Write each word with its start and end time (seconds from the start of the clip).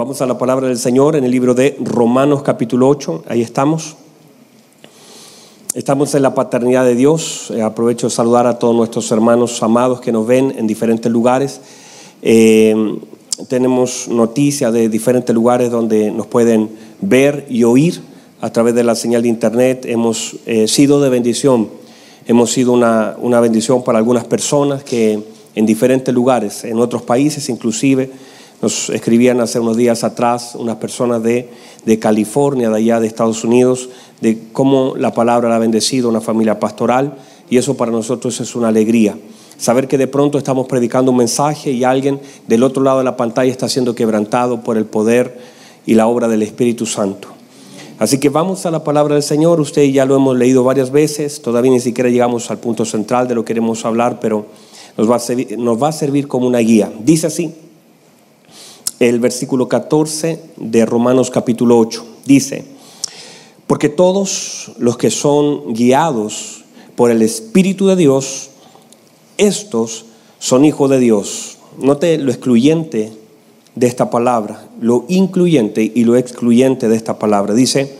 Vamos 0.00 0.22
a 0.22 0.26
la 0.26 0.38
palabra 0.38 0.66
del 0.66 0.78
Señor 0.78 1.14
en 1.14 1.24
el 1.24 1.30
libro 1.30 1.52
de 1.52 1.76
Romanos 1.78 2.42
capítulo 2.42 2.88
8, 2.88 3.24
ahí 3.28 3.42
estamos. 3.42 3.96
Estamos 5.74 6.14
en 6.14 6.22
la 6.22 6.34
paternidad 6.34 6.86
de 6.86 6.94
Dios. 6.94 7.52
Eh, 7.54 7.60
aprovecho 7.60 8.06
de 8.06 8.10
saludar 8.10 8.46
a 8.46 8.58
todos 8.58 8.74
nuestros 8.74 9.12
hermanos 9.12 9.62
amados 9.62 10.00
que 10.00 10.10
nos 10.10 10.26
ven 10.26 10.54
en 10.56 10.66
diferentes 10.66 11.12
lugares. 11.12 11.60
Eh, 12.22 12.98
tenemos 13.46 14.08
noticias 14.08 14.72
de 14.72 14.88
diferentes 14.88 15.34
lugares 15.34 15.70
donde 15.70 16.10
nos 16.10 16.26
pueden 16.26 16.70
ver 17.02 17.44
y 17.50 17.64
oír 17.64 18.00
a 18.40 18.50
través 18.50 18.74
de 18.74 18.84
la 18.84 18.94
señal 18.94 19.20
de 19.20 19.28
internet. 19.28 19.84
Hemos 19.84 20.36
eh, 20.46 20.66
sido 20.66 21.02
de 21.02 21.10
bendición. 21.10 21.68
Hemos 22.26 22.50
sido 22.50 22.72
una, 22.72 23.16
una 23.20 23.38
bendición 23.40 23.84
para 23.84 23.98
algunas 23.98 24.24
personas 24.24 24.82
que 24.82 25.22
en 25.54 25.66
diferentes 25.66 26.14
lugares, 26.14 26.64
en 26.64 26.78
otros 26.78 27.02
países 27.02 27.50
inclusive, 27.50 28.10
nos 28.62 28.90
escribían 28.90 29.40
hace 29.40 29.58
unos 29.58 29.76
días 29.76 30.04
atrás 30.04 30.54
unas 30.54 30.76
personas 30.76 31.22
de, 31.22 31.48
de 31.84 31.98
California, 31.98 32.68
de 32.68 32.76
allá 32.76 33.00
de 33.00 33.06
Estados 33.06 33.42
Unidos, 33.44 33.88
de 34.20 34.38
cómo 34.52 34.94
la 34.96 35.14
palabra 35.14 35.48
la 35.48 35.56
ha 35.56 35.58
bendecido 35.58 36.08
una 36.08 36.20
familia 36.20 36.60
pastoral 36.60 37.16
y 37.48 37.56
eso 37.56 37.76
para 37.76 37.90
nosotros 37.90 38.38
es 38.40 38.54
una 38.54 38.68
alegría. 38.68 39.16
Saber 39.56 39.88
que 39.88 39.98
de 39.98 40.06
pronto 40.06 40.38
estamos 40.38 40.66
predicando 40.66 41.10
un 41.10 41.18
mensaje 41.18 41.70
y 41.70 41.84
alguien 41.84 42.20
del 42.46 42.62
otro 42.62 42.82
lado 42.82 42.98
de 42.98 43.04
la 43.04 43.16
pantalla 43.16 43.50
está 43.50 43.68
siendo 43.68 43.94
quebrantado 43.94 44.62
por 44.62 44.76
el 44.76 44.86
poder 44.86 45.38
y 45.86 45.94
la 45.94 46.06
obra 46.06 46.28
del 46.28 46.42
Espíritu 46.42 46.86
Santo. 46.86 47.28
Así 47.98 48.18
que 48.18 48.30
vamos 48.30 48.64
a 48.64 48.70
la 48.70 48.82
palabra 48.82 49.14
del 49.14 49.22
Señor. 49.22 49.60
Usted 49.60 49.82
ya 49.84 50.06
lo 50.06 50.16
hemos 50.16 50.36
leído 50.36 50.64
varias 50.64 50.90
veces. 50.90 51.42
Todavía 51.42 51.70
ni 51.70 51.80
siquiera 51.80 52.08
llegamos 52.08 52.50
al 52.50 52.58
punto 52.58 52.86
central 52.86 53.28
de 53.28 53.34
lo 53.34 53.42
que 53.44 53.48
queremos 53.48 53.84
hablar, 53.84 54.18
pero 54.20 54.46
nos 54.96 55.10
va 55.10 55.16
a 55.16 55.18
servir, 55.18 55.58
nos 55.58 55.82
va 55.82 55.88
a 55.88 55.92
servir 55.92 56.26
como 56.26 56.46
una 56.46 56.60
guía. 56.60 56.90
Dice 57.04 57.26
así 57.26 57.54
el 59.00 59.18
versículo 59.18 59.66
14 59.66 60.40
de 60.58 60.84
Romanos 60.84 61.30
capítulo 61.30 61.78
8. 61.78 62.04
Dice, 62.26 62.64
porque 63.66 63.88
todos 63.88 64.72
los 64.78 64.98
que 64.98 65.10
son 65.10 65.72
guiados 65.72 66.64
por 66.96 67.10
el 67.10 67.22
Espíritu 67.22 67.86
de 67.86 67.96
Dios, 67.96 68.50
estos 69.38 70.04
son 70.38 70.66
hijos 70.66 70.90
de 70.90 70.98
Dios. 70.98 71.56
Note 71.78 72.18
lo 72.18 72.30
excluyente 72.30 73.10
de 73.74 73.86
esta 73.86 74.10
palabra, 74.10 74.68
lo 74.82 75.06
incluyente 75.08 75.90
y 75.94 76.04
lo 76.04 76.16
excluyente 76.16 76.90
de 76.90 76.96
esta 76.96 77.18
palabra. 77.18 77.54
Dice, 77.54 77.96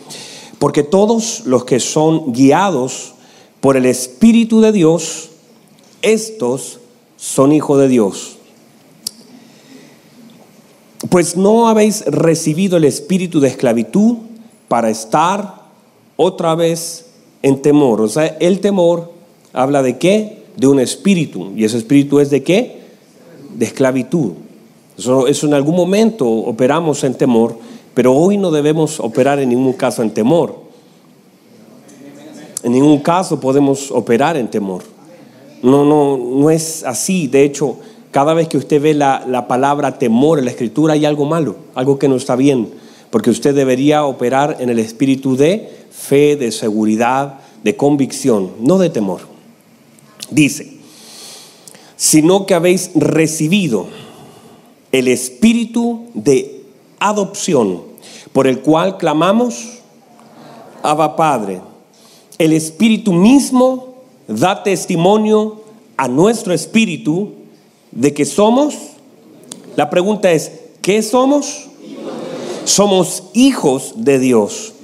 porque 0.59 0.83
todos 0.83 1.47
los 1.47 1.65
que 1.65 1.81
son 1.81 2.35
guiados 2.35 3.15
por 3.63 3.79
el 3.79 3.87
Espíritu 3.87 4.61
de 4.61 4.73
Dios, 4.73 5.31
estos 6.03 6.81
son 7.17 7.53
hijos 7.53 7.81
de 7.81 7.89
Dios. 7.89 8.37
Pues 11.09 11.37
no 11.37 11.69
habéis 11.69 12.05
recibido 12.07 12.77
el 12.77 12.85
espíritu 12.85 13.41
de 13.41 13.49
esclavitud 13.49 14.17
para 14.69 14.91
estar 14.91 15.63
otra 16.17 16.55
vez 16.55 17.07
en 17.43 17.63
temor. 17.63 18.03
O 18.03 18.09
sea, 18.09 18.27
el 18.41 18.61
temor 18.61 19.11
habla 19.53 19.83
de 19.83 19.99
qué? 19.99 20.45
De 20.57 20.67
un 20.67 20.79
espíritu. 20.79 21.53
¿Y 21.57 21.65
ese 21.65 21.79
espíritu 21.79 22.21
es 22.21 22.29
de 22.29 22.43
qué? 22.43 22.81
De 23.57 23.65
esclavitud. 23.65 24.33
Eso, 24.99 25.47
en 25.47 25.55
algún 25.55 25.75
momento 25.75 26.29
operamos 26.29 27.03
en 27.05 27.15
temor, 27.15 27.57
pero 27.95 28.15
hoy 28.15 28.37
no 28.37 28.51
debemos 28.51 29.01
operar 29.01 29.39
en 29.39 29.49
ningún 29.49 29.73
caso 29.73 30.03
en 30.03 30.11
temor. 30.11 30.57
En 32.63 32.73
ningún 32.73 32.99
caso 32.99 33.41
podemos 33.41 33.91
operar 33.91 34.37
en 34.37 34.49
temor. 34.49 34.83
No, 35.63 35.87
no, 35.87 36.19
no 36.19 36.51
es 36.51 36.85
así. 36.85 37.27
De 37.27 37.43
hecho, 37.43 37.79
cada 38.11 38.35
vez 38.35 38.49
que 38.49 38.59
usted 38.59 38.83
ve 38.83 38.95
la, 38.95 39.47
palabra 39.49 39.99
temor 39.99 40.39
en 40.39 40.45
la 40.45 40.51
escritura 40.51 40.95
hay 40.95 41.05
algo 41.05 41.27
malo, 41.27 41.57
algo 41.75 41.99
que 41.99 42.09
no 42.09 42.17
está 42.17 42.35
bien, 42.35 42.69
porque 43.11 43.31
usted 43.31 43.55
debería 43.55 44.05
operar 44.05 44.57
en 44.61 44.69
el 44.69 44.79
espíritu 44.79 45.37
de 45.37 45.71
fe, 45.91 46.37
de 46.37 46.51
seguridad, 46.51 47.41
de 47.63 47.77
convicción, 47.77 48.53
no 48.61 48.79
de 48.79 48.91
temor. 48.91 49.21
Dice, 50.31 50.79
sino 51.97 52.47
que 52.47 52.55
habéis 52.55 52.91
recibido 52.95 53.87
el 54.91 55.07
espíritu 55.07 56.07
de 56.15 56.63
adopción, 56.99 57.83
por 58.33 58.47
el 58.47 58.61
cual 58.61 58.97
clamamos, 58.97 59.79
Abba 60.83 61.15
Padre. 61.15 61.61
El 62.39 62.53
espíritu 62.55 63.13
mismo 63.13 63.97
da 64.27 64.63
testimonio 64.63 65.63
a 65.97 66.09
nuestro 66.09 66.55
espíritu 66.55 67.40
de 67.93 68.15
que 68.15 68.25
somos, 68.25 68.75
la 69.77 69.91
pregunta 69.91 70.31
es, 70.33 70.53
¿qué 70.83 71.03
somos? 71.03 71.69
Somos 72.65 73.25
hijos 73.35 73.95
de 73.97 74.19
Dios. 74.19 74.75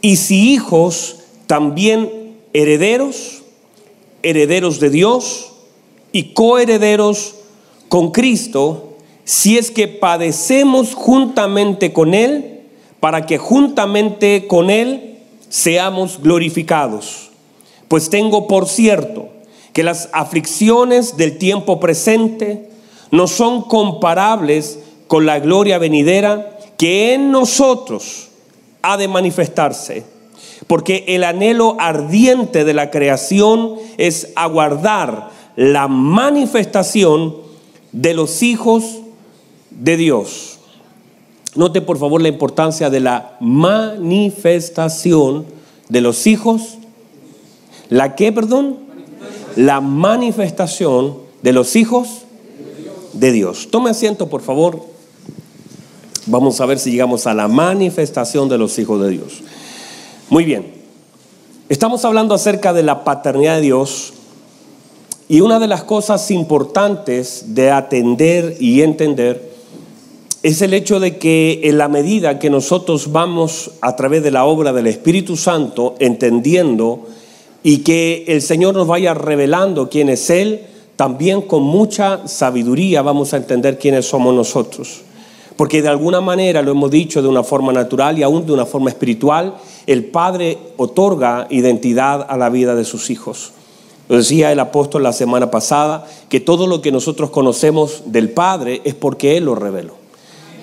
Y 0.00 0.16
si 0.16 0.52
hijos, 0.52 1.16
también 1.46 2.36
herederos, 2.52 3.42
herederos 4.22 4.80
de 4.80 4.90
Dios 4.90 5.52
y 6.12 6.34
coherederos 6.34 7.34
con 7.88 8.10
Cristo, 8.10 8.96
si 9.24 9.58
es 9.58 9.70
que 9.70 9.88
padecemos 9.88 10.94
juntamente 10.94 11.92
con 11.92 12.14
Él, 12.14 12.62
para 13.00 13.26
que 13.26 13.38
juntamente 13.38 14.46
con 14.46 14.70
Él 14.70 15.18
seamos 15.48 16.20
glorificados. 16.22 17.30
Pues 17.88 18.10
tengo 18.10 18.46
por 18.46 18.68
cierto, 18.68 19.28
que 19.78 19.84
las 19.84 20.10
aflicciones 20.12 21.16
del 21.16 21.38
tiempo 21.38 21.78
presente 21.78 22.68
no 23.12 23.28
son 23.28 23.62
comparables 23.62 24.80
con 25.06 25.24
la 25.24 25.38
gloria 25.38 25.78
venidera 25.78 26.58
que 26.76 27.14
en 27.14 27.30
nosotros 27.30 28.30
ha 28.82 28.96
de 28.96 29.06
manifestarse. 29.06 30.02
Porque 30.66 31.04
el 31.06 31.22
anhelo 31.22 31.76
ardiente 31.78 32.64
de 32.64 32.74
la 32.74 32.90
creación 32.90 33.76
es 33.98 34.32
aguardar 34.34 35.30
la 35.54 35.86
manifestación 35.86 37.36
de 37.92 38.14
los 38.14 38.42
hijos 38.42 38.98
de 39.70 39.96
Dios. 39.96 40.58
Note 41.54 41.82
por 41.82 41.98
favor 41.98 42.20
la 42.20 42.26
importancia 42.26 42.90
de 42.90 42.98
la 42.98 43.36
manifestación 43.38 45.46
de 45.88 46.00
los 46.00 46.26
hijos. 46.26 46.78
¿La 47.90 48.16
qué, 48.16 48.32
perdón? 48.32 48.87
La 49.56 49.80
manifestación 49.80 51.18
de 51.42 51.52
los 51.52 51.76
hijos 51.76 52.22
de 53.12 53.32
Dios. 53.32 53.68
Tome 53.70 53.90
asiento, 53.90 54.28
por 54.28 54.42
favor. 54.42 54.80
Vamos 56.26 56.60
a 56.60 56.66
ver 56.66 56.78
si 56.78 56.90
llegamos 56.90 57.26
a 57.26 57.34
la 57.34 57.48
manifestación 57.48 58.48
de 58.48 58.58
los 58.58 58.78
hijos 58.78 59.00
de 59.02 59.10
Dios. 59.10 59.40
Muy 60.30 60.44
bien. 60.44 60.74
Estamos 61.68 62.04
hablando 62.04 62.34
acerca 62.34 62.72
de 62.72 62.82
la 62.82 63.04
paternidad 63.04 63.56
de 63.56 63.62
Dios 63.62 64.14
y 65.28 65.40
una 65.40 65.58
de 65.58 65.68
las 65.68 65.84
cosas 65.84 66.30
importantes 66.30 67.54
de 67.54 67.70
atender 67.70 68.56
y 68.58 68.82
entender 68.82 69.48
es 70.42 70.62
el 70.62 70.72
hecho 70.72 71.00
de 71.00 71.18
que 71.18 71.62
en 71.64 71.78
la 71.78 71.88
medida 71.88 72.38
que 72.38 72.48
nosotros 72.48 73.10
vamos 73.10 73.72
a 73.80 73.96
través 73.96 74.22
de 74.22 74.30
la 74.30 74.44
obra 74.44 74.72
del 74.72 74.86
Espíritu 74.86 75.36
Santo 75.36 75.96
entendiendo 75.98 77.06
y 77.62 77.78
que 77.78 78.24
el 78.28 78.42
Señor 78.42 78.74
nos 78.74 78.86
vaya 78.86 79.14
revelando 79.14 79.88
quién 79.88 80.08
es 80.08 80.30
Él, 80.30 80.62
también 80.96 81.42
con 81.42 81.62
mucha 81.62 82.26
sabiduría 82.26 83.02
vamos 83.02 83.32
a 83.32 83.36
entender 83.36 83.78
quiénes 83.78 84.06
somos 84.06 84.34
nosotros. 84.34 85.02
Porque 85.56 85.82
de 85.82 85.88
alguna 85.88 86.20
manera, 86.20 86.62
lo 86.62 86.70
hemos 86.70 86.90
dicho 86.90 87.20
de 87.20 87.28
una 87.28 87.42
forma 87.42 87.72
natural 87.72 88.16
y 88.18 88.22
aún 88.22 88.46
de 88.46 88.52
una 88.52 88.64
forma 88.64 88.90
espiritual, 88.90 89.56
el 89.86 90.04
Padre 90.04 90.58
otorga 90.76 91.48
identidad 91.50 92.26
a 92.28 92.36
la 92.36 92.48
vida 92.48 92.76
de 92.76 92.84
sus 92.84 93.10
hijos. 93.10 93.52
Lo 94.08 94.16
decía 94.16 94.52
el 94.52 94.60
apóstol 94.60 95.02
la 95.02 95.12
semana 95.12 95.50
pasada, 95.50 96.06
que 96.28 96.40
todo 96.40 96.66
lo 96.66 96.80
que 96.80 96.92
nosotros 96.92 97.30
conocemos 97.30 98.04
del 98.06 98.30
Padre 98.30 98.80
es 98.84 98.94
porque 98.94 99.36
Él 99.36 99.44
lo 99.44 99.54
reveló. 99.54 99.97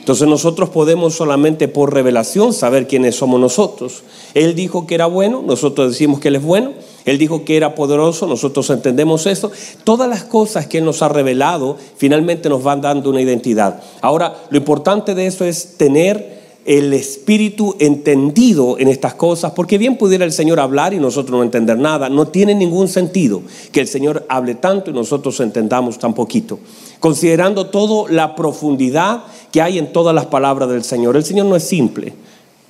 Entonces 0.06 0.28
nosotros 0.28 0.70
podemos 0.70 1.16
solamente 1.16 1.68
por 1.68 1.92
revelación 1.92 2.54
saber 2.54 2.86
quiénes 2.86 3.16
somos 3.16 3.40
nosotros. 3.40 4.04
Él 4.36 4.54
dijo 4.54 4.86
que 4.86 4.94
era 4.94 5.08
bueno, 5.08 5.42
nosotros 5.44 5.94
decimos 5.94 6.20
que 6.20 6.28
Él 6.28 6.36
es 6.36 6.44
bueno. 6.44 6.74
Él 7.06 7.18
dijo 7.18 7.44
que 7.44 7.58
era 7.58 7.74
poderoso, 7.74 8.28
nosotros 8.28 8.70
entendemos 8.70 9.26
eso. 9.26 9.52
Todas 9.84 10.08
las 10.08 10.24
cosas 10.24 10.68
que 10.68 10.78
Él 10.78 10.86
nos 10.86 11.02
ha 11.02 11.10
revelado 11.10 11.76
finalmente 11.98 12.50
nos 12.50 12.62
van 12.62 12.82
dando 12.82 13.10
una 13.10 13.20
identidad. 13.20 13.82
Ahora, 14.00 14.36
lo 14.52 14.58
importante 14.60 15.16
de 15.16 15.26
eso 15.26 15.44
es 15.44 15.76
tener 15.76 16.35
el 16.66 16.94
espíritu 16.94 17.76
entendido 17.80 18.78
en 18.80 18.88
estas 18.88 19.14
cosas, 19.14 19.52
porque 19.52 19.78
bien 19.78 19.98
pudiera 19.98 20.26
el 20.26 20.32
Señor 20.32 20.60
hablar 20.60 20.94
y 20.94 21.00
nosotros 21.00 21.38
no 21.38 21.44
entender 21.44 21.78
nada. 21.78 22.10
No 22.10 22.28
tiene 22.28 22.56
ningún 22.56 22.88
sentido 22.88 23.44
que 23.72 23.82
el 23.82 23.88
Señor 23.88 24.26
hable 24.30 24.56
tanto 24.56 24.90
y 24.90 24.94
nosotros 24.94 25.40
entendamos 25.40 26.00
tan 26.00 26.14
poquito 26.14 26.60
considerando 27.06 27.68
toda 27.68 28.12
la 28.12 28.36
profundidad 28.36 29.26
que 29.52 29.62
hay 29.62 29.78
en 29.78 29.94
todas 29.94 30.16
las 30.16 30.26
palabras 30.26 30.70
del 30.70 30.84
Señor. 30.84 31.16
El 31.16 31.24
Señor 31.24 31.46
no 31.46 31.56
es 31.56 31.64
simple, 31.64 32.14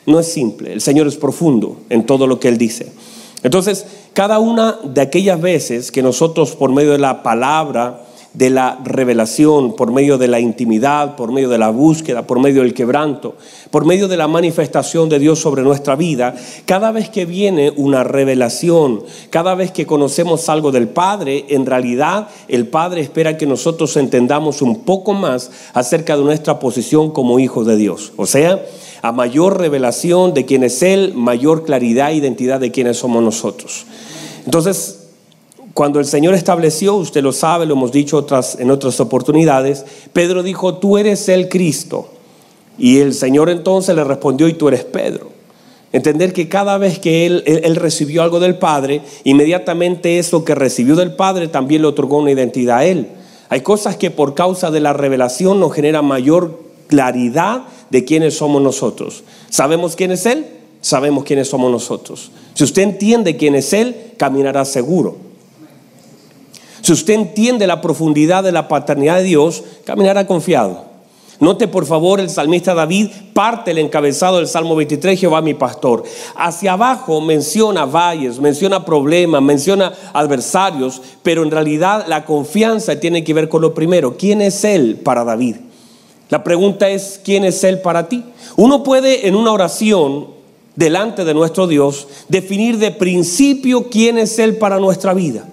no 0.05 0.19
es 0.19 0.27
simple, 0.27 0.73
el 0.73 0.81
Señor 0.81 1.07
es 1.07 1.15
profundo 1.15 1.77
en 1.89 2.05
todo 2.05 2.27
lo 2.27 2.37
que 2.37 2.49
Él 2.49 2.57
dice. 2.57 2.91
Entonces, 3.43 3.85
cada 4.13 4.39
una 4.39 4.79
de 4.83 4.99
aquellas 4.99 5.39
veces 5.39 5.89
que 5.89 6.01
nosotros 6.01 6.55
por 6.55 6.71
medio 6.71 6.91
de 6.91 6.97
la 6.97 7.23
palabra 7.23 8.04
de 8.35 8.49
la 8.49 8.79
revelación, 8.83 9.75
por 9.75 9.91
medio 9.91 10.17
de 10.17 10.27
la 10.27 10.39
intimidad, 10.39 11.15
por 11.15 11.31
medio 11.31 11.49
de 11.49 11.57
la 11.57 11.69
búsqueda, 11.69 12.27
por 12.27 12.39
medio 12.39 12.63
del 12.63 12.73
quebranto, 12.73 13.35
por 13.71 13.85
medio 13.85 14.07
de 14.07 14.17
la 14.17 14.27
manifestación 14.27 15.07
de 15.07 15.19
Dios 15.19 15.39
sobre 15.39 15.63
nuestra 15.63 15.95
vida, 15.95 16.35
cada 16.65 16.91
vez 16.91 17.09
que 17.09 17.25
viene 17.25 17.71
una 17.75 18.03
revelación, 18.03 19.03
cada 19.29 19.55
vez 19.55 19.71
que 19.71 19.85
conocemos 19.85 20.49
algo 20.49 20.71
del 20.71 20.89
Padre, 20.89 21.45
en 21.49 21.65
realidad 21.65 22.27
el 22.47 22.67
Padre 22.67 23.01
espera 23.01 23.37
que 23.37 23.45
nosotros 23.45 23.95
entendamos 23.95 24.61
un 24.61 24.81
poco 24.83 25.13
más 25.13 25.51
acerca 25.73 26.17
de 26.17 26.23
nuestra 26.23 26.59
posición 26.59 27.11
como 27.11 27.39
hijos 27.39 27.65
de 27.65 27.77
Dios. 27.77 28.11
O 28.17 28.25
sea, 28.25 28.65
a 29.01 29.11
mayor 29.11 29.59
revelación 29.59 30.33
de 30.33 30.45
quién 30.45 30.63
es 30.63 30.81
Él, 30.81 31.13
mayor 31.15 31.63
claridad 31.63 32.11
e 32.11 32.15
identidad 32.15 32.59
de 32.59 32.71
quiénes 32.71 32.97
somos 32.97 33.23
nosotros. 33.23 33.85
Entonces, 34.45 35.04
cuando 35.75 35.99
el 35.99 36.05
Señor 36.05 36.35
estableció, 36.35 36.95
usted 36.95 37.21
lo 37.21 37.33
sabe, 37.33 37.65
lo 37.65 37.73
hemos 37.73 37.91
dicho 37.91 38.25
en 38.59 38.71
otras 38.71 38.99
oportunidades, 39.01 39.83
Pedro 40.13 40.41
dijo, 40.41 40.75
tú 40.75 40.97
eres 40.97 41.27
el 41.27 41.49
Cristo. 41.49 42.07
Y 42.77 42.99
el 42.99 43.13
Señor 43.13 43.49
entonces 43.49 43.93
le 43.93 44.05
respondió, 44.05 44.47
y 44.47 44.53
tú 44.53 44.69
eres 44.69 44.85
Pedro. 44.85 45.31
Entender 45.91 46.31
que 46.31 46.47
cada 46.47 46.77
vez 46.77 46.97
que 46.99 47.25
él, 47.25 47.75
recibió 47.75 48.23
algo 48.23 48.39
del 48.39 48.57
Padre, 48.57 49.01
inmediatamente 49.25 50.17
eso 50.17 50.45
que 50.45 50.55
recibió 50.55 50.95
del 50.95 51.13
Padre 51.13 51.49
también 51.49 51.81
le 51.81 51.89
otorgó 51.89 52.19
una 52.19 52.31
identidad 52.31 52.77
a 52.77 52.85
Él. 52.85 53.09
Hay 53.49 53.59
cosas 53.59 53.97
que 53.97 54.11
por 54.11 54.33
causa 54.33 54.71
de 54.71 54.79
la 54.79 54.93
revelación 54.93 55.59
nos 55.59 55.73
generan 55.73 56.05
mayor 56.05 56.57
claridad 56.87 57.63
de 57.89 58.05
quiénes 58.05 58.37
somos 58.37 58.61
nosotros. 58.61 59.25
¿Sabemos 59.49 59.97
quién 59.97 60.11
es 60.11 60.25
Él? 60.25 60.45
Sabemos 60.79 61.25
quiénes 61.25 61.49
somos 61.49 61.69
nosotros. 61.69 62.31
Si 62.53 62.63
usted 62.63 62.83
entiende 62.83 63.35
quién 63.35 63.55
es 63.55 63.73
Él, 63.73 64.13
caminará 64.15 64.63
seguro. 64.63 65.24
Si 66.85 66.93
usted 66.93 67.15
entiende 67.15 67.65
la 67.65 67.81
profundidad 67.81 68.43
de 68.43 68.51
la 68.51 68.67
paternidad 68.67 69.17
de 69.17 69.23
Dios, 69.23 69.63
caminará 69.85 70.27
confiado. 70.27 70.83
Note 71.39 71.67
por 71.67 71.87
favor 71.87 72.19
el 72.19 72.29
salmista 72.29 72.75
David 72.75 73.09
parte 73.33 73.71
el 73.71 73.79
encabezado 73.79 74.37
del 74.37 74.47
Salmo 74.47 74.75
23, 74.75 75.19
Jehová 75.19 75.41
mi 75.41 75.55
pastor. 75.55 76.03
Hacia 76.35 76.73
abajo 76.73 77.21
menciona 77.21 77.85
valles, 77.85 78.39
menciona 78.39 78.85
problemas, 78.85 79.41
menciona 79.41 79.93
adversarios, 80.13 81.01
pero 81.23 81.41
en 81.41 81.49
realidad 81.49 82.05
la 82.07 82.23
confianza 82.23 82.99
tiene 82.99 83.23
que 83.23 83.33
ver 83.33 83.49
con 83.49 83.63
lo 83.63 83.73
primero. 83.73 84.15
¿Quién 84.15 84.43
es 84.43 84.63
Él 84.63 84.97
para 85.03 85.23
David? 85.23 85.55
La 86.29 86.43
pregunta 86.43 86.87
es, 86.87 87.19
¿quién 87.25 87.45
es 87.45 87.63
Él 87.63 87.81
para 87.81 88.07
ti? 88.07 88.23
Uno 88.57 88.83
puede 88.83 89.27
en 89.27 89.35
una 89.35 89.51
oración 89.51 90.27
delante 90.75 91.25
de 91.25 91.33
nuestro 91.33 91.65
Dios 91.65 92.07
definir 92.29 92.77
de 92.77 92.91
principio 92.91 93.89
quién 93.89 94.19
es 94.19 94.37
Él 94.37 94.57
para 94.57 94.79
nuestra 94.79 95.15
vida. 95.15 95.47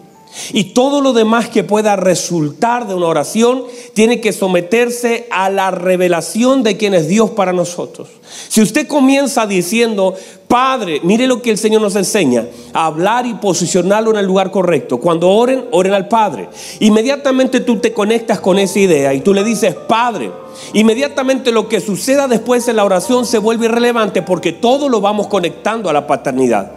Y 0.52 0.64
todo 0.72 1.00
lo 1.00 1.12
demás 1.12 1.48
que 1.48 1.64
pueda 1.64 1.96
resultar 1.96 2.86
de 2.86 2.94
una 2.94 3.06
oración 3.06 3.64
tiene 3.94 4.20
que 4.20 4.32
someterse 4.32 5.26
a 5.30 5.50
la 5.50 5.70
revelación 5.70 6.62
de 6.62 6.76
quién 6.76 6.94
es 6.94 7.08
Dios 7.08 7.30
para 7.30 7.52
nosotros. 7.52 8.08
Si 8.48 8.62
usted 8.62 8.86
comienza 8.86 9.46
diciendo, 9.46 10.14
Padre, 10.48 11.00
mire 11.02 11.26
lo 11.26 11.42
que 11.42 11.50
el 11.50 11.58
Señor 11.58 11.82
nos 11.82 11.96
enseña, 11.96 12.46
hablar 12.72 13.26
y 13.26 13.34
posicionarlo 13.34 14.10
en 14.10 14.18
el 14.18 14.26
lugar 14.26 14.50
correcto. 14.50 14.98
Cuando 14.98 15.28
oren, 15.28 15.64
oren 15.70 15.92
al 15.92 16.08
Padre. 16.08 16.48
Inmediatamente 16.80 17.60
tú 17.60 17.78
te 17.78 17.92
conectas 17.92 18.40
con 18.40 18.58
esa 18.58 18.78
idea 18.78 19.14
y 19.14 19.20
tú 19.20 19.34
le 19.34 19.44
dices, 19.44 19.74
Padre, 19.74 20.30
inmediatamente 20.72 21.52
lo 21.52 21.68
que 21.68 21.80
suceda 21.80 22.28
después 22.28 22.68
en 22.68 22.76
la 22.76 22.84
oración 22.84 23.26
se 23.26 23.38
vuelve 23.38 23.66
irrelevante 23.66 24.22
porque 24.22 24.52
todo 24.52 24.88
lo 24.88 25.00
vamos 25.00 25.26
conectando 25.26 25.90
a 25.90 25.92
la 25.92 26.06
paternidad. 26.06 26.72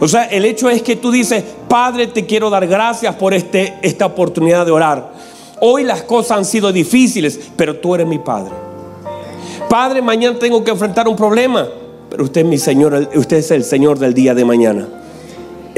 O 0.00 0.06
sea, 0.06 0.24
el 0.24 0.44
hecho 0.44 0.70
es 0.70 0.82
que 0.82 0.96
tú 0.96 1.10
dices, 1.10 1.42
Padre, 1.68 2.06
te 2.06 2.24
quiero 2.24 2.50
dar 2.50 2.66
gracias 2.66 3.14
por 3.16 3.34
este, 3.34 3.78
esta 3.82 4.06
oportunidad 4.06 4.64
de 4.64 4.72
orar. 4.72 5.12
Hoy 5.60 5.84
las 5.84 6.02
cosas 6.02 6.38
han 6.38 6.44
sido 6.44 6.72
difíciles, 6.72 7.38
pero 7.56 7.76
tú 7.76 7.94
eres 7.94 8.06
mi 8.06 8.18
Padre. 8.18 8.52
Padre, 9.68 10.00
mañana 10.00 10.38
tengo 10.38 10.64
que 10.64 10.70
enfrentar 10.70 11.06
un 11.08 11.16
problema, 11.16 11.68
pero 12.08 12.24
usted 12.24 12.40
es 12.40 12.46
mi 12.46 12.58
Señor, 12.58 13.10
usted 13.14 13.38
es 13.38 13.50
el 13.50 13.64
Señor 13.64 13.98
del 13.98 14.14
día 14.14 14.34
de 14.34 14.44
mañana. 14.44 14.88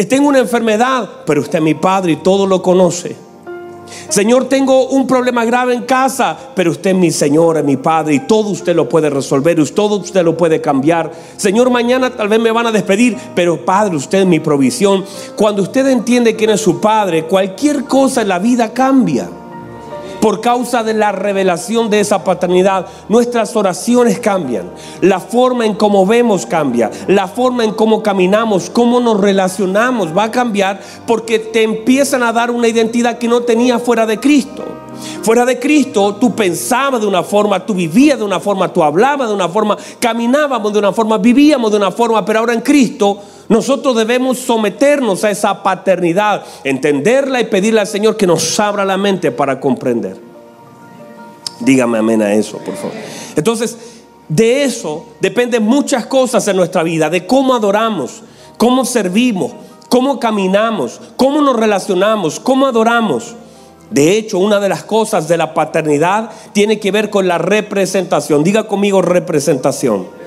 Tengo 0.09 0.29
una 0.29 0.39
enfermedad, 0.39 1.09
pero 1.27 1.41
usted 1.41 1.59
es 1.59 1.65
mi 1.65 1.75
Padre 1.75 2.13
y 2.13 2.17
todo 2.17 2.47
lo 2.47 2.63
conoce. 2.63 3.30
Señor, 4.09 4.49
tengo 4.49 4.89
un 4.89 5.07
problema 5.07 5.45
grave 5.45 5.75
en 5.75 5.83
casa, 5.83 6.37
pero 6.55 6.71
usted 6.71 6.91
es 6.91 6.97
mi 6.97 7.11
Señor, 7.11 7.59
es 7.59 7.65
mi 7.65 7.77
Padre 7.77 8.15
y 8.15 8.21
todo 8.21 8.51
usted 8.51 8.75
lo 8.75 8.89
puede 8.89 9.11
resolver, 9.11 9.59
todo 9.73 9.97
usted 9.97 10.23
lo 10.23 10.37
puede 10.37 10.61
cambiar. 10.61 11.11
Señor, 11.37 11.71
mañana 11.71 12.11
tal 12.11 12.29
vez 12.29 12.41
me 12.41 12.51
van 12.51 12.67
a 12.67 12.73
despedir, 12.73 13.17
pero 13.35 13.65
Padre, 13.65 13.97
usted 13.97 14.21
es 14.21 14.27
mi 14.27 14.41
provisión. 14.41 15.05
Cuando 15.37 15.63
usted 15.63 15.87
entiende 15.87 16.37
quién 16.37 16.51
es 16.51 16.61
su 16.61 16.81
Padre, 16.81 17.25
cualquier 17.25 17.85
cosa 17.85 18.23
en 18.23 18.29
la 18.29 18.39
vida 18.39 18.73
cambia 18.73 19.29
por 20.21 20.41
causa 20.41 20.83
de 20.83 20.95
la 20.95 21.13
revelación 21.13 21.91
de 21.91 22.01
esa 22.01 22.25
paternidad, 22.25 22.87
nuestras 23.09 23.57
oraciones 23.57 24.19
cambian, 24.19 24.71
la 25.01 25.21
forma 25.21 25.67
en 25.67 25.75
cómo 25.75 26.07
vemos 26.07 26.47
cambia, 26.47 26.91
la 27.07 27.27
forma 27.27 27.65
en 27.65 27.73
cómo 27.73 28.03
caminamos, 28.03 28.71
cómo 28.71 29.01
nos 29.01 29.21
relacionamos 29.21 30.17
va 30.17 30.25
a 30.25 30.31
cambiar 30.31 30.81
porque 31.07 31.39
te 31.39 31.63
empiezan 31.63 32.23
a 32.23 32.33
dar 32.33 32.51
una 32.51 32.69
identidad 32.69 33.19
que 33.19 33.29
no 33.29 33.43
tenía 33.43 33.79
fuera 33.79 34.07
de 34.07 34.19
Cristo. 34.19 34.65
Fuera 35.23 35.45
de 35.45 35.59
Cristo, 35.59 36.17
tú 36.17 36.35
pensabas 36.35 37.01
de 37.01 37.07
una 37.07 37.23
forma, 37.23 37.65
tú 37.65 37.75
vivías 37.75 38.19
de 38.19 38.25
una 38.25 38.41
forma, 38.41 38.73
tú 38.73 38.83
hablabas 38.83 39.29
de 39.29 39.35
una 39.35 39.49
forma, 39.49 39.77
caminábamos 39.99 40.73
de 40.73 40.79
una 40.79 40.93
forma, 40.93 41.19
vivíamos 41.19 41.71
de 41.71 41.77
una 41.77 41.91
forma, 41.91 42.25
pero 42.25 42.41
ahora 42.41 42.55
en 42.55 42.61
Cristo 42.61 43.19
nosotros 43.49 43.97
debemos 43.97 44.39
someternos 44.39 45.25
a 45.25 45.31
esa 45.31 45.63
paternidad, 45.63 46.45
entenderla 46.65 47.41
y 47.41 47.45
pedirle 47.45 47.81
al 47.81 47.87
Señor 47.87 48.17
que 48.17 48.27
nos 48.27 48.59
abra 48.61 48.85
la 48.85 48.97
mente 48.97 49.33
para 49.33 49.61
comprender. 49.61 50.17
Dígame 51.61 51.99
amén 51.99 52.23
a 52.23 52.33
eso, 52.33 52.59
por 52.59 52.75
favor. 52.75 52.93
Entonces, 53.37 53.77
de 54.29 54.63
eso 54.63 55.07
dependen 55.21 55.65
muchas 55.65 56.07
cosas 56.07 56.47
en 56.49 56.57
nuestra 56.57 56.83
vida, 56.83 57.11
de 57.11 57.27
cómo 57.27 57.55
adoramos, 57.55 58.23
cómo 58.57 58.85
servimos, 58.85 59.53
cómo 59.89 60.21
caminamos, 60.21 61.01
cómo 61.17 61.43
nos 61.43 61.57
relacionamos, 61.57 62.39
cómo 62.39 62.67
adoramos. 62.67 63.35
De 63.91 64.17
hecho, 64.17 64.39
una 64.39 64.61
de 64.61 64.69
las 64.69 64.85
cosas 64.85 65.27
de 65.29 65.37
la 65.37 65.53
paternidad 65.53 66.31
tiene 66.53 66.79
que 66.79 66.93
ver 66.93 67.11
con 67.11 67.27
la 67.27 67.39
representación. 67.39 68.45
Diga 68.45 68.69
conmigo 68.69 69.03
representación 69.03 70.21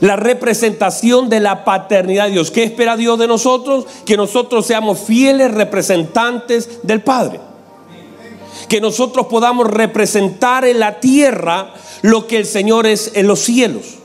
la 0.00 0.16
representación 0.16 1.28
de 1.28 1.40
la 1.40 1.64
paternidad 1.64 2.26
de 2.26 2.32
Dios. 2.32 2.50
¿Qué 2.50 2.64
espera 2.64 2.96
Dios 2.96 3.18
de 3.18 3.26
nosotros? 3.26 3.86
Que 4.04 4.16
nosotros 4.16 4.66
seamos 4.66 5.00
fieles 5.00 5.52
representantes 5.52 6.80
del 6.82 7.02
Padre. 7.02 7.40
Que 8.68 8.80
nosotros 8.80 9.26
podamos 9.26 9.68
representar 9.68 10.64
en 10.64 10.80
la 10.80 11.00
tierra 11.00 11.72
lo 12.02 12.26
que 12.26 12.38
el 12.38 12.46
Señor 12.46 12.86
es 12.86 13.12
en 13.14 13.26
los 13.26 13.40
cielos. 13.40 13.96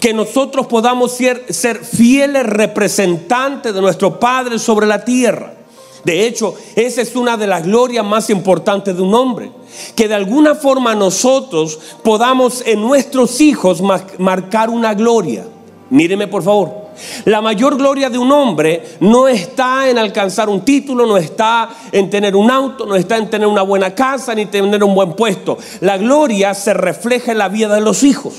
Que 0.00 0.12
nosotros 0.12 0.66
podamos 0.66 1.12
ser, 1.12 1.44
ser 1.52 1.84
fieles 1.84 2.44
representantes 2.46 3.74
de 3.74 3.80
nuestro 3.80 4.18
Padre 4.18 4.58
sobre 4.58 4.86
la 4.86 5.04
tierra. 5.04 5.54
De 6.04 6.26
hecho, 6.26 6.54
esa 6.76 7.02
es 7.02 7.14
una 7.14 7.36
de 7.36 7.46
las 7.46 7.64
glorias 7.64 8.04
más 8.04 8.30
importantes 8.30 8.96
de 8.96 9.02
un 9.02 9.14
hombre. 9.14 9.50
Que 9.94 10.08
de 10.08 10.14
alguna 10.14 10.54
forma 10.54 10.94
nosotros 10.94 11.78
podamos 12.02 12.62
en 12.66 12.80
nuestros 12.80 13.40
hijos 13.40 13.80
marcar 14.18 14.70
una 14.70 14.94
gloria. 14.94 15.46
Míreme 15.90 16.28
por 16.28 16.42
favor. 16.42 16.80
La 17.24 17.40
mayor 17.40 17.76
gloria 17.76 18.10
de 18.10 18.18
un 18.18 18.30
hombre 18.30 18.96
no 19.00 19.28
está 19.28 19.88
en 19.88 19.98
alcanzar 19.98 20.48
un 20.48 20.64
título, 20.64 21.06
no 21.06 21.16
está 21.16 21.70
en 21.92 22.10
tener 22.10 22.36
un 22.36 22.50
auto, 22.50 22.84
no 22.84 22.94
está 22.94 23.16
en 23.16 23.30
tener 23.30 23.46
una 23.46 23.62
buena 23.62 23.94
casa, 23.94 24.34
ni 24.34 24.46
tener 24.46 24.82
un 24.84 24.94
buen 24.94 25.14
puesto. 25.14 25.56
La 25.80 25.96
gloria 25.98 26.54
se 26.54 26.74
refleja 26.74 27.32
en 27.32 27.38
la 27.38 27.48
vida 27.48 27.74
de 27.74 27.80
los 27.80 28.02
hijos. 28.02 28.34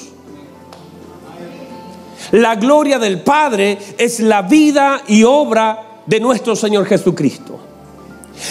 La 2.31 2.55
gloria 2.55 2.99
del 2.99 3.21
Padre 3.21 3.77
es 3.97 4.19
la 4.19 4.43
vida 4.43 5.01
y 5.07 5.23
obra 5.23 5.90
de 6.11 6.19
nuestro 6.19 6.57
Señor 6.57 6.85
Jesucristo. 6.87 7.57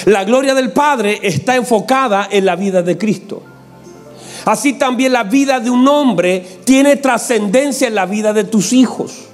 La 0.07 0.25
gloria 0.25 0.55
del 0.55 0.73
Padre 0.73 1.21
está 1.23 1.57
enfocada 1.57 2.27
en 2.31 2.47
la 2.47 2.57
vida 2.57 2.81
de 2.81 2.97
Cristo. 2.97 3.43
Así 4.47 4.73
también 4.73 5.13
la 5.13 5.25
vida 5.25 5.61
de 5.61 5.69
un 5.69 5.87
hombre 5.87 6.61
tiene 6.65 6.97
trascendencia 6.97 7.87
en 7.87 7.95
la 7.95 8.07
vida 8.07 8.33
de 8.33 8.45
tus 8.45 8.73
hijos. 8.73 9.27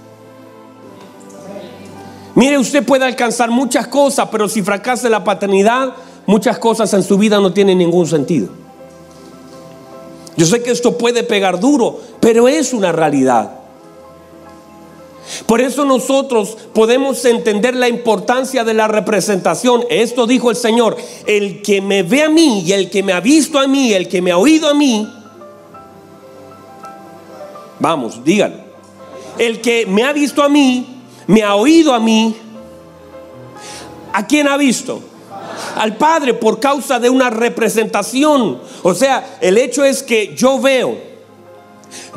Mire, 2.34 2.58
usted 2.58 2.84
puede 2.84 3.04
alcanzar 3.04 3.52
muchas 3.52 3.86
cosas, 3.86 4.28
pero 4.32 4.48
si 4.48 4.60
fracasa 4.60 5.08
la 5.08 5.22
paternidad, 5.22 5.94
muchas 6.26 6.58
cosas 6.58 6.92
en 6.94 7.04
su 7.04 7.16
vida 7.18 7.38
no 7.38 7.52
tienen 7.52 7.78
ningún 7.78 8.08
sentido. 8.08 8.48
Yo 10.36 10.46
sé 10.46 10.64
que 10.64 10.72
esto 10.72 10.98
puede 10.98 11.22
pegar 11.22 11.60
duro, 11.60 12.00
pero 12.18 12.48
es 12.48 12.72
una 12.72 12.90
realidad. 12.90 13.65
Por 15.46 15.60
eso 15.60 15.84
nosotros 15.84 16.56
podemos 16.72 17.24
entender 17.24 17.74
la 17.74 17.88
importancia 17.88 18.64
de 18.64 18.74
la 18.74 18.88
representación. 18.88 19.84
Esto 19.90 20.26
dijo 20.26 20.50
el 20.50 20.56
Señor, 20.56 20.96
el 21.26 21.62
que 21.62 21.80
me 21.80 22.02
ve 22.02 22.22
a 22.22 22.28
mí 22.28 22.62
y 22.62 22.72
el 22.72 22.90
que 22.90 23.02
me 23.02 23.12
ha 23.12 23.20
visto 23.20 23.58
a 23.58 23.66
mí, 23.66 23.92
el 23.92 24.08
que 24.08 24.22
me 24.22 24.30
ha 24.30 24.38
oído 24.38 24.68
a 24.68 24.74
mí, 24.74 25.08
vamos, 27.78 28.22
díganlo. 28.24 28.64
El 29.38 29.60
que 29.60 29.84
me 29.86 30.04
ha 30.04 30.12
visto 30.12 30.42
a 30.42 30.48
mí, 30.48 31.02
me 31.26 31.42
ha 31.42 31.54
oído 31.56 31.92
a 31.92 32.00
mí, 32.00 32.34
¿a 34.12 34.26
quién 34.26 34.48
ha 34.48 34.56
visto? 34.56 35.02
al 35.76 35.96
Padre 35.96 36.34
por 36.34 36.58
causa 36.58 36.98
de 36.98 37.10
una 37.10 37.30
representación. 37.30 38.60
O 38.82 38.94
sea, 38.94 39.38
el 39.40 39.58
hecho 39.58 39.84
es 39.84 40.02
que 40.02 40.34
yo 40.34 40.60
veo, 40.60 40.96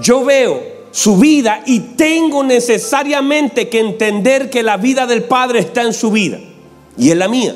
yo 0.01 0.23
veo 0.23 0.78
su 0.91 1.17
vida 1.17 1.61
y 1.65 1.79
tengo 1.79 2.43
necesariamente 2.43 3.69
que 3.69 3.79
entender 3.79 4.49
que 4.49 4.63
la 4.63 4.77
vida 4.77 5.05
del 5.05 5.23
Padre 5.23 5.59
está 5.59 5.83
en 5.83 5.93
su 5.93 6.11
vida 6.11 6.39
y 6.97 7.11
en 7.11 7.19
la 7.19 7.27
mía. 7.27 7.55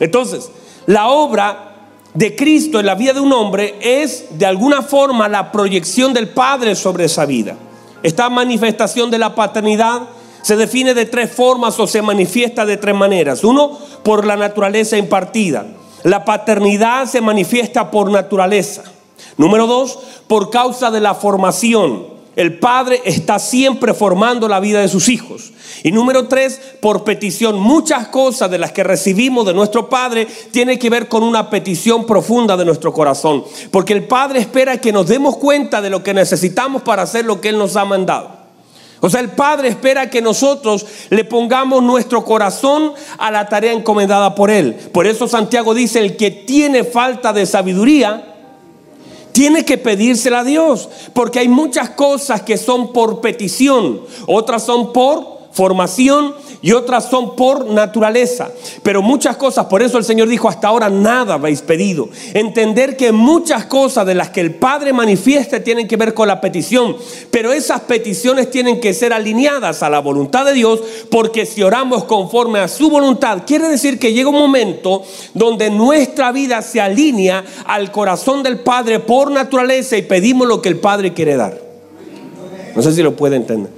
Entonces, 0.00 0.50
la 0.86 1.08
obra 1.08 1.68
de 2.14 2.34
Cristo 2.36 2.80
en 2.80 2.86
la 2.86 2.94
vida 2.94 3.12
de 3.12 3.20
un 3.20 3.32
hombre 3.32 3.76
es 3.80 4.38
de 4.38 4.46
alguna 4.46 4.82
forma 4.82 5.28
la 5.28 5.52
proyección 5.52 6.12
del 6.12 6.28
Padre 6.28 6.74
sobre 6.74 7.04
esa 7.04 7.26
vida. 7.26 7.56
Esta 8.02 8.28
manifestación 8.30 9.10
de 9.10 9.18
la 9.18 9.34
paternidad 9.34 10.02
se 10.42 10.56
define 10.56 10.94
de 10.94 11.06
tres 11.06 11.32
formas 11.32 11.78
o 11.80 11.86
se 11.86 12.00
manifiesta 12.00 12.64
de 12.64 12.76
tres 12.76 12.94
maneras. 12.94 13.44
Uno, 13.44 13.76
por 14.02 14.26
la 14.26 14.36
naturaleza 14.36 14.96
impartida. 14.96 15.66
La 16.04 16.24
paternidad 16.24 17.06
se 17.06 17.20
manifiesta 17.20 17.90
por 17.90 18.10
naturaleza. 18.10 18.84
Número 19.36 19.66
dos, 19.66 19.98
por 20.28 20.50
causa 20.50 20.90
de 20.90 21.00
la 21.00 21.14
formación 21.14 22.17
el 22.38 22.56
Padre 22.56 23.02
está 23.04 23.40
siempre 23.40 23.92
formando 23.94 24.46
la 24.46 24.60
vida 24.60 24.80
de 24.80 24.86
sus 24.86 25.08
hijos. 25.08 25.52
Y 25.82 25.90
número 25.90 26.28
tres, 26.28 26.60
por 26.80 27.02
petición. 27.02 27.58
Muchas 27.58 28.06
cosas 28.08 28.48
de 28.48 28.58
las 28.58 28.70
que 28.70 28.84
recibimos 28.84 29.44
de 29.44 29.54
nuestro 29.54 29.88
Padre 29.88 30.28
tienen 30.52 30.78
que 30.78 30.88
ver 30.88 31.08
con 31.08 31.24
una 31.24 31.50
petición 31.50 32.06
profunda 32.06 32.56
de 32.56 32.64
nuestro 32.64 32.92
corazón. 32.92 33.42
Porque 33.72 33.92
el 33.92 34.04
Padre 34.04 34.38
espera 34.38 34.78
que 34.78 34.92
nos 34.92 35.08
demos 35.08 35.36
cuenta 35.36 35.80
de 35.80 35.90
lo 35.90 36.04
que 36.04 36.14
necesitamos 36.14 36.82
para 36.82 37.02
hacer 37.02 37.24
lo 37.24 37.40
que 37.40 37.48
Él 37.48 37.58
nos 37.58 37.74
ha 37.74 37.84
mandado. 37.84 38.30
O 39.00 39.10
sea, 39.10 39.18
el 39.18 39.30
Padre 39.30 39.70
espera 39.70 40.08
que 40.08 40.22
nosotros 40.22 40.86
le 41.10 41.24
pongamos 41.24 41.82
nuestro 41.82 42.24
corazón 42.24 42.92
a 43.18 43.32
la 43.32 43.48
tarea 43.48 43.72
encomendada 43.72 44.36
por 44.36 44.52
Él. 44.52 44.74
Por 44.92 45.08
eso 45.08 45.26
Santiago 45.26 45.74
dice, 45.74 45.98
el 45.98 46.16
que 46.16 46.30
tiene 46.30 46.84
falta 46.84 47.32
de 47.32 47.46
sabiduría, 47.46 48.37
tiene 49.32 49.64
que 49.64 49.78
pedírsela 49.78 50.40
a 50.40 50.44
Dios, 50.44 50.88
porque 51.12 51.38
hay 51.38 51.48
muchas 51.48 51.90
cosas 51.90 52.42
que 52.42 52.56
son 52.56 52.92
por 52.92 53.20
petición, 53.20 54.02
otras 54.26 54.64
son 54.64 54.92
por 54.92 55.37
formación 55.58 56.34
y 56.62 56.70
otras 56.70 57.10
son 57.10 57.34
por 57.34 57.66
naturaleza. 57.66 58.48
Pero 58.84 59.02
muchas 59.02 59.36
cosas, 59.36 59.66
por 59.66 59.82
eso 59.82 59.98
el 59.98 60.04
Señor 60.04 60.28
dijo, 60.28 60.48
hasta 60.48 60.68
ahora 60.68 60.88
nada 60.88 61.34
habéis 61.34 61.62
pedido. 61.62 62.08
Entender 62.32 62.96
que 62.96 63.10
muchas 63.10 63.64
cosas 63.64 64.06
de 64.06 64.14
las 64.14 64.30
que 64.30 64.40
el 64.40 64.54
Padre 64.54 64.92
manifiesta 64.92 65.58
tienen 65.58 65.88
que 65.88 65.96
ver 65.96 66.14
con 66.14 66.28
la 66.28 66.40
petición, 66.40 66.96
pero 67.32 67.52
esas 67.52 67.80
peticiones 67.80 68.52
tienen 68.52 68.80
que 68.80 68.94
ser 68.94 69.12
alineadas 69.12 69.82
a 69.82 69.90
la 69.90 69.98
voluntad 69.98 70.44
de 70.44 70.52
Dios, 70.52 70.80
porque 71.10 71.44
si 71.44 71.64
oramos 71.64 72.04
conforme 72.04 72.60
a 72.60 72.68
su 72.68 72.88
voluntad, 72.88 73.42
quiere 73.44 73.68
decir 73.68 73.98
que 73.98 74.12
llega 74.12 74.28
un 74.28 74.38
momento 74.38 75.02
donde 75.34 75.70
nuestra 75.70 76.30
vida 76.30 76.62
se 76.62 76.80
alinea 76.80 77.44
al 77.66 77.90
corazón 77.90 78.44
del 78.44 78.60
Padre 78.60 79.00
por 79.00 79.32
naturaleza 79.32 79.96
y 79.96 80.02
pedimos 80.02 80.46
lo 80.46 80.62
que 80.62 80.68
el 80.68 80.78
Padre 80.78 81.12
quiere 81.12 81.36
dar. 81.36 81.60
No 82.76 82.80
sé 82.80 82.92
si 82.92 83.02
lo 83.02 83.16
puede 83.16 83.34
entender. 83.34 83.77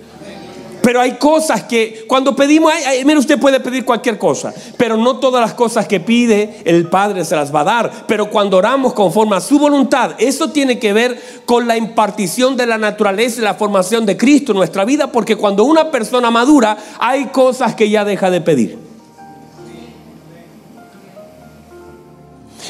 Pero 0.82 1.00
hay 1.00 1.18
cosas 1.18 1.64
que 1.64 2.04
cuando 2.08 2.34
pedimos, 2.34 2.72
mire 3.04 3.18
usted 3.18 3.38
puede 3.38 3.60
pedir 3.60 3.84
cualquier 3.84 4.18
cosa, 4.18 4.52
pero 4.76 4.96
no 4.96 5.18
todas 5.18 5.40
las 5.40 5.54
cosas 5.54 5.86
que 5.86 6.00
pide 6.00 6.62
el 6.64 6.88
Padre 6.88 7.24
se 7.24 7.36
las 7.36 7.54
va 7.54 7.60
a 7.60 7.64
dar. 7.64 8.06
Pero 8.06 8.30
cuando 8.30 8.56
oramos 8.56 8.94
conforme 8.94 9.36
a 9.36 9.40
su 9.40 9.58
voluntad, 9.58 10.12
eso 10.18 10.50
tiene 10.50 10.78
que 10.78 10.92
ver 10.92 11.20
con 11.44 11.68
la 11.68 11.76
impartición 11.76 12.56
de 12.56 12.66
la 12.66 12.78
naturaleza 12.78 13.40
y 13.40 13.44
la 13.44 13.54
formación 13.54 14.06
de 14.06 14.16
Cristo 14.16 14.52
en 14.52 14.58
nuestra 14.58 14.84
vida, 14.84 15.12
porque 15.12 15.36
cuando 15.36 15.64
una 15.64 15.90
persona 15.90 16.30
madura, 16.30 16.76
hay 16.98 17.26
cosas 17.26 17.74
que 17.74 17.90
ya 17.90 18.04
deja 18.04 18.30
de 18.30 18.40
pedir. 18.40 18.78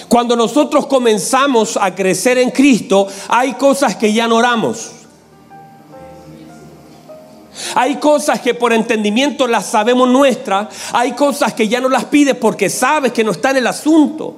Cuando 0.08 0.34
nosotros 0.34 0.86
comenzamos 0.86 1.76
a 1.80 1.94
crecer 1.94 2.38
en 2.38 2.50
Cristo, 2.50 3.06
hay 3.28 3.52
cosas 3.54 3.94
que 3.94 4.12
ya 4.12 4.26
no 4.26 4.36
oramos. 4.36 4.90
Hay 7.74 7.96
cosas 7.96 8.40
que 8.40 8.54
por 8.54 8.72
entendimiento 8.72 9.46
las 9.46 9.66
sabemos 9.66 10.08
nuestras. 10.08 10.68
Hay 10.92 11.12
cosas 11.12 11.54
que 11.54 11.68
ya 11.68 11.80
no 11.80 11.88
las 11.88 12.04
pides 12.06 12.34
porque 12.34 12.68
sabes 12.68 13.12
que 13.12 13.24
no 13.24 13.32
está 13.32 13.50
en 13.50 13.58
el 13.58 13.66
asunto. 13.66 14.36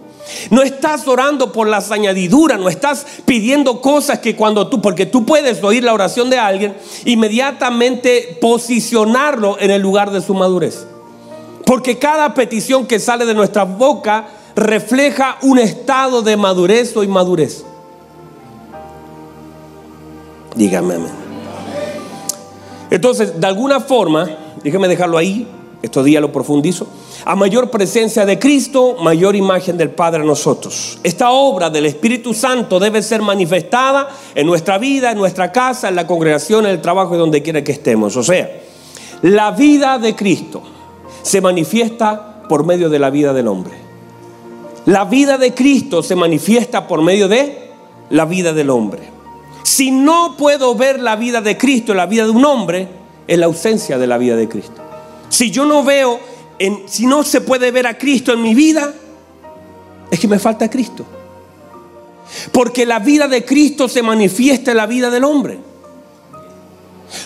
No 0.51 0.63
estás 0.63 1.07
orando 1.09 1.53
por 1.53 1.67
las 1.67 1.91
añadiduras, 1.91 2.59
no 2.59 2.69
estás 2.69 3.05
pidiendo 3.25 3.81
cosas 3.81 4.21
que 4.21 4.37
cuando 4.37 4.69
tú, 4.69 4.81
porque 4.81 5.07
tú 5.07 5.27
puedes 5.27 5.63
oír 5.63 5.83
la 5.83 5.93
oración 5.93 6.31
de 6.31 6.39
alguien, 6.39 6.77
inmediatamente 7.05 8.39
posicionarlo 8.41 9.57
en 9.59 9.71
el 9.71 9.83
lugar 9.83 10.11
de 10.11 10.21
su 10.21 10.35
madurez. 10.35 10.87
Porque 11.67 11.99
cada 11.99 12.35
petición 12.35 12.87
que 12.87 12.99
sale 12.99 13.27
de 13.27 13.35
nuestra 13.35 13.65
boca 13.65 14.29
refleja 14.55 15.39
un 15.43 15.59
estado 15.59 16.23
de 16.23 16.37
madurez 16.37 16.97
o 16.97 17.03
inmadurez. 17.03 17.65
Dígame 20.55 20.95
amén. 20.95 21.22
Entonces, 22.93 23.41
de 23.41 23.47
alguna 23.47 23.81
forma, 23.81 24.29
déjeme 24.63 24.87
dejarlo 24.87 25.17
ahí, 25.17 25.47
estos 25.81 26.05
días 26.05 26.21
lo 26.21 26.31
profundizo, 26.31 26.87
a 27.25 27.35
mayor 27.35 27.71
presencia 27.71 28.27
de 28.27 28.39
Cristo, 28.39 28.97
mayor 29.01 29.35
imagen 29.35 29.79
del 29.79 29.89
Padre 29.89 30.21
en 30.21 30.27
nosotros. 30.27 30.99
Esta 31.03 31.31
obra 31.31 31.71
del 31.71 31.87
Espíritu 31.87 32.35
Santo 32.35 32.79
debe 32.79 33.03
ser 33.03 33.23
manifestada 33.23 34.11
en 34.35 34.47
nuestra 34.47 34.77
vida, 34.77 35.11
en 35.11 35.17
nuestra 35.17 35.51
casa, 35.51 35.89
en 35.89 35.97
la 35.97 36.07
congregación, 36.07 36.67
en 36.67 36.73
el 36.73 36.83
trabajo 36.83 37.15
y 37.15 37.19
donde 37.19 37.43
quiera 37.43 37.65
que 37.65 37.73
estemos. 37.73 38.15
O 38.19 38.23
sea, 38.23 38.61
la 39.23 39.53
vida 39.53 39.99
de 39.99 40.15
Cristo 40.15 40.63
se 41.23 41.41
manifiesta 41.41 42.43
por 42.47 42.67
medio 42.67 42.91
de 42.91 42.99
la 42.99 43.09
vida 43.09 43.33
del 43.33 43.49
hombre. 43.49 43.73
La 44.85 45.07
vida 45.07 45.39
de 45.39 45.55
Cristo 45.55 46.03
se 46.03 46.15
manifiesta 46.15 46.87
por 46.87 47.01
medio 47.01 47.27
de 47.27 47.71
la 48.11 48.27
vida 48.27 48.53
del 48.53 48.69
hombre. 48.69 49.12
Si 49.73 49.91
no 49.91 50.37
puedo 50.37 50.75
ver 50.75 51.01
la 51.01 51.17
vida 51.17 51.41
de 51.41 51.57
Cristo 51.57 51.95
la 51.95 52.05
vida 52.05 52.25
de 52.25 52.31
un 52.31 52.45
hombre, 52.45 52.89
es 53.27 53.39
la 53.39 53.47
ausencia 53.47 53.97
de 53.97 54.07
la 54.07 54.19
vida 54.19 54.37
de 54.37 54.47
Cristo. 54.47 54.83
Si 55.31 55.51
yo 55.51 55.65
no 55.65 55.83
veo, 55.83 56.21
si 56.85 57.07
no 57.07 57.23
se 57.23 57.41
puede 57.41 57.71
ver 57.71 57.87
a 57.87 57.97
Cristo 57.97 58.35
en 58.35 58.43
mi 58.43 58.55
vida, 58.55 58.93
es 60.11 60.21
que 60.21 60.29
me 60.29 60.39
falta 60.39 60.69
Cristo. 60.69 61.07
Porque 62.53 62.85
la 62.85 62.99
vida 62.99 63.29
de 63.29 63.47
Cristo 63.47 63.89
se 63.89 64.03
manifiesta 64.03 64.73
en 64.73 64.77
la 64.77 64.85
vida 64.85 65.09
del 65.09 65.25
hombre. 65.25 65.59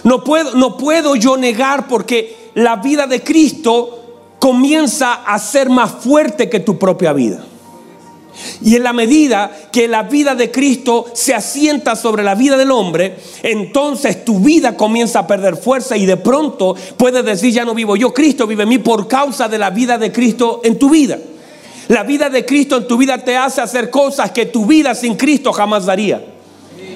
No 0.04 0.22
puedo, 0.22 0.54
no 0.54 0.76
puedo 0.76 1.16
yo 1.16 1.36
negar 1.36 1.88
porque 1.88 2.52
la 2.54 2.76
vida 2.76 3.08
de 3.08 3.24
Cristo 3.24 4.36
comienza 4.38 5.14
a 5.14 5.36
ser 5.40 5.68
más 5.68 5.90
fuerte 5.90 6.48
que 6.48 6.60
tu 6.60 6.78
propia 6.78 7.12
vida. 7.12 7.44
Y 8.62 8.76
en 8.76 8.82
la 8.82 8.92
medida 8.92 9.50
que 9.72 9.88
la 9.88 10.02
vida 10.02 10.34
de 10.34 10.50
Cristo 10.50 11.06
se 11.14 11.34
asienta 11.34 11.96
sobre 11.96 12.22
la 12.22 12.34
vida 12.34 12.56
del 12.56 12.70
hombre, 12.70 13.16
entonces 13.42 14.24
tu 14.24 14.40
vida 14.40 14.76
comienza 14.76 15.20
a 15.20 15.26
perder 15.26 15.56
fuerza 15.56 15.96
y 15.96 16.06
de 16.06 16.16
pronto 16.16 16.74
puedes 16.96 17.24
decir, 17.24 17.52
ya 17.52 17.64
no 17.64 17.74
vivo 17.74 17.96
yo, 17.96 18.12
Cristo 18.12 18.46
vive 18.46 18.64
en 18.64 18.68
mí 18.68 18.78
por 18.78 19.08
causa 19.08 19.48
de 19.48 19.58
la 19.58 19.70
vida 19.70 19.98
de 19.98 20.12
Cristo 20.12 20.60
en 20.64 20.78
tu 20.78 20.90
vida. 20.90 21.18
La 21.88 22.02
vida 22.02 22.28
de 22.28 22.44
Cristo 22.44 22.76
en 22.76 22.88
tu 22.88 22.96
vida 22.96 23.18
te 23.18 23.36
hace 23.36 23.60
hacer 23.60 23.90
cosas 23.90 24.32
que 24.32 24.46
tu 24.46 24.66
vida 24.66 24.94
sin 24.94 25.16
Cristo 25.16 25.52
jamás 25.52 25.86
daría. 25.86 26.24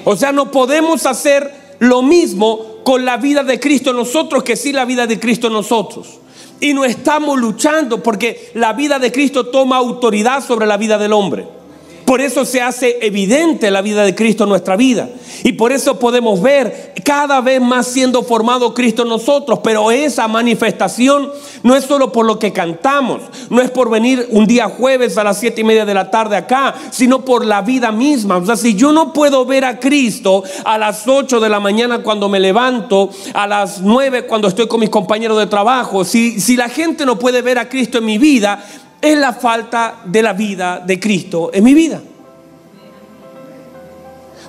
O 0.03 0.15
sea, 0.15 0.31
no 0.31 0.51
podemos 0.51 1.05
hacer 1.05 1.75
lo 1.79 2.01
mismo 2.01 2.71
con 2.83 3.05
la 3.05 3.17
vida 3.17 3.43
de 3.43 3.59
Cristo 3.59 3.91
en 3.91 3.97
nosotros 3.97 4.43
que 4.43 4.55
sí 4.55 4.73
la 4.73 4.85
vida 4.85 5.07
de 5.07 5.19
Cristo 5.19 5.47
en 5.47 5.53
nosotros. 5.53 6.20
Y 6.61 6.73
no 6.73 6.85
estamos 6.85 7.37
luchando 7.39 8.01
porque 8.01 8.51
la 8.53 8.71
vida 8.71 8.99
de 8.99 9.11
Cristo 9.11 9.47
toma 9.47 9.77
autoridad 9.77 10.45
sobre 10.45 10.67
la 10.67 10.77
vida 10.77 10.97
del 10.97 11.11
hombre. 11.11 11.60
Por 12.05 12.21
eso 12.21 12.45
se 12.45 12.61
hace 12.61 12.97
evidente 13.01 13.71
la 13.71 13.81
vida 13.81 14.03
de 14.03 14.15
Cristo 14.15 14.43
en 14.43 14.49
nuestra 14.49 14.75
vida. 14.75 15.09
Y 15.43 15.53
por 15.53 15.71
eso 15.71 15.97
podemos 15.97 16.41
ver 16.41 16.93
cada 17.03 17.41
vez 17.41 17.61
más 17.61 17.87
siendo 17.87 18.23
formado 18.23 18.73
Cristo 18.73 19.03
en 19.03 19.09
nosotros. 19.09 19.59
Pero 19.63 19.91
esa 19.91 20.27
manifestación 20.27 21.31
no 21.63 21.75
es 21.75 21.85
solo 21.85 22.11
por 22.11 22.25
lo 22.25 22.39
que 22.39 22.53
cantamos, 22.53 23.21
no 23.49 23.61
es 23.61 23.69
por 23.71 23.89
venir 23.89 24.27
un 24.31 24.45
día 24.45 24.69
jueves 24.69 25.17
a 25.17 25.23
las 25.23 25.39
siete 25.39 25.61
y 25.61 25.63
media 25.63 25.85
de 25.85 25.93
la 25.93 26.11
tarde 26.11 26.35
acá, 26.35 26.75
sino 26.91 27.23
por 27.23 27.45
la 27.45 27.61
vida 27.61 27.91
misma. 27.91 28.37
O 28.37 28.45
sea, 28.45 28.55
si 28.55 28.75
yo 28.75 28.91
no 28.91 29.13
puedo 29.13 29.45
ver 29.45 29.65
a 29.65 29.79
Cristo 29.79 30.43
a 30.63 30.77
las 30.77 31.07
8 31.07 31.39
de 31.39 31.49
la 31.49 31.59
mañana 31.59 32.03
cuando 32.03 32.29
me 32.29 32.39
levanto, 32.39 33.09
a 33.33 33.47
las 33.47 33.81
9 33.81 34.25
cuando 34.25 34.47
estoy 34.47 34.67
con 34.67 34.79
mis 34.79 34.89
compañeros 34.89 35.37
de 35.37 35.47
trabajo, 35.47 36.03
si, 36.03 36.39
si 36.39 36.55
la 36.55 36.69
gente 36.69 37.05
no 37.05 37.17
puede 37.17 37.41
ver 37.41 37.59
a 37.59 37.69
Cristo 37.69 37.99
en 37.99 38.05
mi 38.05 38.17
vida, 38.17 38.63
es 39.01 39.17
la 39.17 39.33
falta 39.33 40.01
de 40.05 40.21
la 40.21 40.33
vida 40.33 40.79
de 40.79 40.99
Cristo 40.99 41.49
en 41.53 41.63
mi 41.63 41.73
vida. 41.73 42.01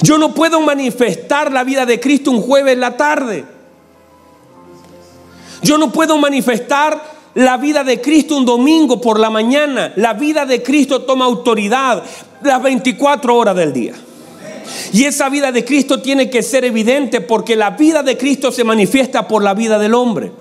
Yo 0.02 0.18
no 0.18 0.34
puedo 0.34 0.60
manifestar 0.60 1.52
la 1.52 1.64
vida 1.64 1.86
de 1.86 2.00
Cristo 2.00 2.30
un 2.30 2.42
jueves 2.42 2.74
en 2.74 2.80
la 2.80 2.96
tarde. 2.96 3.44
Yo 5.62 5.78
no 5.78 5.92
puedo 5.92 6.18
manifestar 6.18 7.00
la 7.34 7.56
vida 7.56 7.84
de 7.84 8.00
Cristo 8.00 8.36
un 8.36 8.44
domingo 8.44 9.00
por 9.00 9.20
la 9.20 9.30
mañana. 9.30 9.92
La 9.96 10.14
vida 10.14 10.44
de 10.44 10.62
Cristo 10.62 11.02
toma 11.02 11.24
autoridad 11.24 12.02
las 12.42 12.62
24 12.62 13.34
horas 13.34 13.56
del 13.56 13.72
día. 13.72 13.94
Y 14.92 15.04
esa 15.04 15.28
vida 15.28 15.52
de 15.52 15.64
Cristo 15.64 16.02
tiene 16.02 16.28
que 16.28 16.42
ser 16.42 16.64
evidente 16.64 17.20
porque 17.20 17.56
la 17.56 17.70
vida 17.70 18.02
de 18.02 18.18
Cristo 18.18 18.50
se 18.50 18.64
manifiesta 18.64 19.28
por 19.28 19.42
la 19.42 19.54
vida 19.54 19.78
del 19.78 19.94
hombre. 19.94 20.32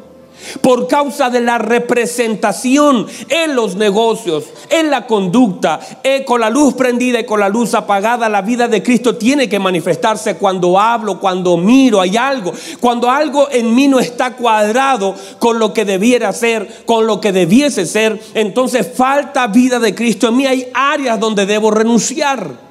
Por 0.61 0.87
causa 0.87 1.29
de 1.29 1.41
la 1.41 1.57
representación 1.57 3.07
en 3.29 3.55
los 3.55 3.75
negocios, 3.75 4.45
en 4.69 4.89
la 4.89 5.07
conducta, 5.07 5.79
eh, 6.03 6.23
con 6.25 6.41
la 6.41 6.49
luz 6.49 6.73
prendida 6.73 7.19
y 7.19 7.25
con 7.25 7.39
la 7.39 7.49
luz 7.49 7.73
apagada, 7.73 8.29
la 8.29 8.41
vida 8.41 8.67
de 8.67 8.83
Cristo 8.83 9.15
tiene 9.15 9.49
que 9.49 9.59
manifestarse 9.59 10.35
cuando 10.35 10.79
hablo, 10.79 11.19
cuando 11.19 11.57
miro, 11.57 12.01
hay 12.01 12.17
algo, 12.17 12.53
cuando 12.79 13.09
algo 13.09 13.49
en 13.51 13.73
mí 13.73 13.87
no 13.87 13.99
está 13.99 14.35
cuadrado 14.35 15.15
con 15.39 15.59
lo 15.59 15.73
que 15.73 15.85
debiera 15.85 16.31
ser, 16.33 16.83
con 16.85 17.07
lo 17.07 17.21
que 17.21 17.31
debiese 17.31 17.85
ser, 17.85 18.21
entonces 18.33 18.89
falta 18.95 19.47
vida 19.47 19.79
de 19.79 19.95
Cristo 19.95 20.27
en 20.27 20.37
mí, 20.37 20.45
hay 20.45 20.67
áreas 20.73 21.19
donde 21.19 21.45
debo 21.45 21.71
renunciar. 21.71 22.70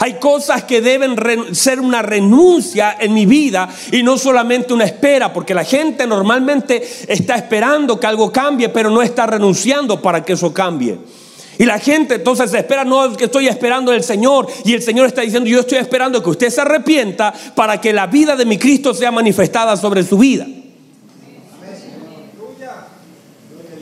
Hay 0.00 0.14
cosas 0.14 0.64
que 0.64 0.80
deben 0.80 1.16
ser 1.54 1.80
una 1.80 2.02
renuncia 2.02 2.96
en 2.98 3.12
mi 3.14 3.26
vida 3.26 3.68
y 3.90 4.02
no 4.02 4.16
solamente 4.16 4.72
una 4.72 4.84
espera, 4.84 5.32
porque 5.32 5.54
la 5.54 5.64
gente 5.64 6.06
normalmente 6.06 6.86
está 7.08 7.34
esperando 7.34 7.98
que 7.98 8.06
algo 8.06 8.32
cambie, 8.32 8.68
pero 8.68 8.90
no 8.90 9.02
está 9.02 9.26
renunciando 9.26 10.00
para 10.00 10.24
que 10.24 10.34
eso 10.34 10.52
cambie. 10.52 10.98
Y 11.58 11.64
la 11.64 11.80
gente 11.80 12.14
entonces 12.14 12.54
espera, 12.54 12.84
no 12.84 13.16
que 13.16 13.24
estoy 13.24 13.48
esperando 13.48 13.92
el 13.92 14.04
Señor. 14.04 14.46
Y 14.64 14.74
el 14.74 14.82
Señor 14.82 15.06
está 15.06 15.22
diciendo, 15.22 15.50
yo 15.50 15.60
estoy 15.60 15.78
esperando 15.78 16.22
que 16.22 16.30
usted 16.30 16.50
se 16.50 16.60
arrepienta 16.60 17.34
para 17.56 17.80
que 17.80 17.92
la 17.92 18.06
vida 18.06 18.36
de 18.36 18.46
mi 18.46 18.58
Cristo 18.58 18.94
sea 18.94 19.10
manifestada 19.10 19.76
sobre 19.76 20.04
su 20.04 20.18
vida. 20.18 20.46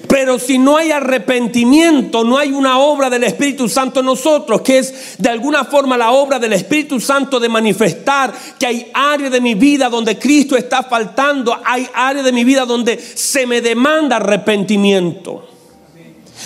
Pero 0.09 0.39
si 0.39 0.59
no 0.59 0.77
hay 0.77 0.91
arrepentimiento, 0.91 2.25
no 2.25 2.39
hay 2.39 2.53
una 2.53 2.79
obra 2.79 3.11
del 3.11 3.25
Espíritu 3.25 3.69
Santo 3.69 4.01
en 4.01 4.07
nosotros, 4.07 4.61
que 4.61 4.79
es 4.79 5.17
de 5.19 5.29
alguna 5.29 5.65
forma 5.65 5.97
la 5.97 6.13
obra 6.13 6.39
del 6.39 6.53
Espíritu 6.53 7.01
Santo 7.01 7.41
de 7.41 7.49
manifestar 7.49 8.33
que 8.59 8.67
hay 8.67 8.91
áreas 8.95 9.33
de 9.33 9.41
mi 9.41 9.55
vida 9.55 9.89
donde 9.89 10.19
Cristo 10.19 10.57
está 10.57 10.83
faltando, 10.83 11.57
hay 11.65 11.89
áreas 11.95 12.25
de 12.25 12.33
mi 12.33 12.45
vida 12.45 12.65
donde 12.65 12.99
se 12.99 13.47
me 13.47 13.61
demanda 13.61 14.17
arrepentimiento 14.17 15.56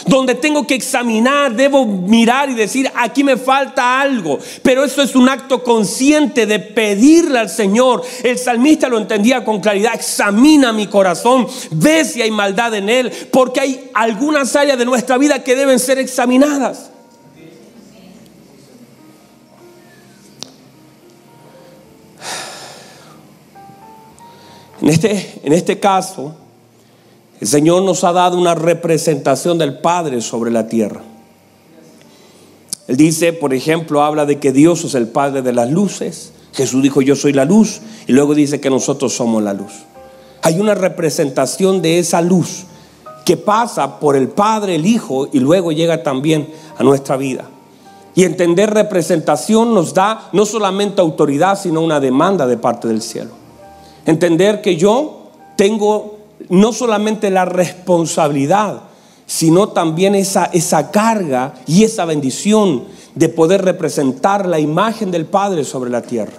donde 0.06 0.35
tengo 0.35 0.66
que 0.66 0.75
examinar, 0.75 1.54
debo 1.54 1.85
mirar 1.87 2.50
y 2.50 2.54
decir, 2.54 2.90
aquí 2.94 3.25
me 3.25 3.37
falta 3.37 4.00
algo. 4.00 4.38
Pero 4.62 4.85
eso 4.85 5.02
es 5.02 5.14
un 5.14 5.28
acto 5.28 5.62
consciente 5.62 6.47
de 6.47 6.59
pedirle 6.59 7.38
al 7.38 7.50
Señor. 7.50 8.02
El 8.23 8.38
salmista 8.38 8.88
lo 8.88 8.99
entendía 8.99 9.44
con 9.44 9.61
claridad, 9.61 9.94
examina 9.94 10.73
mi 10.73 10.87
corazón, 10.87 11.47
ve 11.73 12.04
si 12.04 12.23
hay 12.23 12.30
maldad 12.30 12.75
en 12.75 12.88
él, 12.88 13.11
porque 13.30 13.61
hay 13.61 13.90
algunas 13.94 14.54
áreas 14.56 14.78
de 14.78 14.85
nuestra 14.85 15.18
vida 15.18 15.42
que 15.42 15.56
deben 15.56 15.78
ser 15.78 15.99
examinadas. 15.99 16.90
En 24.80 24.88
este, 24.88 25.40
en 25.42 25.52
este 25.52 25.78
caso, 25.78 26.35
el 27.40 27.49
Señor 27.49 27.82
nos 27.82 28.04
ha 28.04 28.12
dado 28.12 28.37
una 28.37 28.54
representación 28.54 29.56
del 29.56 29.78
Padre 29.78 30.20
sobre 30.20 30.50
la 30.50 30.68
tierra. 30.68 31.00
Él 32.87 32.97
dice, 32.97 33.32
por 33.32 33.54
ejemplo, 33.54 34.02
habla 34.02 34.26
de 34.26 34.38
que 34.38 34.52
Dios 34.52 34.85
es 34.85 34.94
el 34.94 35.09
Padre 35.09 35.40
de 35.40 35.52
las 35.52 35.70
luces. 35.70 36.32
Jesús 36.52 36.82
dijo, 36.82 37.00
yo 37.00 37.16
soy 37.16 37.32
la 37.32 37.47
luz. 37.47 37.80
Y 38.06 38.12
luego 38.12 38.35
dice 38.35 38.61
que 38.61 38.68
nosotros 38.68 39.14
somos 39.14 39.42
la 39.42 39.54
luz. 39.54 39.73
Hay 40.42 40.61
una 40.61 40.75
representación 40.75 41.80
de 41.80 41.99
esa 41.99 42.20
luz 42.20 42.64
que 43.25 43.37
pasa 43.37 44.00
por 44.00 44.16
el 44.16 44.28
Padre, 44.28 44.75
el 44.75 44.87
Hijo 44.87 45.28
y 45.32 45.40
luego 45.40 45.73
llega 45.73 46.02
también 46.02 46.49
a 46.76 46.82
nuestra 46.82 47.16
vida. 47.16 47.49
Y 48.14 48.25
entender 48.25 48.70
representación 48.70 49.73
nos 49.73 49.94
da 49.94 50.28
no 50.32 50.44
solamente 50.44 51.00
autoridad, 51.00 51.59
sino 51.59 51.80
una 51.80 52.00
demanda 52.00 52.47
de 52.47 52.59
parte 52.59 52.88
del 52.88 53.00
cielo. 53.00 53.30
Entender 54.04 54.61
que 54.61 54.76
yo 54.76 55.30
tengo 55.56 56.19
no 56.48 56.72
solamente 56.72 57.30
la 57.30 57.44
responsabilidad, 57.44 58.82
sino 59.26 59.68
también 59.68 60.14
esa, 60.14 60.46
esa 60.46 60.90
carga 60.90 61.54
y 61.66 61.84
esa 61.84 62.04
bendición 62.04 62.84
de 63.14 63.28
poder 63.28 63.64
representar 63.64 64.46
la 64.46 64.58
imagen 64.58 65.10
del 65.10 65.26
Padre 65.26 65.64
sobre 65.64 65.90
la 65.90 66.02
tierra. 66.02 66.32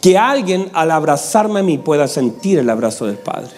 Que 0.00 0.18
alguien 0.18 0.68
al 0.72 0.90
abrazarme 0.90 1.60
a 1.60 1.62
mí 1.62 1.78
pueda 1.78 2.08
sentir 2.08 2.58
el 2.58 2.70
abrazo 2.70 3.06
del 3.06 3.18
Padre. 3.18 3.50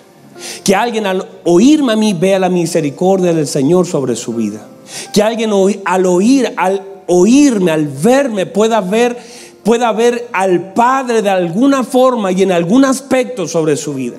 Que 0.65 0.75
alguien 0.75 1.07
al 1.07 1.27
oírme 1.45 1.95
a 1.95 1.97
mí 1.97 2.13
vea 2.13 2.39
la 2.39 2.49
misericordia 2.49 3.33
del 3.33 3.47
Señor 3.47 3.87
sobre 3.87 4.17
su 4.17 4.35
vida. 4.35 4.67
Que 5.13 5.23
alguien 5.23 5.51
al 5.85 6.07
oír, 6.07 6.53
al 6.57 6.83
oírme, 7.07 7.71
al 7.71 7.89
verme, 7.89 8.47
pueda 8.47 8.81
ver, 8.81 9.17
pueda 9.63 9.93
ver 9.93 10.29
al 10.33 10.73
Padre 10.73 11.23
de 11.23 11.31
alguna 11.31 11.85
forma 11.85 12.33
y 12.33 12.43
en 12.43 12.53
algún 12.53 12.85
aspecto 12.85 13.49
sobre 13.49 13.77
su 13.77 13.95
vida. 13.95 14.19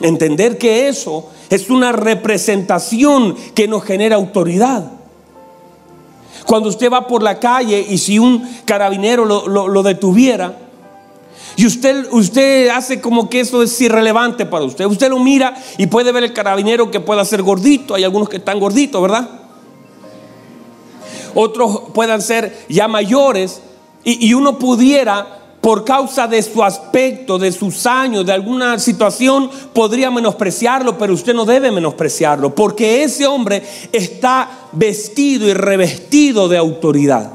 Entender 0.00 0.58
que 0.58 0.88
eso 0.88 1.28
es 1.50 1.70
una 1.70 1.92
representación 1.92 3.36
que 3.54 3.68
nos 3.68 3.84
genera 3.84 4.16
autoridad. 4.16 4.90
Cuando 6.46 6.68
usted 6.68 6.90
va 6.90 7.06
por 7.06 7.22
la 7.22 7.38
calle 7.38 7.86
y 7.88 7.98
si 7.98 8.18
un 8.18 8.48
carabinero 8.64 9.24
lo, 9.24 9.82
detuviera, 9.82 10.58
y 11.54 11.66
usted, 11.66 12.06
usted 12.10 12.70
hace 12.70 13.00
como 13.00 13.28
que 13.28 13.40
eso 13.40 13.62
es 13.62 13.78
irrelevante 13.80 14.46
para 14.46 14.64
usted. 14.64 14.86
Usted 14.86 15.10
lo 15.10 15.18
mira 15.18 15.54
y 15.76 15.86
puede 15.86 16.10
ver 16.10 16.24
el 16.24 16.32
carabinero 16.32 16.90
que 16.90 16.98
pueda 16.98 17.24
ser 17.26 17.42
gordito. 17.42 17.94
Hay 17.94 18.04
algunos 18.04 18.30
que 18.30 18.38
están 18.38 18.58
gorditos, 18.58 19.02
¿verdad? 19.02 19.28
Otros 21.34 21.82
puedan 21.92 22.22
ser 22.22 22.64
ya 22.70 22.88
mayores. 22.88 23.60
Y 24.02 24.32
uno 24.32 24.58
pudiera 24.58 25.41
por 25.62 25.84
causa 25.84 26.26
de 26.26 26.42
su 26.42 26.62
aspecto, 26.62 27.38
de 27.38 27.52
sus 27.52 27.86
años, 27.86 28.26
de 28.26 28.32
alguna 28.32 28.80
situación, 28.80 29.48
podría 29.72 30.10
menospreciarlo, 30.10 30.98
pero 30.98 31.14
usted 31.14 31.32
no 31.32 31.44
debe 31.44 31.70
menospreciarlo, 31.70 32.52
porque 32.52 33.04
ese 33.04 33.28
hombre 33.28 33.62
está 33.92 34.50
vestido 34.72 35.46
y 35.46 35.54
revestido 35.54 36.48
de 36.48 36.58
autoridad. 36.58 37.30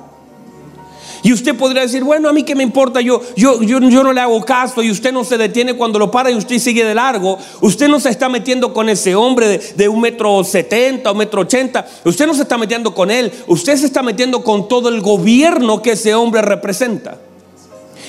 Y 1.24 1.32
usted 1.32 1.56
podría 1.56 1.84
decir, 1.84 2.04
bueno, 2.04 2.28
a 2.28 2.34
mí 2.34 2.44
qué 2.44 2.54
me 2.54 2.64
importa, 2.64 3.00
yo, 3.00 3.22
yo, 3.38 3.62
yo, 3.62 3.80
yo, 3.80 4.04
no 4.04 4.12
le 4.12 4.20
hago 4.20 4.44
caso 4.44 4.84
y 4.84 4.92
usted 4.92 5.14
no 5.14 5.24
se 5.24 5.38
detiene 5.38 5.76
cuando 5.76 5.98
lo 5.98 6.12
para 6.12 6.30
y 6.30 6.36
usted 6.36 6.60
sigue 6.60 6.84
de 6.84 6.96
largo. 6.96 7.38
Usted 7.62 7.88
no 7.88 8.00
se 8.00 8.10
está 8.10 8.28
metiendo 8.28 8.74
con 8.74 8.90
ese 8.90 9.16
hombre 9.16 9.48
de, 9.48 9.58
de 9.58 9.88
un 9.88 10.02
metro 10.02 10.44
setenta 10.44 11.12
o 11.12 11.16
metro 11.16 11.42
ochenta. 11.42 11.88
Usted 12.04 12.28
no 12.28 12.34
se 12.34 12.44
está 12.44 12.58
metiendo 12.58 12.94
con 12.94 13.10
él. 13.10 13.32
Usted 13.48 13.78
se 13.78 13.86
está 13.88 14.04
metiendo 14.04 14.44
con 14.44 14.68
todo 14.68 14.90
el 14.90 15.02
gobierno 15.02 15.82
que 15.82 15.94
ese 15.94 16.14
hombre 16.14 16.42
representa. 16.42 17.18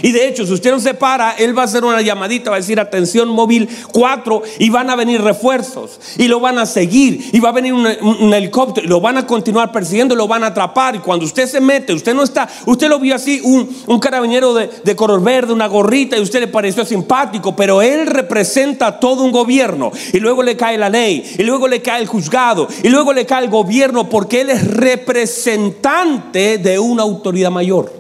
Y 0.03 0.13
de 0.13 0.29
hecho, 0.29 0.47
si 0.47 0.53
usted 0.53 0.71
no 0.71 0.81
se 0.81 0.95
para, 0.95 1.33
él 1.33 1.57
va 1.57 1.63
a 1.63 1.65
hacer 1.65 1.85
una 1.85 2.01
llamadita, 2.01 2.51
va 2.51 2.57
a 2.57 2.61
decir 2.61 2.79
atención 2.81 3.29
móvil 3.29 3.69
4 3.93 4.43
y 4.59 4.71
van 4.71 4.91
a 4.91 4.97
venir 4.97 5.23
refuerzos 5.23 6.01
y 6.17 6.29
lo 6.29 6.41
van 6.41 6.59
a 6.59 6.67
seguir 6.67 7.31
y 7.33 7.41
va 7.41 7.51
a 7.51 7.53
venir 7.53 7.73
un, 7.73 7.87
helicóptero 8.35 8.87
y 8.87 8.89
lo 8.89 9.01
van 9.01 9.19
a 9.19 9.27
continuar 9.27 9.73
persiguiendo, 9.73 10.15
lo 10.15 10.29
van 10.29 10.45
a 10.45 10.49
atrapar 10.49 10.97
y 10.97 10.99
cuando 10.99 11.25
usted 11.25 11.47
se 11.47 11.61
mete, 11.61 11.93
usted 11.93 12.15
no 12.15 12.23
está, 12.23 12.49
usted 12.67 12.89
lo 12.89 12.99
vio 12.99 13.15
así, 13.15 13.41
un, 13.43 13.99
carabinero 13.99 14.55
de, 14.55 14.71
de 14.85 14.97
color 14.97 15.23
verde, 15.23 15.53
una 15.53 15.67
gorrita 15.67 16.17
y 16.17 16.21
usted 16.21 16.41
le 16.41 16.49
pareció 16.49 16.85
simpático, 16.85 17.57
pero 17.57 17.83
él 17.83 18.07
representa 18.07 18.99
todo 19.01 19.25
un 19.25 19.33
gobierno 19.33 19.91
y 20.13 20.21
luego 20.21 20.43
le 20.43 20.57
cae 20.57 20.79
la 20.79 20.89
ley 20.89 21.25
y 21.39 21.43
luego 21.43 21.69
le 21.69 21.83
cae 21.83 22.01
el 22.01 22.07
juzgado 22.07 22.69
y 22.83 22.89
luego 22.89 23.13
le 23.13 23.27
cae 23.27 23.45
el 23.45 23.51
gobierno 23.51 24.09
porque 24.09 24.41
él 24.43 24.51
es 24.51 24.67
representante 24.67 26.59
de 26.59 26.79
una 26.79 27.03
autoridad 27.03 27.51
mayor. 27.51 27.98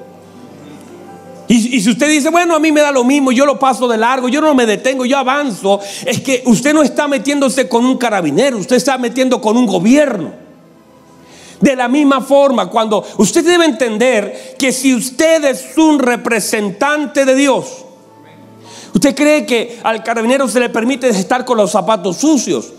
Y, 1.48 1.80
si 1.80 1.90
usted 1.90 2.10
dice, 2.10 2.28
bueno, 2.28 2.54
a 2.54 2.60
mí 2.60 2.70
me 2.70 2.82
da 2.82 2.92
lo 2.92 3.04
mismo, 3.04 3.32
yo 3.32 3.46
lo 3.46 3.58
paso 3.58 3.88
de 3.88 3.96
largo, 3.96 4.28
yo 4.28 4.42
no 4.42 4.54
me 4.54 4.66
detengo, 4.66 5.06
yo 5.06 5.16
avanzo, 5.16 5.80
es 6.04 6.20
que 6.20 6.42
usted 6.44 6.74
no 6.74 6.82
está 6.82 7.08
metiéndose 7.08 7.66
con 7.66 7.86
un 7.86 7.96
carabinero, 7.96 8.58
usted 8.58 8.76
está 8.76 8.98
metiendo 8.98 9.40
con 9.40 9.56
un 9.56 9.66
gobierno. 9.66 10.32
De 11.58 11.74
la 11.74 11.88
misma 11.88 12.20
forma, 12.20 12.66
cuando 12.68 13.02
usted 13.16 13.44
debe 13.44 13.64
entender 13.64 14.56
que 14.58 14.72
si 14.72 14.94
usted 14.94 15.42
es 15.44 15.76
un 15.78 15.98
representante 15.98 17.24
de 17.24 17.34
Dios, 17.34 17.84
usted 18.94 19.14
cree 19.14 19.46
que 19.46 19.78
al 19.82 20.02
carabinero 20.02 20.48
se 20.48 20.60
le 20.60 20.68
permite 20.68 21.08
estar 21.08 21.46
con 21.46 21.56
los 21.56 21.70
zapatos 21.70 22.18
sucios, 22.18 22.74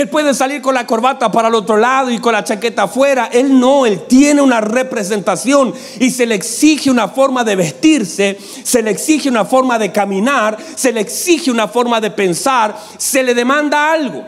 él 0.00 0.08
puede 0.08 0.34
salir 0.34 0.60
con 0.60 0.74
la 0.74 0.86
corbata 0.86 1.32
para 1.32 1.48
el 1.48 1.54
otro 1.54 1.76
lado 1.76 2.10
y 2.10 2.18
con 2.18 2.32
la 2.32 2.44
chaqueta 2.44 2.84
afuera. 2.84 3.30
Él 3.32 3.58
no, 3.58 3.86
él 3.86 4.02
tiene 4.06 4.42
una 4.42 4.60
representación 4.60 5.72
y 5.98 6.10
se 6.10 6.26
le 6.26 6.34
exige 6.34 6.90
una 6.90 7.08
forma 7.08 7.42
de 7.42 7.56
vestirse, 7.56 8.38
se 8.62 8.82
le 8.82 8.90
exige 8.90 9.28
una 9.28 9.44
forma 9.44 9.78
de 9.78 9.90
caminar, 9.90 10.58
se 10.74 10.92
le 10.92 11.00
exige 11.00 11.50
una 11.50 11.68
forma 11.68 12.00
de 12.00 12.10
pensar, 12.10 12.76
se 12.96 13.22
le 13.22 13.34
demanda 13.34 13.92
algo. 13.92 14.24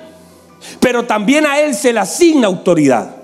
Pero 0.80 1.04
también 1.04 1.46
a 1.46 1.60
él 1.60 1.74
se 1.74 1.92
le 1.92 2.00
asigna 2.00 2.46
autoridad. 2.46 3.16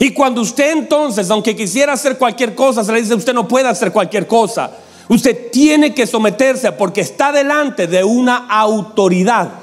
Y 0.00 0.10
cuando 0.12 0.40
usted 0.40 0.72
entonces, 0.72 1.30
aunque 1.30 1.54
quisiera 1.54 1.92
hacer 1.92 2.18
cualquier 2.18 2.54
cosa, 2.54 2.82
se 2.82 2.92
le 2.92 3.02
dice, 3.02 3.14
usted 3.14 3.34
no 3.34 3.46
puede 3.46 3.68
hacer 3.68 3.92
cualquier 3.92 4.26
cosa. 4.26 4.70
Usted 5.08 5.50
tiene 5.52 5.94
que 5.94 6.06
someterse 6.06 6.72
porque 6.72 7.02
está 7.02 7.30
delante 7.30 7.86
de 7.86 8.02
una 8.02 8.48
autoridad. 8.48 9.61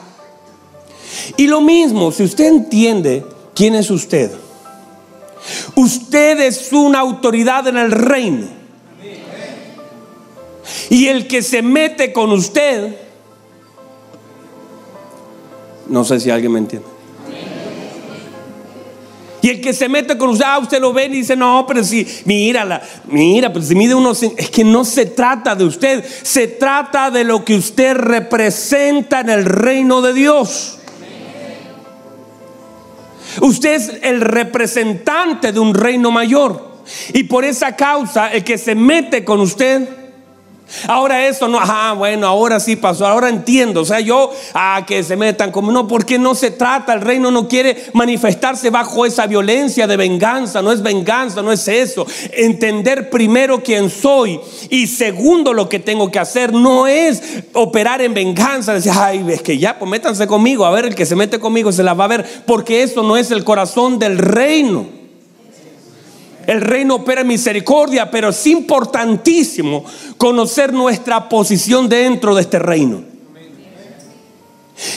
Y 1.37 1.47
lo 1.47 1.61
mismo, 1.61 2.11
si 2.11 2.23
usted 2.23 2.45
entiende 2.45 3.23
quién 3.55 3.75
es 3.75 3.89
usted, 3.89 4.31
usted 5.75 6.39
es 6.39 6.71
una 6.71 6.99
autoridad 6.99 7.67
en 7.67 7.77
el 7.77 7.91
reino. 7.91 8.47
Y 10.89 11.07
el 11.07 11.27
que 11.27 11.41
se 11.41 11.61
mete 11.61 12.13
con 12.13 12.31
usted, 12.31 12.95
no 15.87 16.03
sé 16.03 16.19
si 16.19 16.29
alguien 16.29 16.51
me 16.51 16.59
entiende. 16.59 16.99
Y 19.41 19.49
el 19.49 19.61
que 19.61 19.73
se 19.73 19.87
mete 19.87 20.17
con 20.17 20.29
usted, 20.31 20.45
ah, 20.45 20.59
usted 20.59 20.81
lo 20.81 20.91
ve 20.91 21.05
y 21.05 21.09
dice, 21.09 21.35
no, 21.35 21.65
pero 21.65 21.83
si, 21.83 22.05
mírala, 22.25 22.81
mira, 23.05 23.51
pero 23.53 23.63
si 23.63 23.73
mide 23.73 23.95
uno, 23.95 24.11
es 24.11 24.49
que 24.49 24.63
no 24.63 24.83
se 24.83 25.05
trata 25.05 25.55
de 25.55 25.63
usted, 25.63 26.03
se 26.23 26.47
trata 26.47 27.09
de 27.09 27.23
lo 27.23 27.45
que 27.45 27.55
usted 27.55 27.95
representa 27.95 29.21
en 29.21 29.29
el 29.29 29.45
reino 29.45 30.01
de 30.01 30.13
Dios. 30.13 30.78
Usted 33.41 33.75
es 33.75 33.91
el 34.01 34.21
representante 34.21 35.51
de 35.51 35.59
un 35.59 35.73
reino 35.73 36.11
mayor. 36.11 36.69
Y 37.13 37.23
por 37.25 37.45
esa 37.45 37.75
causa, 37.75 38.31
el 38.31 38.43
que 38.43 38.57
se 38.57 38.75
mete 38.75 39.23
con 39.23 39.39
usted, 39.39 39.87
Ahora 40.87 41.27
eso 41.27 41.47
no, 41.47 41.59
ah, 41.61 41.93
bueno, 41.97 42.27
ahora 42.27 42.59
sí 42.59 42.75
pasó, 42.75 43.05
ahora 43.05 43.29
entiendo. 43.29 43.81
O 43.81 43.85
sea, 43.85 43.99
yo, 43.99 44.31
ah, 44.53 44.83
que 44.85 45.03
se 45.03 45.15
metan 45.15 45.51
como, 45.51 45.71
no, 45.71 45.87
porque 45.87 46.17
no 46.17 46.35
se 46.35 46.51
trata, 46.51 46.93
el 46.93 47.01
reino 47.01 47.31
no 47.31 47.47
quiere 47.47 47.85
manifestarse 47.93 48.69
bajo 48.69 49.05
esa 49.05 49.27
violencia 49.27 49.87
de 49.87 49.97
venganza, 49.97 50.61
no 50.61 50.71
es 50.71 50.81
venganza, 50.81 51.41
no 51.41 51.51
es 51.51 51.67
eso. 51.67 52.05
Entender 52.33 53.09
primero 53.09 53.63
quién 53.63 53.89
soy 53.89 54.39
y 54.69 54.87
segundo 54.87 55.53
lo 55.53 55.69
que 55.69 55.79
tengo 55.79 56.11
que 56.11 56.19
hacer 56.19 56.53
no 56.53 56.87
es 56.87 57.21
operar 57.53 58.01
en 58.01 58.13
venganza, 58.13 58.73
decir, 58.73 58.91
ay, 58.95 59.25
es 59.29 59.41
que 59.41 59.57
ya, 59.57 59.77
pues 59.77 59.89
métanse 59.89 60.27
conmigo, 60.27 60.65
a 60.65 60.71
ver, 60.71 60.85
el 60.85 60.95
que 60.95 61.05
se 61.05 61.15
mete 61.15 61.39
conmigo 61.39 61.71
se 61.71 61.83
la 61.83 61.93
va 61.93 62.05
a 62.05 62.09
ver, 62.09 62.25
porque 62.45 62.83
eso 62.83 63.03
no 63.03 63.17
es 63.17 63.31
el 63.31 63.43
corazón 63.43 63.99
del 63.99 64.17
reino. 64.17 64.98
El 66.49 66.61
reino 66.61 66.95
opera 66.95 67.21
en 67.21 67.27
misericordia, 67.27 68.09
pero 68.09 68.29
es 68.29 68.47
importantísimo 68.47 69.85
conocer 70.17 70.73
nuestra 70.73 71.29
posición 71.29 71.87
dentro 71.87 72.33
de 72.33 72.41
este 72.41 72.57
reino. 72.57 73.03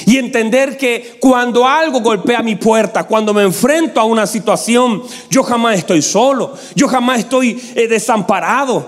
Y 0.06 0.16
entender 0.16 0.78
que 0.78 1.18
cuando 1.20 1.66
algo 1.66 2.00
golpea 2.00 2.42
mi 2.42 2.56
puerta, 2.56 3.04
cuando 3.04 3.34
me 3.34 3.42
enfrento 3.42 4.00
a 4.00 4.04
una 4.04 4.26
situación, 4.26 5.02
yo 5.28 5.42
jamás 5.42 5.76
estoy 5.76 6.00
solo, 6.00 6.54
yo 6.74 6.88
jamás 6.88 7.18
estoy 7.18 7.62
eh, 7.74 7.86
desamparado. 7.86 8.86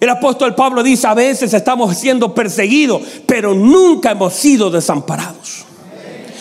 El 0.00 0.08
apóstol 0.08 0.56
Pablo 0.56 0.82
dice, 0.82 1.06
a 1.06 1.14
veces 1.14 1.54
estamos 1.54 1.96
siendo 1.96 2.34
perseguidos, 2.34 3.02
pero 3.24 3.54
nunca 3.54 4.10
hemos 4.10 4.34
sido 4.34 4.68
desamparados. 4.68 5.64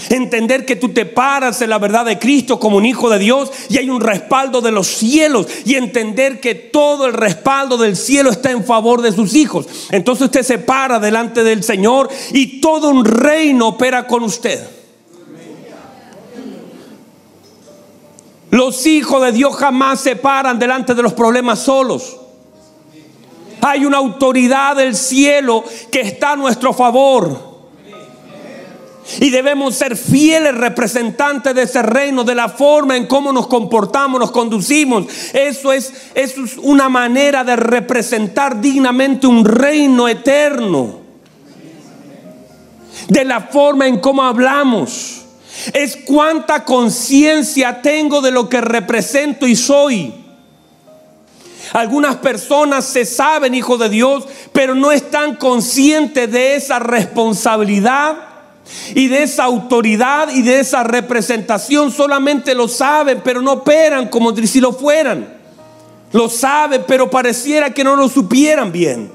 Entender 0.10 0.66
que 0.66 0.76
tú 0.76 0.90
te 0.90 1.06
paras 1.06 1.62
en 1.62 1.70
la 1.70 1.78
verdad 1.78 2.06
de 2.06 2.20
Cristo 2.20 2.60
como 2.60 2.78
un 2.78 2.86
hijo 2.86 3.10
de 3.10 3.20
Dios 3.20 3.52
y 3.70 3.78
hay 3.78 3.90
un 3.90 4.02
respaldo 4.02 4.62
de 4.62 4.72
los 4.72 4.88
cielos. 4.88 5.48
Y 5.66 5.76
entender 5.76 6.40
que 6.40 6.56
todo 6.56 7.06
el 7.06 7.14
respaldo 7.14 7.78
del 7.78 7.96
cielo 7.96 8.30
está 8.30 8.52
en 8.52 8.64
favor 8.64 9.02
de 9.02 9.12
sus 9.12 9.36
hijos. 9.36 9.68
Entonces 9.92 10.26
usted 10.26 10.44
se 10.44 10.58
para 10.60 11.00
delante 11.00 11.44
del 11.44 11.64
Señor 11.64 12.10
y 12.32 12.62
todo 12.62 12.90
un 12.90 13.06
reino 13.06 13.70
opera 13.70 14.08
con 14.08 14.24
usted. 14.24 14.60
Los 18.52 18.88
hijos 18.88 19.22
de 19.22 19.32
Dios 19.32 19.56
jamás 19.56 20.02
se 20.02 20.16
paran 20.16 20.58
delante 20.58 20.96
de 20.96 21.04
los 21.04 21.14
problemas 21.14 21.60
solos. 21.60 22.18
Hay 23.62 23.86
una 23.86 23.98
autoridad 23.98 24.76
del 24.76 24.96
cielo 24.96 25.64
que 25.92 26.02
está 26.02 26.32
a 26.32 26.36
nuestro 26.36 26.74
favor. 26.74 27.49
Y 29.18 29.32
debemos 29.32 29.76
ser 29.76 29.98
fieles 29.98 30.56
representantes 30.56 31.56
de 31.56 31.64
ese 31.64 31.82
reino, 31.82 32.24
de 32.24 32.36
la 32.36 32.48
forma 32.48 32.96
en 32.96 33.08
cómo 33.08 33.34
nos 33.34 33.48
comportamos, 33.48 34.20
nos 34.20 34.32
conducimos. 34.32 35.06
Eso 35.34 35.74
es, 35.74 35.92
eso 36.14 36.44
es 36.44 36.58
una 36.58 36.90
manera 36.90 37.44
de 37.44 37.56
representar 37.56 38.62
dignamente 38.62 39.26
un 39.26 39.44
reino 39.44 40.08
eterno. 40.08 41.00
De 43.08 43.26
la 43.26 43.42
forma 43.42 43.88
en 43.88 44.00
cómo 44.00 44.24
hablamos. 44.24 45.24
Es 45.74 45.98
cuánta 45.98 46.64
conciencia 46.64 47.82
tengo 47.82 48.22
de 48.22 48.32
lo 48.32 48.48
que 48.48 48.62
represento 48.62 49.48
y 49.48 49.56
soy. 49.56 50.14
Algunas 51.74 52.18
personas 52.18 52.86
se 52.86 53.06
saben 53.06 53.56
hijos 53.56 53.80
de 53.80 53.90
Dios, 53.90 54.26
pero 54.54 54.76
no 54.76 54.92
están 54.92 55.36
conscientes 55.36 56.32
de 56.32 56.56
esa 56.56 56.80
responsabilidad 56.80 58.29
y 58.96 59.08
de 59.08 59.24
esa 59.24 59.44
autoridad 59.44 60.30
y 60.34 60.42
de 60.42 60.60
esa 60.60 60.84
representación 60.84 61.92
solamente 61.92 62.56
lo 62.56 62.68
saben, 62.68 63.22
pero 63.24 63.42
no 63.42 63.54
operan 63.54 64.08
como 64.08 64.36
si 64.36 64.60
lo 64.60 64.74
fueran. 64.74 65.38
Lo 66.12 66.30
saben, 66.30 66.84
pero 66.88 67.10
pareciera 67.10 67.74
que 67.74 67.84
no 67.84 67.96
lo 67.96 68.10
supieran 68.10 68.72
bien. 68.72 69.12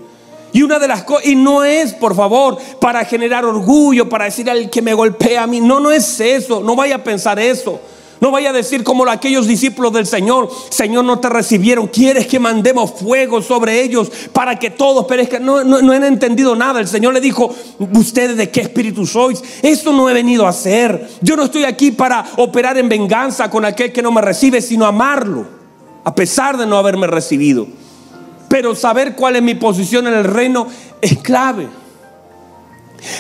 Y 0.53 0.63
una 0.63 0.79
de 0.79 0.87
las 0.87 1.03
cosas, 1.03 1.27
y 1.27 1.35
no 1.35 1.65
es, 1.65 1.93
por 1.93 2.15
favor, 2.15 2.59
para 2.81 3.05
generar 3.05 3.45
orgullo, 3.45 4.09
para 4.09 4.27
decir 4.27 4.49
al 4.49 4.71
que 4.71 4.81
me 4.81 4.95
golpea 4.95 5.43
a 5.43 5.47
mí. 5.49 5.61
No, 5.61 5.81
no 5.81 5.91
es 5.91 6.21
eso. 6.21 6.61
No 6.63 6.77
vaya 6.77 6.97
a 6.97 7.03
pensar 7.03 7.41
eso. 7.41 7.81
No 8.25 8.31
vaya 8.31 8.49
a 8.49 8.53
decir 8.55 8.83
como 8.85 9.07
aquellos 9.07 9.47
discípulos 9.47 9.93
del 9.93 10.07
Señor, 10.07 10.49
Señor, 10.71 11.05
no 11.05 11.21
te 11.21 11.29
recibieron, 11.29 11.89
quieres 11.89 12.27
que 12.27 12.39
mandemos 12.39 12.91
fuego 12.93 13.43
sobre 13.43 13.83
ellos 13.83 14.11
para 14.33 14.59
que 14.59 14.71
todos 14.71 15.05
perezcan. 15.05 15.45
No, 15.45 15.63
no, 15.63 15.93
han 15.93 16.05
entendido 16.05 16.57
nada. 16.57 16.81
El 16.81 16.89
Señor 16.89 17.13
le 17.13 17.21
dijo, 17.21 17.55
ustedes 17.79 18.39
de 18.39 18.49
qué 18.49 18.63
espíritu 18.63 19.05
sois. 19.05 19.43
Esto 19.61 19.93
no 19.93 20.09
he 20.09 20.15
venido 20.15 20.47
a 20.47 20.49
hacer. 20.49 21.07
Yo 21.21 21.37
no 21.37 21.43
estoy 21.43 21.65
aquí 21.65 21.91
para 21.91 22.25
operar 22.39 22.79
en 22.79 22.89
venganza 22.89 23.51
con 23.51 23.67
aquel 23.67 23.93
que 23.93 24.01
no 24.01 24.11
me 24.11 24.23
recibe, 24.23 24.63
sino 24.63 24.87
amarlo, 24.87 25.47
a 26.03 26.15
pesar 26.15 26.57
de 26.57 26.65
no 26.65 26.79
haberme 26.79 27.07
recibido. 27.07 27.67
Pero 28.49 28.75
saber 28.75 29.17
cuál 29.17 29.37
es 29.37 29.43
mi 29.43 29.55
posición 29.55 30.07
en 30.07 30.15
el 30.15 30.25
reino 30.25 30.67
es 31.03 31.19
clave. 31.19 31.69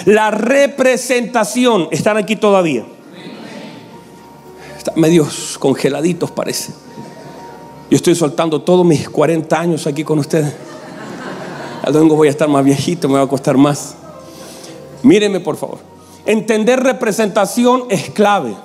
La 0.06 0.30
representación, 0.30 1.88
están 1.90 2.16
aquí 2.16 2.36
todavía 2.36 2.86
medios 4.96 5.56
congeladitos 5.58 6.30
parece. 6.30 6.72
Yo 7.90 7.96
estoy 7.96 8.14
soltando 8.14 8.62
todos 8.62 8.84
mis 8.84 9.08
40 9.08 9.58
años 9.58 9.86
aquí 9.86 10.04
con 10.04 10.18
ustedes. 10.18 10.54
Al 11.82 11.92
voy 12.08 12.28
a 12.28 12.30
estar 12.30 12.48
más 12.48 12.64
viejito, 12.64 13.08
me 13.08 13.14
va 13.14 13.22
a 13.22 13.28
costar 13.28 13.56
más. 13.56 13.94
Míreme 15.02 15.40
por 15.40 15.56
favor. 15.56 15.78
Entender 16.24 16.80
representación 16.80 17.84
es 17.90 18.08
clave. 18.10 18.56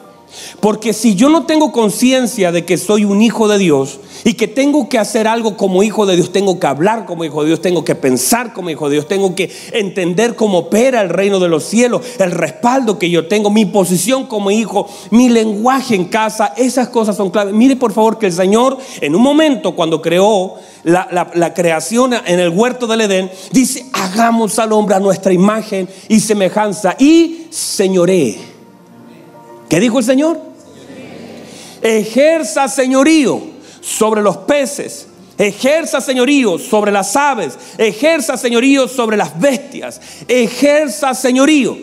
Porque 0.59 0.93
si 0.93 1.15
yo 1.15 1.29
no 1.29 1.45
tengo 1.45 1.71
conciencia 1.71 2.51
de 2.51 2.65
que 2.65 2.77
soy 2.77 3.05
un 3.05 3.21
hijo 3.21 3.47
de 3.47 3.57
Dios 3.57 3.99
y 4.23 4.33
que 4.33 4.47
tengo 4.47 4.89
que 4.89 4.99
hacer 4.99 5.27
algo 5.27 5.57
como 5.57 5.83
hijo 5.83 6.05
de 6.05 6.15
Dios, 6.15 6.31
tengo 6.31 6.59
que 6.59 6.67
hablar 6.67 7.05
como 7.05 7.23
hijo 7.23 7.41
de 7.41 7.47
Dios, 7.47 7.61
tengo 7.61 7.83
que 7.83 7.95
pensar 7.95 8.53
como 8.53 8.69
hijo 8.69 8.89
de 8.89 8.95
Dios, 8.95 9.07
tengo 9.07 9.35
que 9.35 9.51
entender 9.71 10.35
cómo 10.35 10.59
opera 10.59 11.01
el 11.01 11.09
reino 11.09 11.39
de 11.39 11.49
los 11.49 11.63
cielos, 11.63 12.01
el 12.19 12.31
respaldo 12.31 12.99
que 12.99 13.09
yo 13.09 13.27
tengo, 13.27 13.49
mi 13.49 13.65
posición 13.65 14.25
como 14.25 14.51
hijo, 14.51 14.87
mi 15.11 15.29
lenguaje 15.29 15.95
en 15.95 16.05
casa, 16.05 16.53
esas 16.57 16.89
cosas 16.89 17.15
son 17.15 17.29
claves. 17.29 17.53
Mire 17.53 17.75
por 17.75 17.93
favor 17.93 18.17
que 18.17 18.27
el 18.27 18.33
Señor 18.33 18.77
en 19.01 19.15
un 19.15 19.21
momento 19.21 19.75
cuando 19.75 20.01
creó 20.01 20.55
la, 20.83 21.53
creación 21.53 22.13
en 22.13 22.39
el 22.39 22.49
huerto 22.49 22.87
del 22.87 23.01
Edén, 23.01 23.31
dice, 23.51 23.85
hagamos 23.93 24.59
al 24.59 24.71
hombre 24.71 24.95
a 24.95 24.99
nuestra 24.99 25.33
imagen 25.33 25.89
y 26.07 26.19
semejanza 26.19 26.95
y 26.99 27.47
señoré 27.49 28.48
¿Qué 29.69 29.79
dijo 29.79 29.99
el 29.99 30.05
Señor? 30.05 30.41
Ejerza 31.81 32.67
señorío 32.67 33.41
sobre 33.79 34.21
los 34.21 34.37
peces, 34.37 35.07
ejerza 35.37 36.01
señorío 36.01 36.57
sobre 36.57 36.91
las 36.91 37.15
aves, 37.15 37.57
ejerza 37.77 38.35
señorío 38.35 38.87
sobre 38.87 39.15
las 39.15 39.39
bestias, 39.39 40.01
ejerza 40.27 41.13
señorío. 41.13 41.77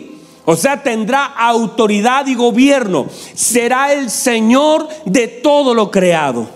O 0.49 0.55
sea, 0.55 0.81
tendrá 0.81 1.25
autoridad 1.25 2.25
y 2.27 2.35
gobierno. 2.35 3.07
Será 3.33 3.91
el 3.91 4.09
Señor 4.09 4.87
de 5.03 5.27
todo 5.27 5.73
lo 5.73 5.91
creado. 5.91 6.47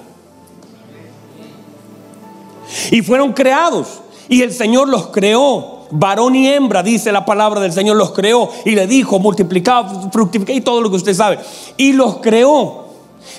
Y 2.89 3.01
fueron 3.01 3.33
creados. 3.33 4.01
Y 4.29 4.43
el 4.43 4.53
Señor 4.53 4.87
los 4.87 5.07
creó 5.07 5.70
varón 5.91 6.35
y 6.35 6.47
hembra, 6.47 6.83
dice 6.83 7.11
la 7.11 7.25
palabra 7.25 7.59
del 7.59 7.73
Señor, 7.73 7.97
los 7.97 8.11
creó 8.11 8.49
y 8.65 8.71
le 8.71 8.87
dijo, 8.87 9.19
multiplicado, 9.19 10.09
fructificado 10.11 10.57
y 10.57 10.61
todo 10.61 10.81
lo 10.81 10.89
que 10.89 10.97
usted 10.97 11.13
sabe. 11.13 11.39
Y 11.77 11.93
los 11.93 12.17
creó. 12.17 12.85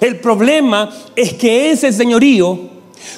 El 0.00 0.20
problema 0.20 0.90
es 1.16 1.34
que 1.34 1.70
ese 1.70 1.92
señorío 1.92 2.58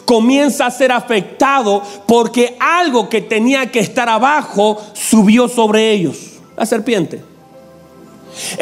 comienza 0.04 0.66
a 0.66 0.70
ser 0.70 0.92
afectado 0.92 1.82
porque 2.06 2.56
algo 2.58 3.08
que 3.08 3.20
tenía 3.20 3.70
que 3.70 3.80
estar 3.80 4.08
abajo 4.08 4.80
subió 4.92 5.48
sobre 5.48 5.92
ellos, 5.92 6.16
la 6.56 6.66
serpiente. 6.66 7.22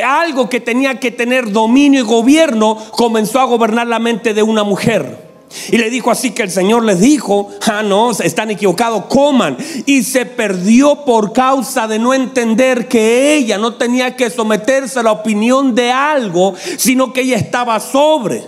Algo 0.05 0.49
que 0.49 0.61
tenía 0.61 1.01
que 1.01 1.11
tener 1.11 1.51
dominio 1.51 2.01
y 2.01 2.05
gobierno 2.05 2.77
comenzó 2.91 3.41
a 3.41 3.45
gobernar 3.45 3.87
la 3.87 3.99
mente 3.99 4.35
de 4.35 4.43
una 4.43 4.65
mujer. 4.65 5.32
Y 5.71 5.79
le 5.79 5.91
dijo 5.91 6.11
así 6.11 6.33
que 6.33 6.43
el 6.43 6.51
Señor 6.51 6.85
les 6.85 7.01
dijo, 7.01 7.49
ah, 7.67 7.83
no, 7.83 8.11
están 8.11 8.51
equivocados, 8.51 9.07
coman. 9.07 9.57
Y 9.87 10.03
se 10.03 10.27
perdió 10.27 11.05
por 11.05 11.33
causa 11.33 11.87
de 11.87 11.99
no 11.99 12.15
entender 12.15 12.89
que 12.89 13.35
ella 13.35 13.59
no 13.59 13.75
tenía 13.75 14.17
que 14.17 14.31
someterse 14.31 15.01
a 15.01 15.03
la 15.03 15.13
opinión 15.13 15.75
de 15.75 15.91
algo, 15.91 16.55
sino 16.77 17.13
que 17.13 17.23
ella 17.23 17.37
estaba 17.37 17.79
sobre. 17.81 18.45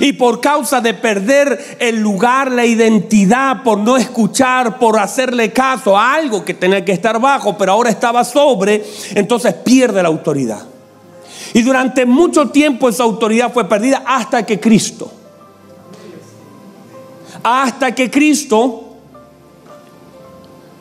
Y 0.00 0.12
por 0.14 0.40
causa 0.40 0.80
de 0.80 0.94
perder 0.94 1.76
el 1.78 2.00
lugar, 2.00 2.50
la 2.50 2.66
identidad, 2.66 3.62
por 3.62 3.78
no 3.78 3.96
escuchar, 3.96 4.78
por 4.78 4.98
hacerle 4.98 5.52
caso 5.52 5.96
a 5.96 6.14
algo 6.14 6.44
que 6.44 6.54
tenía 6.54 6.84
que 6.84 6.92
estar 6.92 7.20
bajo, 7.20 7.56
pero 7.56 7.72
ahora 7.72 7.90
estaba 7.90 8.24
sobre, 8.24 8.84
entonces 9.14 9.54
pierde 9.54 10.02
la 10.02 10.08
autoridad. 10.08 10.75
Y 11.54 11.62
durante 11.62 12.06
mucho 12.06 12.50
tiempo 12.50 12.88
esa 12.88 13.04
autoridad 13.04 13.52
fue 13.52 13.68
perdida 13.68 14.02
hasta 14.06 14.44
que 14.44 14.60
Cristo, 14.60 15.12
hasta 17.42 17.94
que 17.94 18.10
Cristo, 18.10 18.96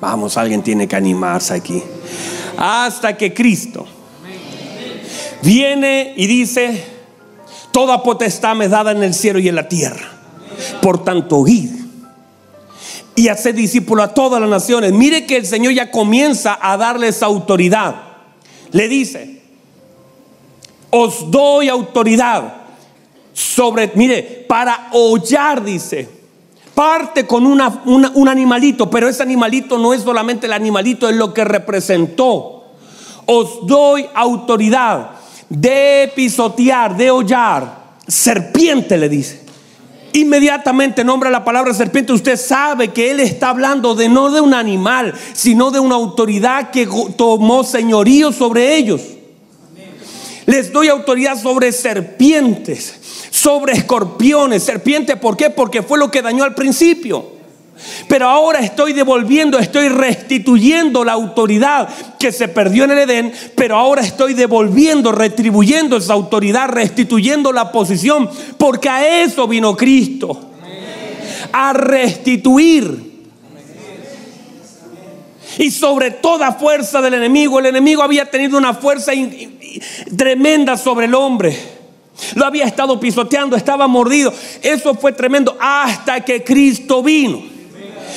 vamos, 0.02 0.38
alguien 0.38 0.62
tiene 0.62 0.88
que 0.88 0.96
animarse 0.96 1.54
aquí, 1.54 1.84
hasta 2.58 3.16
que 3.16 3.34
Cristo 3.34 3.86
viene 5.42 6.14
y 6.18 6.28
dice, 6.28 6.96
Toda 7.76 8.04
potestad 8.04 8.56
me 8.56 8.70
dada 8.70 8.92
en 8.92 9.04
el 9.04 9.14
cielo 9.14 9.38
y 9.38 9.50
en 9.50 9.56
la 9.56 9.68
tierra. 9.68 10.10
Por 10.82 11.04
tanto, 11.04 11.46
id 11.46 11.72
y 13.18 13.28
hacer 13.28 13.54
discípulo 13.54 14.02
a 14.02 14.14
todas 14.14 14.40
las 14.40 14.50
naciones. 14.50 14.94
Mire 14.94 15.26
que 15.26 15.36
el 15.36 15.46
Señor 15.46 15.74
ya 15.74 15.92
comienza 15.92 16.58
a 16.62 16.78
darles 16.78 17.22
autoridad. 17.22 17.96
Le 18.72 18.88
dice, 18.88 19.35
os 20.90 21.30
doy 21.30 21.70
autoridad 21.70 22.54
sobre, 23.34 23.92
mire, 23.96 24.46
para 24.48 24.90
hollar, 24.94 25.64
dice. 25.64 26.10
Parte 26.74 27.26
con 27.26 27.46
un 27.46 28.28
animalito, 28.28 28.90
pero 28.90 29.08
ese 29.08 29.24
animalito 29.24 29.78
no 29.78 29.94
es 29.94 30.02
solamente 30.02 30.46
el 30.48 30.54
animalito, 30.54 31.08
es 31.08 31.16
lo 31.16 31.34
que 31.34 31.46
representó. 31.46 32.66
Os 33.26 33.66
doy 33.66 34.06
autoridad 34.14 35.12
de 35.48 36.12
pisotear, 36.16 36.98
de 36.98 37.12
hollar, 37.12 37.96
serpiente 38.08 38.98
le 38.98 39.08
dice. 39.08 39.46
Inmediatamente 40.14 41.04
nombra 41.04 41.30
la 41.30 41.44
palabra 41.44 41.74
serpiente. 41.74 42.14
Usted 42.14 42.38
sabe 42.38 42.90
que 42.90 43.12
él 43.12 43.20
está 43.20 43.50
hablando 43.50 43.96
de 43.96 44.08
no 44.08 44.32
de 44.32 44.42
un 44.42 44.54
animal, 44.54 45.14
sino 45.34 45.72
de 45.72 45.80
una 45.80 45.96
autoridad 45.96 46.72
que 46.72 46.88
tomó 47.18 47.64
señorío 47.64 48.32
sobre 48.32 48.76
ellos. 48.76 49.02
Les 50.46 50.72
doy 50.72 50.90
autoridad 50.90 51.42
sobre 51.42 51.72
serpientes, 51.72 53.28
sobre 53.32 53.74
escorpiones. 53.74 54.64
Serpiente, 54.64 55.18
¿por 55.18 55.36
qué? 55.36 55.50
Porque 55.50 55.82
fue 55.82 55.98
lo 55.98 56.12
que 56.12 56.22
dañó 56.22 56.44
al 56.44 56.54
principio. 56.54 57.34
Pero 58.08 58.30
ahora 58.30 58.60
estoy 58.60 58.94
devolviendo, 58.94 59.60
estoy 59.60 59.90
restituyendo 59.90 61.04
la 61.04 61.14
autoridad 61.14 61.90
que 62.18 62.32
se 62.32 62.48
perdió 62.48 62.86
en 62.86 62.92
el 62.92 63.00
Edén, 63.00 63.34
pero 63.56 63.76
ahora 63.76 64.02
estoy 64.02 64.34
devolviendo, 64.34 65.12
retribuyendo 65.12 65.98
esa 65.98 66.14
autoridad, 66.14 66.70
restituyendo 66.70 67.52
la 67.52 67.72
posición, 67.72 68.30
porque 68.58 68.88
a 68.88 69.24
eso 69.24 69.48
vino 69.48 69.76
Cristo, 69.76 70.52
a 71.52 71.74
restituir. 71.74 73.15
Y 75.58 75.72
sobre 75.72 76.12
toda 76.12 76.54
fuerza 76.54 77.02
del 77.02 77.16
enemigo, 77.16 77.60
el 77.60 77.68
enemigo 77.68 78.04
había 78.04 78.30
tenido 78.30 78.58
una 78.58 78.74
fuerza 78.74 79.12
tremenda 80.18 80.78
sobre 80.78 81.06
el 81.06 81.16
hombre. 81.16 81.58
Lo 82.36 82.46
había 82.46 82.66
estado 82.66 83.00
pisoteando, 83.00 83.56
estaba 83.56 83.88
mordido. 83.88 84.34
Eso 84.62 84.96
fue 84.96 85.12
tremendo 85.12 85.58
hasta 85.60 86.22
que 86.22 86.44
Cristo 86.44 87.04
vino 87.04 87.55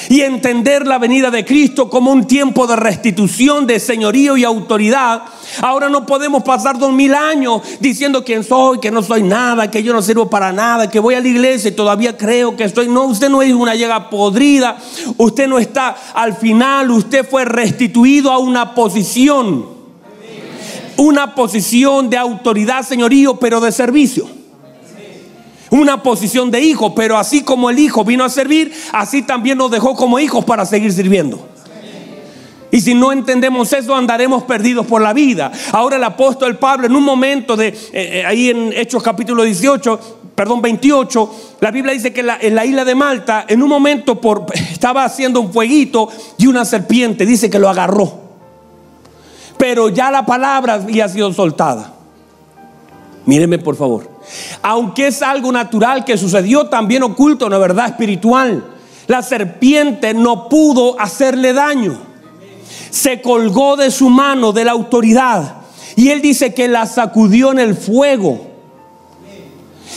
y 0.09 0.23
entender 0.23 0.87
la 0.87 0.99
venida 0.99 1.31
de 1.31 1.45
Cristo 1.45 1.91
como 1.91 2.11
un 2.11 2.27
tiempo 2.27 2.67
de 2.67 2.77
restitución, 2.77 3.67
de 3.67 3.79
señorío 3.79 4.37
y 4.37 4.45
autoridad. 4.45 5.23
Ahora 5.61 5.89
no 5.89 6.07
podemos 6.07 6.43
pasar 6.43 6.79
dos 6.79 6.93
mil 6.93 7.15
años 7.15 7.63
diciendo 7.81 8.25
quién 8.25 8.45
soy, 8.45 8.81
que 8.81 8.91
no 8.91 9.03
soy 9.03 9.23
nada, 9.23 9.71
que 9.71 9.83
yo 9.83 9.93
no 9.93 10.03
sirvo 10.03 10.31
para 10.31 10.53
nada, 10.53 10.91
que 10.91 11.01
voy 11.01 11.15
a 11.15 11.21
la 11.21 11.29
iglesia 11.29 11.69
y 11.71 11.75
todavía 11.75 12.17
creo 12.17 12.57
que 12.57 12.65
estoy. 12.65 12.89
No, 12.89 13.05
usted 13.05 13.29
no 13.29 13.43
es 13.43 13.53
una 13.53 13.75
llega 13.75 14.09
podrida, 14.09 14.79
usted 15.17 15.47
no 15.47 15.59
está 15.59 15.97
al 16.15 16.35
final, 16.35 16.91
usted 16.91 17.29
fue 17.29 17.45
restituido 17.45 18.33
a 18.33 18.39
una 18.39 18.75
posición, 18.75 19.67
una 20.97 21.35
posición 21.35 22.09
de 22.09 22.17
autoridad, 22.17 22.83
señorío, 22.83 23.37
pero 23.37 23.61
de 23.61 23.73
servicio 23.73 24.38
una 25.71 26.03
posición 26.03 26.51
de 26.51 26.61
hijo, 26.61 26.95
pero 26.95 27.19
así 27.19 27.43
como 27.43 27.71
el 27.71 27.79
hijo 27.79 28.05
vino 28.05 28.25
a 28.25 28.29
servir, 28.29 28.73
así 28.93 29.23
también 29.23 29.59
nos 29.59 29.71
dejó 29.71 29.95
como 29.95 30.19
hijos 30.19 30.45
para 30.45 30.65
seguir 30.65 30.93
sirviendo. 30.93 31.49
Y 32.71 32.81
si 32.81 32.95
no 32.95 33.13
entendemos 33.13 33.73
eso, 33.73 33.95
andaremos 33.95 34.43
perdidos 34.43 34.87
por 34.87 35.01
la 35.01 35.15
vida. 35.15 35.51
Ahora 35.73 35.97
el 35.97 36.05
apóstol 36.05 36.59
Pablo, 36.59 36.87
en 36.87 36.95
un 36.95 37.03
momento 37.03 37.57
de, 37.57 37.69
eh, 37.69 37.75
eh, 37.93 38.25
ahí 38.27 38.51
en 38.51 38.73
Hechos 38.75 39.03
capítulo 39.03 39.43
18, 39.43 40.19
perdón, 40.35 40.61
28, 40.61 41.35
la 41.61 41.71
Biblia 41.71 41.95
dice 41.95 42.13
que 42.13 42.21
en 42.21 42.55
la 42.55 42.67
isla 42.67 42.85
de 42.85 42.95
Malta, 42.95 43.47
en 43.49 43.63
un 43.63 43.69
momento 43.71 44.21
por, 44.21 44.47
estaba 44.55 45.05
haciendo 45.05 45.41
un 45.41 45.53
fueguito 45.53 46.09
y 46.37 46.47
una 46.47 46.65
serpiente, 46.65 47.25
dice 47.25 47.49
que 47.49 47.59
lo 47.59 47.71
agarró. 47.71 48.29
Pero 49.57 49.89
ya 49.89 50.11
la 50.11 50.25
palabra 50.25 50.75
había 50.75 51.09
sido 51.09 51.33
soltada. 51.33 51.98
Míreme 53.29 53.59
por 53.59 53.77
favor. 53.77 54.09
Aunque 54.63 55.09
es 55.09 55.21
algo 55.21 55.53
natural 55.53 56.03
que 56.07 56.17
sucedió, 56.17 56.69
también 56.69 57.03
oculto 57.03 57.45
una 57.45 57.59
verdad 57.59 57.89
espiritual. 57.89 58.65
La 59.07 59.21
serpiente 59.21 60.15
no 60.15 60.49
pudo 60.49 60.99
hacerle 60.99 61.53
daño. 61.53 61.99
Se 62.89 63.21
colgó 63.21 63.77
de 63.77 63.91
su 63.91 64.09
mano, 64.09 64.53
de 64.53 64.65
la 64.65 64.73
autoridad. 64.73 65.57
Y 65.95 66.09
él 66.09 66.23
dice 66.23 66.55
que 66.55 66.69
la 66.69 66.87
sacudió 66.87 67.53
en 67.53 67.59
el 67.59 67.77
fuego. 67.77 68.47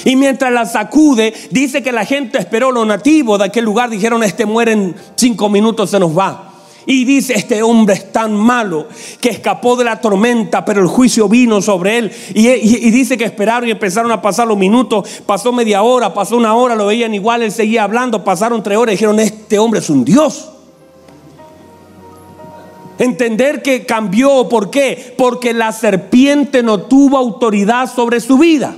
Y 0.04 0.18
mientras 0.18 0.52
la 0.52 0.66
sacude, 0.66 1.34
dice 1.52 1.82
que 1.82 1.94
la 1.94 2.04
gente 2.04 2.38
esperó 2.38 2.70
los 2.74 2.86
nativos 2.86 3.40
de 3.40 3.46
aquel 3.46 3.64
lugar. 3.64 3.90
Dijeron, 3.90 4.24
este 4.24 4.46
muere 4.46 4.74
en 4.74 4.94
cinco 5.16 5.48
minutos, 5.48 5.90
se 5.90 6.02
nos 6.02 6.18
va. 6.18 6.51
Y 6.86 7.06
dice, 7.06 7.34
este 7.34 7.62
hombre 7.62 7.96
es 7.96 8.12
tan 8.12 8.34
malo 8.34 8.88
que 9.20 9.30
escapó 9.30 9.76
de 9.76 9.84
la 9.84 10.02
tormenta, 10.02 10.66
pero 10.66 10.82
el 10.82 10.88
juicio 10.88 11.30
vino 11.30 11.62
sobre 11.62 12.00
él. 12.00 12.12
Y, 12.34 12.48
dice 12.92 13.18
que 13.18 13.26
esperaron 13.26 13.70
y 13.70 13.72
empezaron 13.72 14.12
a 14.12 14.22
pasar 14.22 14.48
los 14.48 14.58
minutos. 14.58 15.22
Pasó 15.26 15.52
media 15.52 15.84
hora, 15.84 16.14
pasó 16.14 16.38
una 16.38 16.56
hora, 16.56 16.76
lo 16.76 16.88
veían 16.88 17.14
igual, 17.14 17.44
él 17.44 17.52
seguía 17.52 17.84
hablando. 17.84 18.24
Pasaron 18.24 18.64
tres 18.64 18.78
horas 18.78 18.94
y 18.94 18.96
dijeron, 18.96 19.20
este 19.20 19.60
hombre 19.60 19.80
es 19.80 19.90
un 19.90 20.04
Dios. 20.04 20.50
Entender 22.98 23.62
que 23.62 23.86
cambió, 23.86 24.48
¿por 24.50 24.70
qué? 24.70 25.16
Porque 25.18 25.54
la 25.54 25.72
serpiente 25.72 26.64
no 26.64 26.82
tuvo 26.82 27.18
autoridad 27.18 27.92
sobre 27.92 28.20
su 28.20 28.38
vida. 28.38 28.76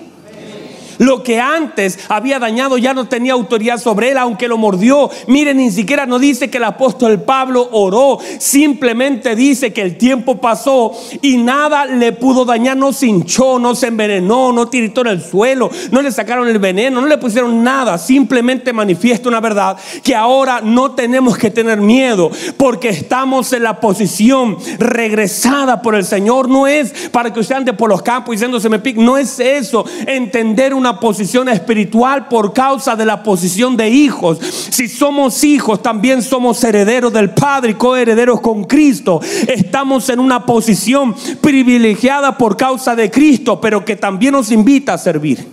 Lo 0.97 1.23
que 1.23 1.39
antes 1.39 1.99
había 2.10 2.39
dañado 2.39 2.77
ya 2.77 2.93
no 2.93 3.08
tenía 3.08 3.34
autoridad 3.34 3.77
sobre 3.77 4.12
él, 4.12 4.17
aunque 4.17 4.47
lo 4.47 4.58
mordió. 4.58 5.10
Miren, 5.27 5.58
ni 5.58 5.71
siquiera 5.71 6.06
no 6.06 6.19
dice 6.19 6.49
que 6.49 6.58
el 6.58 6.63
apóstol 6.63 7.21
Pablo 7.21 7.69
oró, 7.71 8.19
simplemente 8.39 9.36
dice 9.36 9.73
que 9.73 9.82
el 9.82 9.97
tiempo 9.97 10.39
pasó 10.39 10.91
y 11.21 11.38
nada 11.38 11.86
le 11.86 12.12
pudo 12.12 12.45
dañar, 12.45 12.77
no 12.77 12.93
se 12.93 13.08
hinchó, 13.08 13.60
no 13.60 13.75
se 13.75 13.88
envenenó, 13.88 14.51
no 14.51 14.67
tiritó 14.67 15.01
en 15.01 15.08
el 15.08 15.21
suelo, 15.21 15.69
no 15.91 16.01
le 16.01 16.12
sacaron 16.12 16.47
el 16.47 16.60
veneno, 16.60 17.01
no 17.01 17.08
le 17.08 17.17
pusieron 17.17 17.63
nada, 17.63 17.97
simplemente 17.97 18.73
manifiesta 18.73 19.29
una 19.29 19.39
verdad 19.39 19.77
que 20.03 20.15
ahora 20.15 20.62
no 20.62 20.91
tenemos 20.91 21.38
que 21.38 21.51
tener 21.51 21.79
miedo 21.79 22.32
porque 22.58 22.89
estamos 22.89 23.53
en 23.53 23.63
la 23.63 23.79
posición 23.79 24.58
regresada 24.79 25.82
por 25.82 25.95
el 25.95 26.03
Señor. 26.03 26.49
No 26.49 26.67
es 26.67 27.10
para 27.12 27.32
que 27.32 27.39
usted 27.39 27.56
ande 27.56 27.73
por 27.73 27.89
los 27.89 28.01
campos 28.01 28.34
diciéndose 28.34 28.69
me 28.69 28.79
pique, 28.79 29.01
no 29.01 29.17
es 29.17 29.39
eso, 29.39 29.86
entender 30.08 30.73
un 30.73 30.82
una 30.83 30.99
posición 30.99 31.47
espiritual 31.47 32.27
por 32.27 32.51
causa 32.51 32.97
de 32.97 33.05
la 33.05 33.23
posición 33.23 33.77
de 33.77 33.87
hijos. 33.87 34.37
Si 34.69 34.89
somos 34.89 35.41
hijos, 35.45 35.81
también 35.81 36.21
somos 36.21 36.61
herederos 36.61 37.13
del 37.13 37.29
Padre 37.29 37.71
y 37.71 37.75
coherederos 37.75 38.41
con 38.41 38.65
Cristo. 38.65 39.21
Estamos 39.47 40.09
en 40.09 40.19
una 40.19 40.45
posición 40.45 41.15
privilegiada 41.39 42.37
por 42.37 42.57
causa 42.57 42.97
de 42.97 43.09
Cristo, 43.09 43.61
pero 43.61 43.85
que 43.85 43.95
también 43.95 44.33
nos 44.33 44.51
invita 44.51 44.95
a 44.95 44.97
servir. 44.97 45.47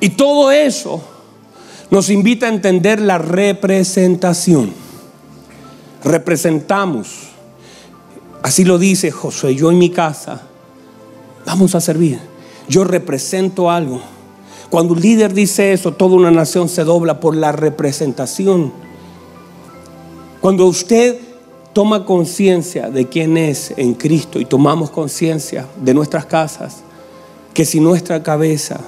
Y 0.00 0.08
todo 0.08 0.50
eso 0.50 1.02
nos 1.90 2.08
invita 2.08 2.46
a 2.46 2.48
entender 2.48 2.98
la 2.98 3.18
representación. 3.18 4.72
Representamos. 6.02 7.08
Así 8.42 8.64
lo 8.64 8.78
dice 8.78 9.10
Josué, 9.10 9.54
yo 9.54 9.70
en 9.70 9.76
mi 9.76 9.90
casa 9.90 10.40
vamos 11.44 11.74
a 11.74 11.80
servir 11.82 12.31
yo 12.72 12.84
represento 12.84 13.70
algo. 13.70 14.00
Cuando 14.70 14.94
un 14.94 15.00
líder 15.02 15.34
dice 15.34 15.74
eso, 15.74 15.92
toda 15.92 16.16
una 16.16 16.30
nación 16.30 16.70
se 16.70 16.84
dobla 16.84 17.20
por 17.20 17.36
la 17.36 17.52
representación. 17.52 18.72
Cuando 20.40 20.64
usted 20.66 21.18
toma 21.74 22.06
conciencia 22.06 22.88
de 22.88 23.06
quién 23.08 23.36
es 23.36 23.74
en 23.76 23.92
Cristo 23.92 24.40
y 24.40 24.46
tomamos 24.46 24.90
conciencia 24.90 25.66
de 25.84 25.92
nuestras 25.92 26.24
casas, 26.24 26.78
que 27.52 27.66
si 27.66 27.78
nuestra 27.78 28.22
cabeza, 28.22 28.80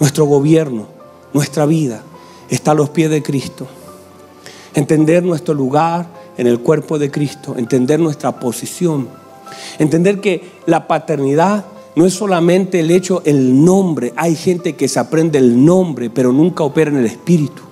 nuestro 0.00 0.24
gobierno, 0.24 0.86
nuestra 1.34 1.66
vida 1.66 2.02
está 2.48 2.70
a 2.70 2.74
los 2.74 2.88
pies 2.88 3.10
de 3.10 3.22
Cristo, 3.22 3.66
entender 4.74 5.22
nuestro 5.22 5.52
lugar 5.52 6.06
en 6.38 6.46
el 6.46 6.60
cuerpo 6.60 6.98
de 6.98 7.10
Cristo, 7.10 7.54
entender 7.58 8.00
nuestra 8.00 8.40
posición, 8.40 9.08
entender 9.78 10.22
que 10.22 10.52
la 10.64 10.88
paternidad 10.88 11.66
no 11.96 12.06
es 12.06 12.14
solamente 12.14 12.80
el 12.80 12.90
hecho, 12.90 13.22
el 13.24 13.64
nombre. 13.64 14.12
Hay 14.16 14.36
gente 14.36 14.76
que 14.76 14.86
se 14.86 15.00
aprende 15.00 15.38
el 15.38 15.64
nombre, 15.64 16.10
pero 16.10 16.30
nunca 16.30 16.62
opera 16.62 16.90
en 16.90 16.98
el 16.98 17.06
espíritu. 17.06 17.62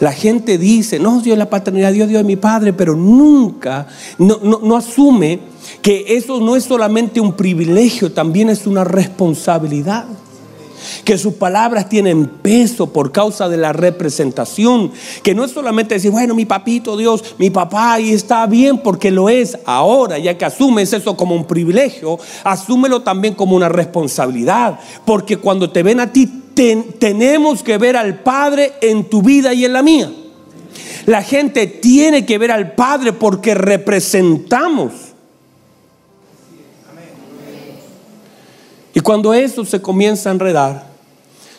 La 0.00 0.12
gente 0.12 0.56
dice, 0.56 0.98
no, 0.98 1.20
Dios 1.20 1.34
es 1.34 1.38
la 1.38 1.50
paternidad, 1.50 1.92
Dios, 1.92 2.08
Dios 2.08 2.20
es 2.20 2.26
mi 2.26 2.36
padre, 2.36 2.72
pero 2.72 2.94
nunca, 2.94 3.86
no, 4.16 4.38
no 4.40 4.76
asume 4.76 5.40
que 5.82 6.16
eso 6.16 6.40
no 6.40 6.56
es 6.56 6.64
solamente 6.64 7.20
un 7.20 7.34
privilegio, 7.34 8.12
también 8.12 8.48
es 8.48 8.66
una 8.66 8.84
responsabilidad 8.84 10.06
que 11.04 11.18
sus 11.18 11.34
palabras 11.34 11.88
tienen 11.88 12.26
peso 12.26 12.92
por 12.92 13.12
causa 13.12 13.48
de 13.48 13.56
la 13.56 13.72
representación, 13.72 14.92
que 15.22 15.34
no 15.34 15.44
es 15.44 15.50
solamente 15.50 15.94
decir, 15.94 16.10
bueno, 16.10 16.34
mi 16.34 16.44
papito 16.44 16.96
Dios, 16.96 17.36
mi 17.38 17.50
papá, 17.50 18.00
y 18.00 18.12
está 18.12 18.46
bien 18.46 18.78
porque 18.78 19.10
lo 19.10 19.28
es 19.28 19.58
ahora, 19.64 20.18
ya 20.18 20.36
que 20.36 20.44
asumes 20.44 20.92
eso 20.92 21.16
como 21.16 21.34
un 21.34 21.46
privilegio, 21.46 22.18
asúmelo 22.44 23.02
también 23.02 23.34
como 23.34 23.56
una 23.56 23.68
responsabilidad, 23.68 24.78
porque 25.04 25.36
cuando 25.36 25.70
te 25.70 25.82
ven 25.82 26.00
a 26.00 26.12
ti, 26.12 26.26
tenemos 26.98 27.62
que 27.62 27.78
ver 27.78 27.96
al 27.96 28.20
Padre 28.20 28.72
en 28.80 29.04
tu 29.04 29.22
vida 29.22 29.54
y 29.54 29.64
en 29.64 29.72
la 29.72 29.82
mía. 29.82 30.10
La 31.06 31.22
gente 31.22 31.66
tiene 31.66 32.26
que 32.26 32.36
ver 32.36 32.50
al 32.50 32.72
Padre 32.72 33.12
porque 33.12 33.54
representamos. 33.54 34.92
Y 38.94 39.00
cuando 39.00 39.34
eso 39.34 39.64
se 39.64 39.80
comienza 39.80 40.30
a 40.30 40.32
enredar, 40.32 40.86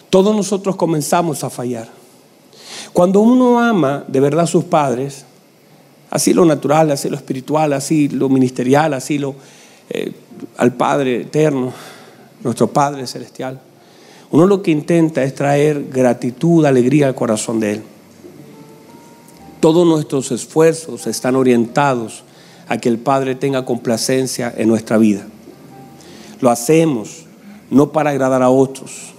todos 0.10 0.36
nosotros 0.36 0.76
comenzamos 0.76 1.44
a 1.44 1.50
fallar. 1.50 1.88
Cuando 2.94 3.20
uno 3.20 3.60
ama 3.60 4.04
de 4.08 4.20
verdad 4.20 4.46
a 4.46 4.48
sus 4.48 4.64
padres, 4.64 5.26
así 6.10 6.34
lo 6.34 6.46
natural, 6.46 6.92
así 6.92 7.10
lo 7.10 7.16
espiritual, 7.16 7.74
así 7.74 8.10
lo 8.10 8.30
ministerial, 8.30 8.94
así 8.94 9.18
lo 9.18 9.36
eh, 9.90 10.12
al 10.58 10.74
Padre 10.74 11.22
eterno, 11.22 11.74
nuestro 12.44 12.68
Padre 12.68 13.08
celestial, 13.08 13.60
uno 14.32 14.46
lo 14.46 14.62
que 14.62 14.72
intenta 14.72 15.24
es 15.24 15.34
traer 15.34 15.90
gratitud, 15.90 16.66
alegría 16.66 17.08
al 17.08 17.16
corazón 17.16 17.60
de 17.60 17.74
Él. 17.74 17.82
Todos 19.60 19.88
nuestros 19.88 20.32
esfuerzos 20.32 21.08
están 21.08 21.36
orientados 21.36 22.24
a 22.68 22.78
que 22.78 22.90
el 22.90 23.00
Padre 23.00 23.36
tenga 23.36 23.66
complacencia 23.66 24.54
en 24.56 24.68
nuestra 24.68 24.98
vida. 24.98 25.26
Lo 26.42 26.50
hacemos 26.50 27.26
no 27.70 27.92
para 27.92 28.12
agradar 28.12 28.42
a 28.42 28.50
otros. 28.50 29.14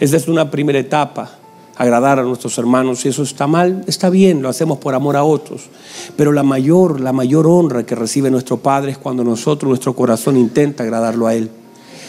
Esa 0.00 0.16
es 0.16 0.28
una 0.28 0.50
primera 0.50 0.78
etapa, 0.78 1.38
agradar 1.76 2.18
a 2.18 2.22
nuestros 2.22 2.56
hermanos. 2.58 3.00
Si 3.00 3.08
eso 3.08 3.22
está 3.22 3.46
mal, 3.46 3.84
está 3.86 4.10
bien, 4.10 4.42
lo 4.42 4.48
hacemos 4.48 4.78
por 4.78 4.94
amor 4.94 5.16
a 5.16 5.24
otros. 5.24 5.68
Pero 6.16 6.32
la 6.32 6.42
mayor, 6.42 7.00
la 7.00 7.12
mayor 7.12 7.46
honra 7.46 7.84
que 7.84 7.94
recibe 7.94 8.30
nuestro 8.30 8.58
Padre 8.58 8.92
es 8.92 8.98
cuando 8.98 9.24
nosotros, 9.24 9.68
nuestro 9.68 9.94
corazón 9.94 10.36
intenta 10.36 10.84
agradarlo 10.84 11.26
a 11.26 11.34
Él. 11.34 11.50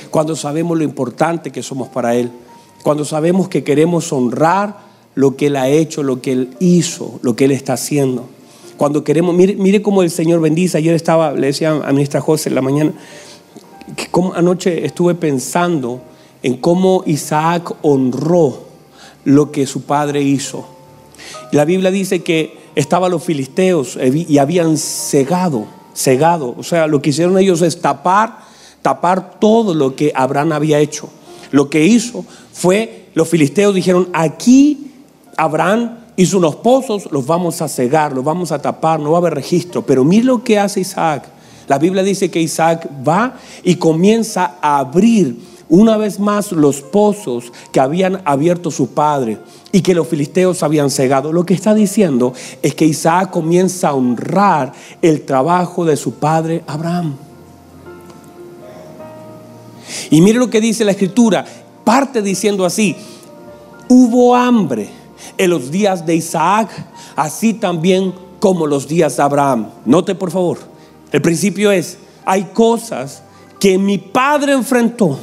Cuando 0.10 0.36
sabemos 0.36 0.78
lo 0.78 0.84
importante 0.84 1.52
que 1.52 1.64
somos 1.64 1.90
para 1.90 2.16
Él. 2.16 2.32
Cuando 2.84 3.06
sabemos 3.06 3.48
que 3.48 3.64
queremos 3.64 4.12
honrar 4.14 4.78
lo 5.16 5.36
que 5.36 5.48
Él 5.48 5.56
ha 5.56 5.70
hecho, 5.70 6.04
lo 6.04 6.22
que 6.22 6.32
Él 6.34 6.56
hizo, 6.60 7.20
lo 7.22 7.36
que 7.36 7.46
Él 7.46 7.52
está 7.52 7.74
haciendo. 7.74 8.28
Cuando 8.78 9.04
queremos, 9.04 9.36
mire, 9.36 9.56
mire 9.56 9.82
cómo 9.82 10.04
el 10.04 10.10
Señor 10.10 10.42
bendice. 10.42 10.78
Ayer 10.78 10.94
estaba, 10.94 11.32
le 11.32 11.48
decía 11.48 11.72
a 11.72 11.92
ministra 11.92 12.22
José 12.22 12.50
en 12.50 12.56
la 12.56 12.62
mañana, 12.62 12.92
anoche 14.36 14.86
estuve 14.86 15.16
pensando 15.16 16.02
en 16.42 16.58
cómo 16.58 17.04
Isaac 17.06 17.74
honró 17.82 18.64
lo 19.26 19.52
que 19.52 19.66
su 19.66 19.84
padre 19.84 20.22
hizo. 20.22 20.66
La 21.52 21.66
Biblia 21.66 21.92
dice 21.92 22.24
que 22.24 22.58
estaban 22.76 23.12
los 23.12 23.24
filisteos 23.24 23.98
y 24.02 24.38
habían 24.38 24.78
cegado, 24.78 25.66
cegado. 25.94 26.56
O 26.58 26.64
sea, 26.64 26.88
lo 26.88 27.02
que 27.02 27.12
hicieron 27.12 27.38
ellos 27.38 27.62
es 27.62 27.80
tapar, 27.82 28.40
tapar 28.82 29.40
todo 29.40 29.74
lo 29.74 29.96
que 29.96 30.12
Abraham 30.16 30.54
había 30.54 30.80
hecho. 30.80 31.10
Lo 31.52 31.70
que 31.70 31.86
hizo 31.86 32.26
fue, 32.52 33.10
los 33.14 33.30
filisteos 33.30 33.76
dijeron, 33.76 34.10
aquí 34.14 34.92
Abraham 35.38 36.00
hizo 36.16 36.38
unos 36.38 36.56
pozos, 36.58 37.12
los 37.12 37.26
vamos 37.26 37.62
a 37.62 37.68
cegar, 37.68 38.14
los 38.14 38.24
vamos 38.24 38.52
a 38.52 38.62
tapar, 38.62 39.00
no 39.00 39.12
va 39.12 39.18
a 39.18 39.22
haber 39.22 39.36
registro. 39.36 39.86
Pero 39.86 40.04
mira 40.04 40.26
lo 40.26 40.44
que 40.44 40.60
hace 40.60 40.82
Isaac. 40.82 41.30
La 41.68 41.78
Biblia 41.80 42.04
dice 42.04 42.30
que 42.30 42.42
Isaac 42.42 42.90
va 43.08 43.36
y 43.64 43.76
comienza 43.76 44.56
a 44.62 44.80
abrir 44.80 45.38
una 45.70 45.98
vez 45.98 46.20
más 46.20 46.52
los 46.52 46.82
pozos 46.82 47.52
que 47.72 47.80
habían 47.80 48.22
abierto 48.26 48.70
su 48.70 48.90
padre 48.90 49.40
y 49.72 49.82
que 49.82 49.96
los 49.96 50.08
filisteos 50.08 50.62
habían 50.62 50.92
cegado. 50.92 51.34
Lo 51.34 51.46
que 51.46 51.54
está 51.54 51.74
diciendo 51.74 52.34
es 52.62 52.76
que 52.76 52.86
Isaac 52.86 53.32
comienza 53.32 53.90
a 53.90 53.94
honrar 53.96 54.74
el 55.02 55.24
trabajo 55.24 55.84
de 55.86 55.98
su 55.98 56.14
padre 56.14 56.64
Abraham. 56.68 57.16
Y 60.12 60.22
mire 60.22 60.38
lo 60.38 60.50
que 60.50 60.62
dice 60.62 60.86
la 60.86 60.92
escritura, 60.92 61.46
parte 61.84 62.22
diciendo 62.22 62.66
así, 62.66 62.96
hubo 63.90 64.36
hambre 64.36 64.90
en 65.38 65.50
los 65.50 65.72
días 65.72 66.06
de 66.06 66.16
Isaac, 66.16 66.70
así 67.16 67.54
también 67.54 68.14
como 68.40 68.68
los 68.68 68.88
días 68.88 69.18
de 69.18 69.24
Abraham. 69.24 69.70
Note 69.86 70.16
por 70.16 70.30
favor. 70.30 70.73
El 71.14 71.22
principio 71.22 71.72
es, 71.72 72.00
hay 72.26 72.46
cosas 72.54 73.22
que 73.60 73.78
mi 73.78 74.00
padre 74.00 74.52
enfrentó 74.52 75.20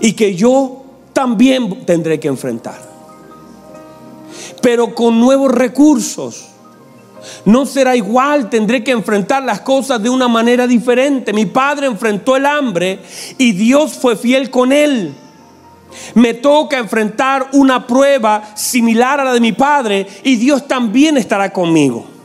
y 0.00 0.14
que 0.14 0.34
yo 0.34 0.82
también 1.12 1.84
tendré 1.84 2.18
que 2.18 2.28
enfrentar. 2.28 2.80
Pero 4.62 4.94
con 4.94 5.20
nuevos 5.20 5.52
recursos. 5.52 6.46
No 7.44 7.66
será 7.66 7.96
igual, 7.96 8.48
tendré 8.48 8.82
que 8.82 8.92
enfrentar 8.92 9.42
las 9.42 9.60
cosas 9.60 10.02
de 10.02 10.08
una 10.08 10.26
manera 10.26 10.66
diferente. 10.66 11.34
Mi 11.34 11.44
padre 11.44 11.86
enfrentó 11.86 12.34
el 12.34 12.46
hambre 12.46 13.00
y 13.36 13.52
Dios 13.52 13.92
fue 13.92 14.16
fiel 14.16 14.48
con 14.48 14.72
él. 14.72 15.14
Me 16.14 16.32
toca 16.32 16.78
enfrentar 16.78 17.50
una 17.52 17.86
prueba 17.86 18.56
similar 18.56 19.20
a 19.20 19.24
la 19.24 19.34
de 19.34 19.40
mi 19.40 19.52
padre 19.52 20.06
y 20.24 20.36
Dios 20.36 20.66
también 20.66 21.18
estará 21.18 21.52
conmigo. 21.52 22.19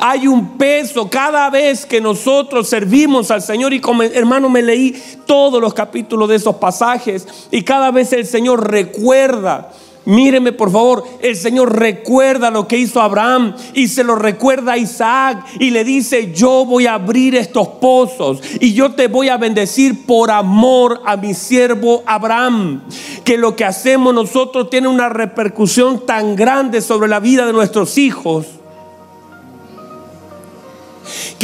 Hay 0.00 0.26
un 0.26 0.56
peso 0.56 1.08
cada 1.08 1.50
vez 1.50 1.86
que 1.86 2.00
nosotros 2.00 2.68
servimos 2.68 3.30
al 3.30 3.42
Señor 3.42 3.72
y 3.72 3.80
como 3.80 4.02
hermano 4.02 4.48
me 4.48 4.62
leí 4.62 5.00
todos 5.26 5.60
los 5.60 5.74
capítulos 5.74 6.28
de 6.28 6.36
esos 6.36 6.56
pasajes 6.56 7.26
y 7.50 7.62
cada 7.62 7.90
vez 7.90 8.12
el 8.12 8.26
Señor 8.26 8.70
recuerda. 8.70 9.70
Míreme 10.06 10.52
por 10.52 10.70
favor, 10.70 11.02
el 11.22 11.34
Señor 11.34 11.78
recuerda 11.78 12.50
lo 12.50 12.68
que 12.68 12.76
hizo 12.76 13.00
Abraham 13.00 13.56
y 13.72 13.88
se 13.88 14.04
lo 14.04 14.16
recuerda 14.16 14.72
a 14.72 14.76
Isaac 14.76 15.46
y 15.58 15.70
le 15.70 15.82
dice, 15.82 16.30
yo 16.34 16.66
voy 16.66 16.86
a 16.86 16.94
abrir 16.94 17.34
estos 17.34 17.68
pozos 17.80 18.40
y 18.60 18.74
yo 18.74 18.92
te 18.92 19.08
voy 19.08 19.30
a 19.30 19.38
bendecir 19.38 20.04
por 20.04 20.30
amor 20.30 21.00
a 21.06 21.16
mi 21.16 21.32
siervo 21.32 22.02
Abraham. 22.04 22.82
Que 23.24 23.38
lo 23.38 23.56
que 23.56 23.64
hacemos 23.64 24.12
nosotros 24.12 24.68
tiene 24.68 24.88
una 24.88 25.08
repercusión 25.08 26.04
tan 26.04 26.36
grande 26.36 26.82
sobre 26.82 27.08
la 27.08 27.20
vida 27.20 27.46
de 27.46 27.54
nuestros 27.54 27.96
hijos 27.96 28.46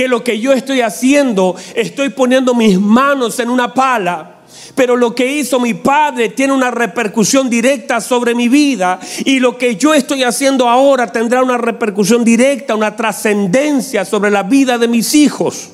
que 0.01 0.09
lo 0.09 0.25
que 0.25 0.41
yo 0.41 0.55
estoy 0.55 0.81
haciendo, 0.81 1.55
estoy 1.75 2.09
poniendo 2.09 2.55
mis 2.55 2.81
manos 2.81 3.39
en 3.39 3.51
una 3.51 3.75
pala. 3.75 4.37
Pero 4.75 4.97
lo 4.97 5.15
que 5.15 5.27
hizo 5.31 5.61
mi 5.61 5.75
padre 5.75 6.31
tiene 6.31 6.55
una 6.55 6.71
repercusión 6.71 7.51
directa 7.51 8.01
sobre 8.01 8.35
mi 8.35 8.49
vida 8.49 8.99
y 9.27 9.41
lo 9.41 9.59
que 9.59 9.77
yo 9.77 9.93
estoy 9.93 10.23
haciendo 10.23 10.71
ahora 10.71 11.13
tendrá 11.13 11.43
una 11.43 11.59
repercusión 11.59 12.25
directa, 12.25 12.75
una 12.75 12.97
trascendencia 12.97 14.07
sobre 14.07 14.31
la 14.31 14.43
vida 14.43 14.79
de 14.79 14.89
mis 14.89 15.15
hijos. 15.15 15.69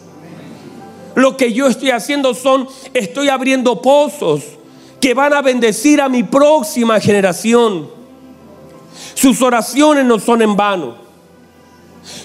Lo 1.15 1.37
que 1.37 1.53
yo 1.53 1.69
estoy 1.69 1.93
haciendo 1.93 2.35
son, 2.35 2.67
estoy 2.95 3.29
abriendo 3.29 3.81
pozos 3.81 4.43
que 5.01 5.15
van 5.15 5.35
a 5.35 5.41
bendecir 5.41 6.01
a 6.01 6.09
mi 6.09 6.25
próxima 6.25 6.99
generación. 6.99 7.89
Sus 9.15 9.41
oraciones 9.41 10.05
no 10.05 10.19
son 10.19 10.43
en 10.43 10.57
vano. 10.57 10.97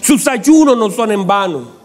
Sus 0.02 0.28
ayunos 0.28 0.76
no 0.76 0.90
son 0.90 1.12
en 1.12 1.28
vano. 1.28 1.81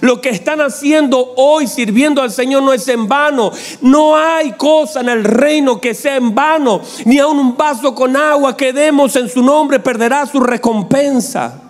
Lo 0.00 0.20
que 0.20 0.30
están 0.30 0.60
haciendo 0.60 1.34
hoy 1.36 1.66
sirviendo 1.66 2.22
al 2.22 2.30
Señor 2.30 2.62
no 2.62 2.72
es 2.72 2.86
en 2.88 3.08
vano. 3.08 3.52
No 3.80 4.16
hay 4.16 4.52
cosa 4.52 5.00
en 5.00 5.08
el 5.08 5.24
reino 5.24 5.80
que 5.80 5.94
sea 5.94 6.16
en 6.16 6.34
vano. 6.34 6.80
Ni 7.04 7.18
aun 7.18 7.38
un 7.38 7.56
vaso 7.56 7.94
con 7.94 8.16
agua 8.16 8.56
que 8.56 8.72
demos 8.72 9.16
en 9.16 9.28
su 9.28 9.42
nombre 9.42 9.80
perderá 9.80 10.26
su 10.26 10.40
recompensa. 10.40 11.60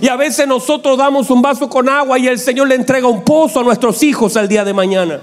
Y 0.00 0.08
a 0.08 0.16
veces 0.16 0.46
nosotros 0.46 0.98
damos 0.98 1.30
un 1.30 1.42
vaso 1.42 1.68
con 1.68 1.88
agua 1.88 2.18
y 2.18 2.26
el 2.26 2.38
Señor 2.38 2.68
le 2.68 2.74
entrega 2.74 3.06
un 3.06 3.22
pozo 3.22 3.60
a 3.60 3.64
nuestros 3.64 4.02
hijos 4.02 4.36
al 4.36 4.48
día 4.48 4.64
de 4.64 4.72
mañana. 4.72 5.20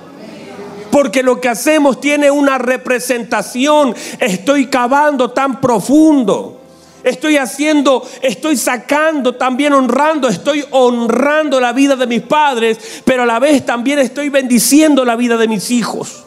Porque 0.92 1.22
lo 1.22 1.40
que 1.40 1.50
hacemos 1.50 2.00
tiene 2.00 2.32
una 2.32 2.58
representación. 2.58 3.96
Estoy 4.20 4.68
cavando 4.68 5.32
tan 5.32 5.60
profundo 5.60 6.59
Estoy 7.04 7.38
haciendo, 7.38 8.06
estoy 8.22 8.58
sacando, 8.58 9.36
también 9.36 9.74
honrando, 9.74 10.28
estoy 10.28 10.66
honrando 10.72 11.60
la 11.60 11.72
vida 11.72 11.96
de 11.96 12.08
mis 12.08 12.22
padres, 12.22 13.02
pero 13.06 13.24
a 13.24 13.26
la 13.26 13.40
vez 13.40 13.66
también 13.66 14.00
estoy 14.00 14.30
bendiciendo 14.30 15.06
la 15.06 15.16
vida 15.16 15.38
de 15.38 15.48
mis 15.48 15.72
hijos. 15.72 16.26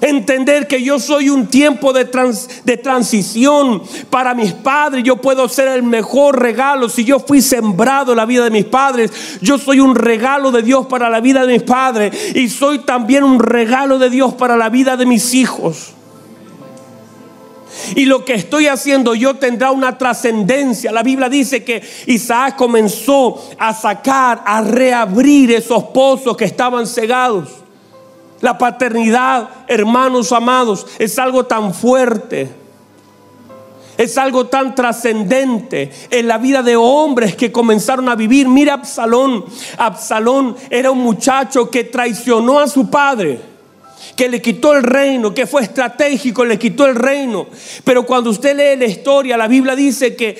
Entender 0.00 0.68
que 0.68 0.82
yo 0.82 1.00
soy 1.00 1.28
un 1.28 1.48
tiempo 1.48 1.92
de, 1.92 2.04
transición 2.04 3.82
para 4.10 4.32
mis 4.34 4.52
padres. 4.52 5.02
Yo 5.02 5.16
puedo 5.16 5.48
ser 5.48 5.68
el 5.68 5.82
mejor 5.82 6.40
regalo. 6.40 6.88
Si 6.88 7.04
yo 7.04 7.18
fui 7.18 7.42
sembrado 7.42 8.12
en 8.12 8.18
la 8.18 8.26
vida 8.26 8.44
de 8.44 8.50
mis 8.50 8.64
padres, 8.64 9.10
yo 9.40 9.58
soy 9.58 9.80
un 9.80 9.96
regalo 9.96 10.52
de 10.52 10.62
Dios 10.62 10.86
para 10.86 11.10
la 11.10 11.20
vida 11.20 11.44
de 11.44 11.54
mis 11.54 11.62
padres. 11.64 12.36
Y 12.36 12.48
soy 12.48 12.80
también 12.80 13.24
un 13.24 13.40
regalo 13.40 13.98
de 13.98 14.08
Dios 14.08 14.34
para 14.34 14.56
la 14.56 14.68
vida 14.68 14.96
de 14.96 15.06
mis 15.06 15.34
hijos. 15.34 15.94
Y 17.94 18.04
lo 18.04 18.24
que 18.24 18.34
estoy 18.34 18.66
haciendo 18.66 19.14
yo 19.14 19.34
tendrá 19.36 19.70
una 19.70 19.98
trascendencia. 19.98 20.92
La 20.92 21.02
Biblia 21.02 21.28
dice 21.28 21.64
que 21.64 21.82
Isaac 22.06 22.56
comenzó 22.56 23.42
a 23.58 23.74
sacar, 23.74 24.42
a 24.44 24.60
reabrir 24.60 25.52
esos 25.52 25.84
pozos 25.84 26.36
que 26.36 26.44
estaban 26.44 26.86
cegados. 26.86 27.48
La 28.40 28.56
paternidad, 28.56 29.48
hermanos 29.66 30.32
amados, 30.32 30.86
es 30.98 31.18
algo 31.18 31.46
tan 31.46 31.74
fuerte. 31.74 32.48
Es 33.96 34.16
algo 34.16 34.46
tan 34.46 34.76
trascendente 34.76 35.90
en 36.10 36.28
la 36.28 36.38
vida 36.38 36.62
de 36.62 36.76
hombres 36.76 37.34
que 37.34 37.50
comenzaron 37.50 38.08
a 38.08 38.14
vivir. 38.14 38.46
Mira 38.46 38.74
Absalón. 38.74 39.44
Absalón 39.76 40.56
era 40.70 40.92
un 40.92 40.98
muchacho 40.98 41.68
que 41.68 41.82
traicionó 41.82 42.60
a 42.60 42.68
su 42.68 42.88
padre 42.88 43.57
que 44.18 44.28
le 44.28 44.42
quitó 44.42 44.74
el 44.74 44.82
reino, 44.82 45.32
que 45.32 45.46
fue 45.46 45.62
estratégico, 45.62 46.44
le 46.44 46.58
quitó 46.58 46.86
el 46.86 46.96
reino. 46.96 47.46
Pero 47.84 48.04
cuando 48.04 48.30
usted 48.30 48.56
lee 48.56 48.76
la 48.76 48.90
historia, 48.90 49.36
la 49.36 49.46
Biblia 49.46 49.76
dice 49.76 50.16
que 50.16 50.36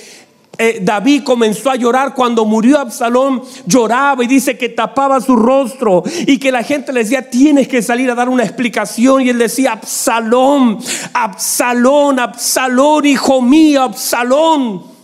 eh, 0.59 0.81
David 0.83 1.23
comenzó 1.23 1.71
a 1.71 1.77
llorar 1.77 2.13
cuando 2.13 2.45
murió 2.45 2.81
Absalón, 2.81 3.41
lloraba 3.67 4.25
y 4.25 4.27
dice 4.27 4.59
que 4.59 4.71
tapaba 4.71 5.21
su 5.21 5.37
rostro 5.37 6.03
y 6.27 6.39
que 6.39 6.51
la 6.51 6.65
gente 6.65 6.93
le 6.93 7.05
decía, 7.05 7.31
tienes 7.31 7.69
que 7.69 7.81
salir 7.81 8.11
a 8.11 8.17
dar 8.17 8.29
una 8.29 8.43
explicación. 8.43 9.23
Y 9.23 9.29
él 9.29 9.39
decía, 9.39 9.75
Absalón, 9.75 10.81
Absalón, 11.13 12.19
Absalón, 12.19 13.07
hijo 13.07 13.41
mío, 13.41 13.85
Absalón. 13.85 14.98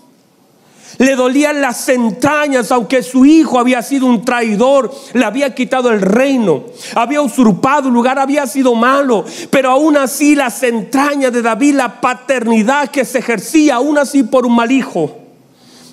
Le 0.99 1.17
dolían 1.17 1.61
las 1.61 1.89
entrañas, 1.89 2.71
aunque 2.71 3.03
su 3.03 3.25
hijo 3.25 3.59
había 3.59 3.83
sido 3.83 4.07
un 4.07 4.25
traidor, 4.25 4.95
le 5.13 5.25
había 5.25 5.55
quitado 5.55 5.91
el 5.91 6.01
reino, 6.01 6.65
había 6.95 7.21
usurpado 7.21 7.89
un 7.89 7.95
lugar, 7.95 8.19
había 8.19 8.47
sido 8.47 8.75
malo. 8.75 9.25
Pero 9.51 9.71
aún 9.71 9.97
así 9.97 10.37
las 10.37 10.63
entrañas 10.63 11.33
de 11.33 11.43
David, 11.43 11.75
la 11.75 12.01
paternidad 12.01 12.89
que 12.89 13.05
se 13.05 13.19
ejercía, 13.19 13.77
aún 13.77 13.99
así 13.99 14.23
por 14.23 14.47
un 14.47 14.55
mal 14.55 14.71
hijo. 14.71 15.19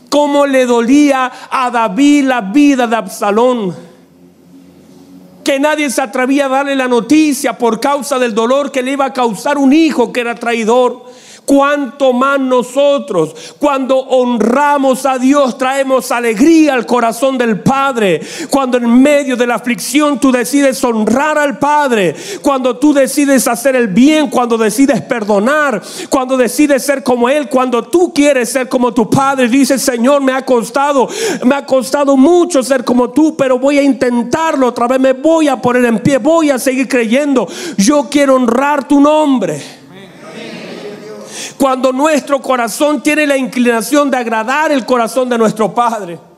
Cómo 0.09 0.45
le 0.45 0.65
dolía 0.65 1.31
a 1.49 1.71
David 1.71 2.25
la 2.25 2.41
vida 2.41 2.85
de 2.85 2.95
Absalón. 2.97 3.73
Que 5.43 5.59
nadie 5.59 5.89
se 5.89 6.01
atrevía 6.01 6.45
a 6.45 6.49
darle 6.49 6.75
la 6.75 6.87
noticia 6.87 7.57
por 7.57 7.79
causa 7.79 8.19
del 8.19 8.35
dolor 8.35 8.71
que 8.71 8.83
le 8.83 8.91
iba 8.91 9.05
a 9.05 9.13
causar 9.13 9.57
un 9.57 9.73
hijo 9.73 10.11
que 10.11 10.19
era 10.19 10.35
traidor. 10.35 11.05
Cuanto 11.45 12.13
más 12.13 12.39
nosotros, 12.39 13.55
cuando 13.59 13.97
honramos 13.97 15.05
a 15.05 15.17
Dios, 15.17 15.57
traemos 15.57 16.11
alegría 16.11 16.73
al 16.75 16.85
corazón 16.85 17.37
del 17.37 17.59
Padre. 17.59 18.21
Cuando 18.49 18.77
en 18.77 19.01
medio 19.01 19.35
de 19.35 19.47
la 19.47 19.55
aflicción 19.55 20.19
tú 20.19 20.31
decides 20.31 20.81
honrar 20.83 21.37
al 21.37 21.57
Padre. 21.57 22.15
Cuando 22.41 22.77
tú 22.77 22.93
decides 22.93 23.47
hacer 23.47 23.75
el 23.75 23.87
bien, 23.87 24.29
cuando 24.29 24.57
decides 24.57 25.01
perdonar, 25.01 25.81
cuando 26.09 26.37
decides 26.37 26.85
ser 26.85 27.03
como 27.03 27.27
Él, 27.27 27.49
cuando 27.49 27.83
tú 27.83 28.13
quieres 28.13 28.49
ser 28.49 28.69
como 28.69 28.93
tu 28.93 29.09
Padre. 29.09 29.49
Dices, 29.49 29.81
Señor, 29.81 30.21
me 30.21 30.31
ha 30.31 30.45
costado, 30.45 31.09
me 31.43 31.55
ha 31.55 31.65
costado 31.65 32.15
mucho 32.15 32.63
ser 32.63 32.85
como 32.85 33.09
tú, 33.09 33.35
pero 33.35 33.59
voy 33.59 33.79
a 33.79 33.83
intentarlo 33.83 34.67
otra 34.67 34.87
vez. 34.87 34.99
Me 34.99 35.13
voy 35.13 35.47
a 35.47 35.59
poner 35.61 35.83
en 35.85 35.99
pie, 35.99 36.17
voy 36.17 36.49
a 36.49 36.59
seguir 36.59 36.87
creyendo. 36.87 37.47
Yo 37.77 38.07
quiero 38.09 38.35
honrar 38.35 38.87
tu 38.87 39.01
nombre. 39.01 39.80
Cuando 41.57 41.91
nuestro 41.91 42.41
corazón 42.41 43.01
tiene 43.01 43.27
la 43.27 43.37
inclinación 43.37 44.09
de 44.09 44.17
agradar 44.17 44.71
el 44.71 44.85
corazón 44.85 45.29
de 45.29 45.37
nuestro 45.37 45.73
Padre. 45.73 46.30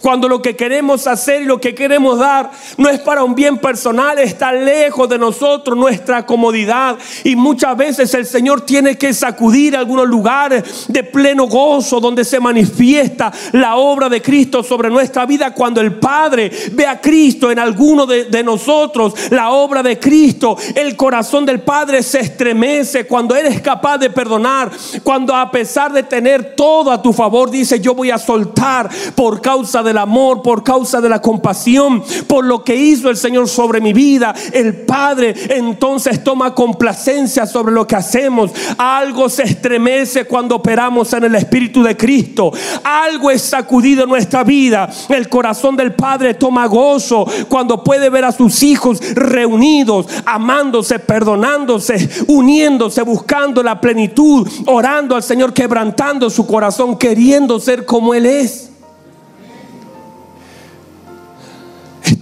Cuando 0.00 0.28
lo 0.28 0.42
que 0.42 0.56
queremos 0.56 1.06
hacer 1.06 1.42
y 1.42 1.46
lo 1.46 1.60
que 1.60 1.74
queremos 1.74 2.18
dar 2.18 2.50
no 2.76 2.88
es 2.88 3.00
para 3.00 3.24
un 3.24 3.34
bien 3.34 3.58
personal, 3.58 4.18
está 4.18 4.52
lejos 4.52 5.08
de 5.08 5.18
nosotros, 5.18 5.76
nuestra 5.76 6.26
comodidad. 6.26 6.96
Y 7.24 7.36
muchas 7.36 7.76
veces 7.76 8.12
el 8.14 8.26
Señor 8.26 8.62
tiene 8.62 8.96
que 8.96 9.14
sacudir 9.14 9.76
algunos 9.76 10.08
lugares 10.08 10.86
de 10.88 11.02
pleno 11.04 11.46
gozo 11.46 12.00
donde 12.00 12.24
se 12.24 12.40
manifiesta 12.40 13.32
la 13.52 13.76
obra 13.76 14.08
de 14.08 14.22
Cristo 14.22 14.62
sobre 14.62 14.90
nuestra 14.90 15.26
vida. 15.26 15.52
Cuando 15.52 15.80
el 15.80 15.94
Padre 15.94 16.50
ve 16.72 16.86
a 16.86 17.00
Cristo 17.00 17.50
en 17.50 17.58
alguno 17.58 18.06
de, 18.06 18.42
nosotros, 18.42 19.14
la 19.30 19.50
obra 19.50 19.82
de 19.82 19.98
Cristo, 19.98 20.56
el 20.74 20.96
corazón 20.96 21.46
del 21.46 21.60
Padre 21.60 22.02
se 22.02 22.20
estremece. 22.20 23.06
Cuando 23.06 23.36
eres 23.36 23.60
capaz 23.60 23.98
de 23.98 24.10
perdonar, 24.10 24.70
cuando 25.02 25.34
a 25.34 25.50
pesar 25.50 25.92
de 25.92 26.02
tener 26.02 26.54
todo 26.56 26.90
a 26.90 27.00
tu 27.00 27.12
favor, 27.12 27.50
dice 27.50 27.80
yo 27.80 27.94
voy 27.94 28.10
a 28.10 28.18
soltar 28.18 28.90
por 29.14 29.40
causa 29.40 29.71
del 29.80 29.98
amor, 29.98 30.42
por 30.42 30.64
causa 30.64 31.00
de 31.00 31.08
la 31.08 31.22
compasión, 31.22 32.02
por 32.26 32.44
lo 32.44 32.64
que 32.64 32.74
hizo 32.74 33.08
el 33.08 33.16
Señor 33.16 33.48
sobre 33.48 33.80
mi 33.80 33.92
vida, 33.92 34.34
el 34.52 34.74
Padre 34.74 35.34
entonces 35.50 36.24
toma 36.24 36.52
complacencia 36.52 37.46
sobre 37.46 37.72
lo 37.72 37.86
que 37.86 37.94
hacemos. 37.94 38.50
Algo 38.76 39.28
se 39.28 39.44
estremece 39.44 40.24
cuando 40.24 40.56
operamos 40.56 41.12
en 41.12 41.24
el 41.24 41.36
Espíritu 41.36 41.84
de 41.84 41.96
Cristo. 41.96 42.52
Algo 42.82 43.30
es 43.30 43.42
sacudido 43.42 44.02
en 44.02 44.08
nuestra 44.08 44.42
vida. 44.42 44.90
El 45.08 45.28
corazón 45.28 45.76
del 45.76 45.94
Padre 45.94 46.34
toma 46.34 46.66
gozo 46.66 47.26
cuando 47.48 47.84
puede 47.84 48.10
ver 48.10 48.24
a 48.24 48.32
sus 48.32 48.62
hijos 48.62 48.98
reunidos, 49.14 50.06
amándose, 50.24 50.98
perdonándose, 50.98 52.08
uniéndose, 52.26 53.02
buscando 53.02 53.62
la 53.62 53.80
plenitud, 53.80 54.48
orando 54.66 55.14
al 55.14 55.22
Señor, 55.22 55.52
quebrantando 55.52 56.30
su 56.30 56.46
corazón, 56.46 56.98
queriendo 56.98 57.60
ser 57.60 57.84
como 57.84 58.14
Él 58.14 58.26
es. 58.26 58.71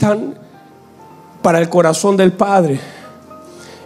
Están 0.01 0.35
para 1.43 1.59
el 1.59 1.69
corazón 1.69 2.17
del 2.17 2.33
Padre. 2.33 2.81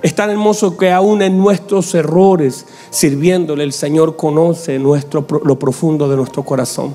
Es 0.01 0.15
tan 0.15 0.31
hermoso 0.31 0.77
que 0.77 0.93
aún 0.93 1.23
en 1.23 1.37
nuestros 1.37 1.93
errores, 1.93 2.67
sirviéndole, 2.91 3.65
el 3.65 3.73
Señor 3.73 4.15
conoce 4.15 4.79
nuestro, 4.79 5.27
lo 5.45 5.59
profundo 5.59 6.09
de 6.09 6.15
nuestro 6.15 6.45
corazón. 6.45 6.95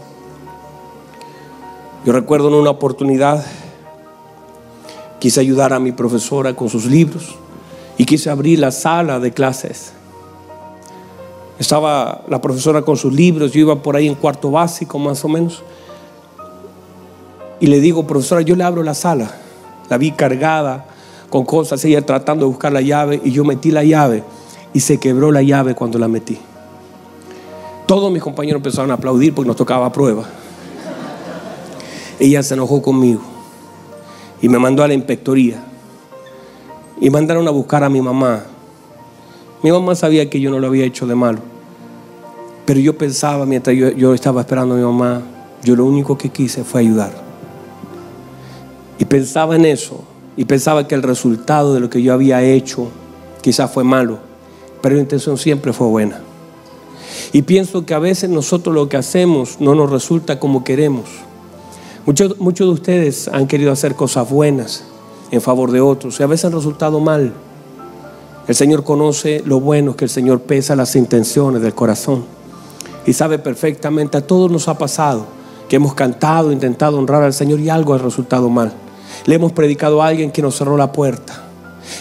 Yo 2.05 2.13
recuerdo 2.13 2.47
en 2.47 2.53
una 2.53 2.69
oportunidad, 2.69 3.45
quise 5.19 5.41
ayudar 5.41 5.73
a 5.73 5.79
mi 5.79 5.91
profesora 5.91 6.55
con 6.55 6.69
sus 6.69 6.85
libros 6.85 7.35
y 7.97 8.05
quise 8.05 8.29
abrir 8.29 8.59
la 8.59 8.71
sala 8.71 9.19
de 9.19 9.33
clases. 9.33 9.91
Estaba 11.59 12.23
la 12.29 12.39
profesora 12.39 12.83
con 12.83 12.95
sus 12.95 13.11
libros, 13.11 13.51
yo 13.51 13.59
iba 13.59 13.75
por 13.83 13.97
ahí 13.97 14.07
en 14.07 14.15
cuarto 14.15 14.49
básico 14.49 14.97
más 14.97 15.25
o 15.25 15.27
menos. 15.27 15.61
Y 17.59 17.67
le 17.67 17.79
digo, 17.79 18.07
profesora, 18.07 18.41
yo 18.41 18.55
le 18.55 18.63
abro 18.63 18.83
la 18.83 18.93
sala. 18.93 19.31
La 19.89 19.97
vi 19.97 20.11
cargada 20.11 20.85
con 21.29 21.45
cosas, 21.45 21.83
ella 21.85 22.05
tratando 22.05 22.45
de 22.45 22.51
buscar 22.51 22.71
la 22.71 22.81
llave 22.81 23.21
y 23.23 23.31
yo 23.31 23.43
metí 23.43 23.71
la 23.71 23.83
llave 23.83 24.23
y 24.73 24.79
se 24.79 24.99
quebró 24.99 25.31
la 25.31 25.41
llave 25.41 25.75
cuando 25.75 25.99
la 25.99 26.07
metí. 26.07 26.37
Todos 27.85 28.11
mis 28.11 28.21
compañeros 28.21 28.59
empezaron 28.59 28.91
a 28.91 28.95
aplaudir 28.95 29.33
porque 29.33 29.47
nos 29.47 29.55
tocaba 29.55 29.91
prueba. 29.91 30.23
Ella 32.19 32.43
se 32.43 32.53
enojó 32.53 32.81
conmigo 32.81 33.21
y 34.41 34.49
me 34.49 34.59
mandó 34.59 34.83
a 34.83 34.87
la 34.87 34.93
inspectoría 34.93 35.63
y 36.99 37.09
mandaron 37.09 37.47
a 37.47 37.51
buscar 37.51 37.83
a 37.83 37.89
mi 37.89 38.01
mamá. 38.01 38.43
Mi 39.63 39.71
mamá 39.71 39.95
sabía 39.95 40.29
que 40.29 40.39
yo 40.39 40.51
no 40.51 40.59
lo 40.59 40.67
había 40.67 40.85
hecho 40.85 41.07
de 41.07 41.15
malo, 41.15 41.39
pero 42.65 42.79
yo 42.79 42.97
pensaba 42.97 43.45
mientras 43.45 43.75
yo, 43.75 43.89
yo 43.91 44.13
estaba 44.13 44.41
esperando 44.41 44.75
a 44.75 44.77
mi 44.77 44.83
mamá, 44.83 45.21
yo 45.63 45.75
lo 45.75 45.85
único 45.85 46.17
que 46.17 46.29
quise 46.29 46.63
fue 46.63 46.81
ayudar. 46.81 47.28
Y 48.99 49.05
pensaba 49.05 49.55
en 49.55 49.65
eso. 49.65 50.03
Y 50.37 50.45
pensaba 50.45 50.87
que 50.87 50.95
el 50.95 51.03
resultado 51.03 51.73
de 51.73 51.79
lo 51.79 51.89
que 51.89 52.01
yo 52.01 52.13
había 52.13 52.43
hecho 52.43 52.89
quizás 53.41 53.71
fue 53.71 53.83
malo. 53.83 54.19
Pero 54.81 54.95
la 54.95 55.01
intención 55.01 55.37
siempre 55.37 55.73
fue 55.73 55.87
buena. 55.87 56.21
Y 57.33 57.41
pienso 57.41 57.85
que 57.85 57.93
a 57.93 57.99
veces 57.99 58.29
nosotros 58.29 58.75
lo 58.75 58.87
que 58.87 58.97
hacemos 58.97 59.57
no 59.59 59.73
nos 59.73 59.89
resulta 59.89 60.39
como 60.39 60.63
queremos. 60.63 61.05
Muchos, 62.05 62.39
muchos 62.39 62.67
de 62.67 62.73
ustedes 62.73 63.27
han 63.27 63.47
querido 63.47 63.71
hacer 63.71 63.95
cosas 63.95 64.29
buenas 64.29 64.83
en 65.31 65.41
favor 65.41 65.71
de 65.71 65.81
otros 65.81 66.19
y 66.19 66.23
a 66.23 66.27
veces 66.27 66.45
han 66.45 66.53
resultado 66.53 66.99
mal. 66.99 67.33
El 68.47 68.55
Señor 68.55 68.83
conoce 68.83 69.43
lo 69.45 69.59
bueno 69.59 69.95
que 69.95 70.05
el 70.05 70.09
Señor 70.09 70.41
pesa 70.41 70.75
las 70.75 70.95
intenciones 70.95 71.61
del 71.61 71.75
corazón 71.75 72.23
y 73.05 73.13
sabe 73.13 73.39
perfectamente, 73.39 74.17
a 74.17 74.21
todos 74.25 74.51
nos 74.51 74.67
ha 74.67 74.77
pasado 74.77 75.25
que 75.67 75.75
hemos 75.75 75.93
cantado, 75.93 76.51
intentado 76.51 76.97
honrar 76.97 77.23
al 77.23 77.33
Señor 77.33 77.59
y 77.59 77.69
algo 77.69 77.93
ha 77.93 77.97
resultado 77.97 78.49
mal. 78.49 78.73
Le 79.25 79.35
hemos 79.35 79.51
predicado 79.51 80.01
a 80.01 80.07
alguien 80.07 80.31
que 80.31 80.41
nos 80.41 80.55
cerró 80.55 80.77
la 80.77 80.91
puerta. 80.91 81.43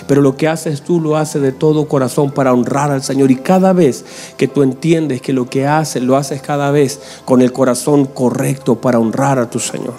Pero 0.06 0.20
lo 0.20 0.36
que 0.36 0.48
haces 0.48 0.82
tú 0.82 1.00
lo 1.00 1.16
haces 1.16 1.42
de 1.42 1.52
todo 1.52 1.88
corazón 1.88 2.30
para 2.30 2.52
honrar 2.52 2.90
al 2.90 3.02
Señor. 3.02 3.30
Y 3.30 3.36
cada 3.36 3.72
vez 3.72 4.04
que 4.36 4.48
tú 4.48 4.62
entiendes 4.62 5.22
que 5.22 5.32
lo 5.32 5.48
que 5.48 5.66
haces, 5.66 6.02
lo 6.02 6.16
haces 6.16 6.42
cada 6.42 6.70
vez 6.70 7.00
con 7.24 7.42
el 7.42 7.52
corazón 7.52 8.04
correcto 8.04 8.80
para 8.80 8.98
honrar 8.98 9.38
a 9.38 9.50
tu 9.50 9.58
Señor. 9.58 9.94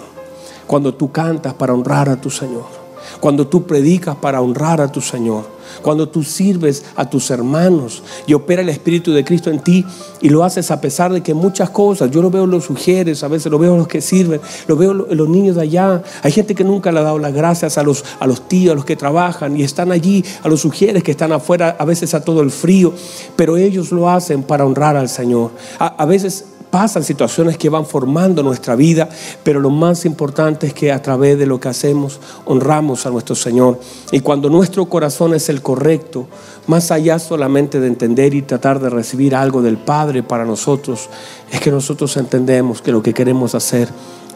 Cuando 0.66 0.94
tú 0.94 1.10
cantas 1.10 1.54
para 1.54 1.74
honrar 1.74 2.08
a 2.08 2.20
tu 2.20 2.30
Señor. 2.30 2.79
Cuando 3.18 3.46
tú 3.46 3.64
predicas 3.64 4.16
para 4.16 4.40
honrar 4.40 4.80
a 4.80 4.92
tu 4.92 5.00
Señor, 5.00 5.44
cuando 5.82 6.08
tú 6.08 6.22
sirves 6.22 6.84
a 6.96 7.08
tus 7.08 7.30
hermanos 7.30 8.02
y 8.26 8.34
opera 8.34 8.62
el 8.62 8.68
Espíritu 8.68 9.12
de 9.12 9.24
Cristo 9.24 9.50
en 9.50 9.60
ti 9.60 9.84
y 10.20 10.28
lo 10.28 10.44
haces 10.44 10.70
a 10.70 10.80
pesar 10.80 11.12
de 11.12 11.22
que 11.22 11.34
muchas 11.34 11.70
cosas, 11.70 12.10
yo 12.10 12.22
lo 12.22 12.30
veo 12.30 12.46
los 12.46 12.64
sugieres, 12.64 13.22
a 13.22 13.28
veces 13.28 13.50
lo 13.50 13.58
veo 13.58 13.76
los 13.76 13.88
que 13.88 14.00
sirven, 14.00 14.40
lo 14.66 14.76
veo 14.76 15.06
en 15.10 15.16
los 15.16 15.28
niños 15.28 15.56
de 15.56 15.62
allá, 15.62 16.02
hay 16.22 16.32
gente 16.32 16.54
que 16.54 16.64
nunca 16.64 16.92
le 16.92 17.00
ha 17.00 17.02
dado 17.02 17.18
las 17.18 17.32
gracias 17.32 17.78
a 17.78 17.82
los, 17.82 18.04
a 18.18 18.26
los 18.26 18.48
tíos, 18.48 18.72
a 18.72 18.74
los 18.74 18.84
que 18.84 18.96
trabajan 18.96 19.56
y 19.56 19.62
están 19.62 19.92
allí, 19.92 20.24
a 20.42 20.48
los 20.48 20.60
sugieres 20.60 21.02
que 21.02 21.12
están 21.12 21.32
afuera, 21.32 21.76
a 21.78 21.84
veces 21.84 22.14
a 22.14 22.24
todo 22.24 22.42
el 22.42 22.50
frío, 22.50 22.92
pero 23.36 23.56
ellos 23.56 23.92
lo 23.92 24.10
hacen 24.10 24.42
para 24.42 24.64
honrar 24.64 24.96
al 24.96 25.08
Señor. 25.08 25.50
A 25.78 26.04
veces 26.04 26.44
pasan 26.70 27.02
situaciones 27.02 27.58
que 27.58 27.68
van 27.68 27.84
formando 27.84 28.42
nuestra 28.42 28.76
vida, 28.76 29.08
pero 29.42 29.60
lo 29.60 29.70
más 29.70 30.04
importante 30.04 30.68
es 30.68 30.74
que 30.74 30.92
a 30.92 31.02
través 31.02 31.38
de 31.38 31.46
lo 31.46 31.58
que 31.58 31.68
hacemos 31.68 32.20
honramos 32.44 33.06
a 33.06 33.10
nuestro 33.10 33.34
Señor. 33.34 33.80
Y 34.12 34.20
cuando 34.20 34.48
nuestro 34.48 34.86
corazón 34.86 35.34
es 35.34 35.48
el 35.48 35.62
correcto, 35.62 36.28
más 36.66 36.90
allá 36.90 37.18
solamente 37.18 37.80
de 37.80 37.88
entender 37.88 38.34
y 38.34 38.42
tratar 38.42 38.80
de 38.80 38.90
recibir 38.90 39.34
algo 39.34 39.62
del 39.62 39.78
Padre 39.78 40.22
para 40.22 40.44
nosotros, 40.44 41.08
es 41.50 41.60
que 41.60 41.70
nosotros 41.70 42.16
entendemos 42.16 42.80
que 42.80 42.92
lo 42.92 43.02
que 43.02 43.14
queremos 43.14 43.54
hacer 43.54 43.88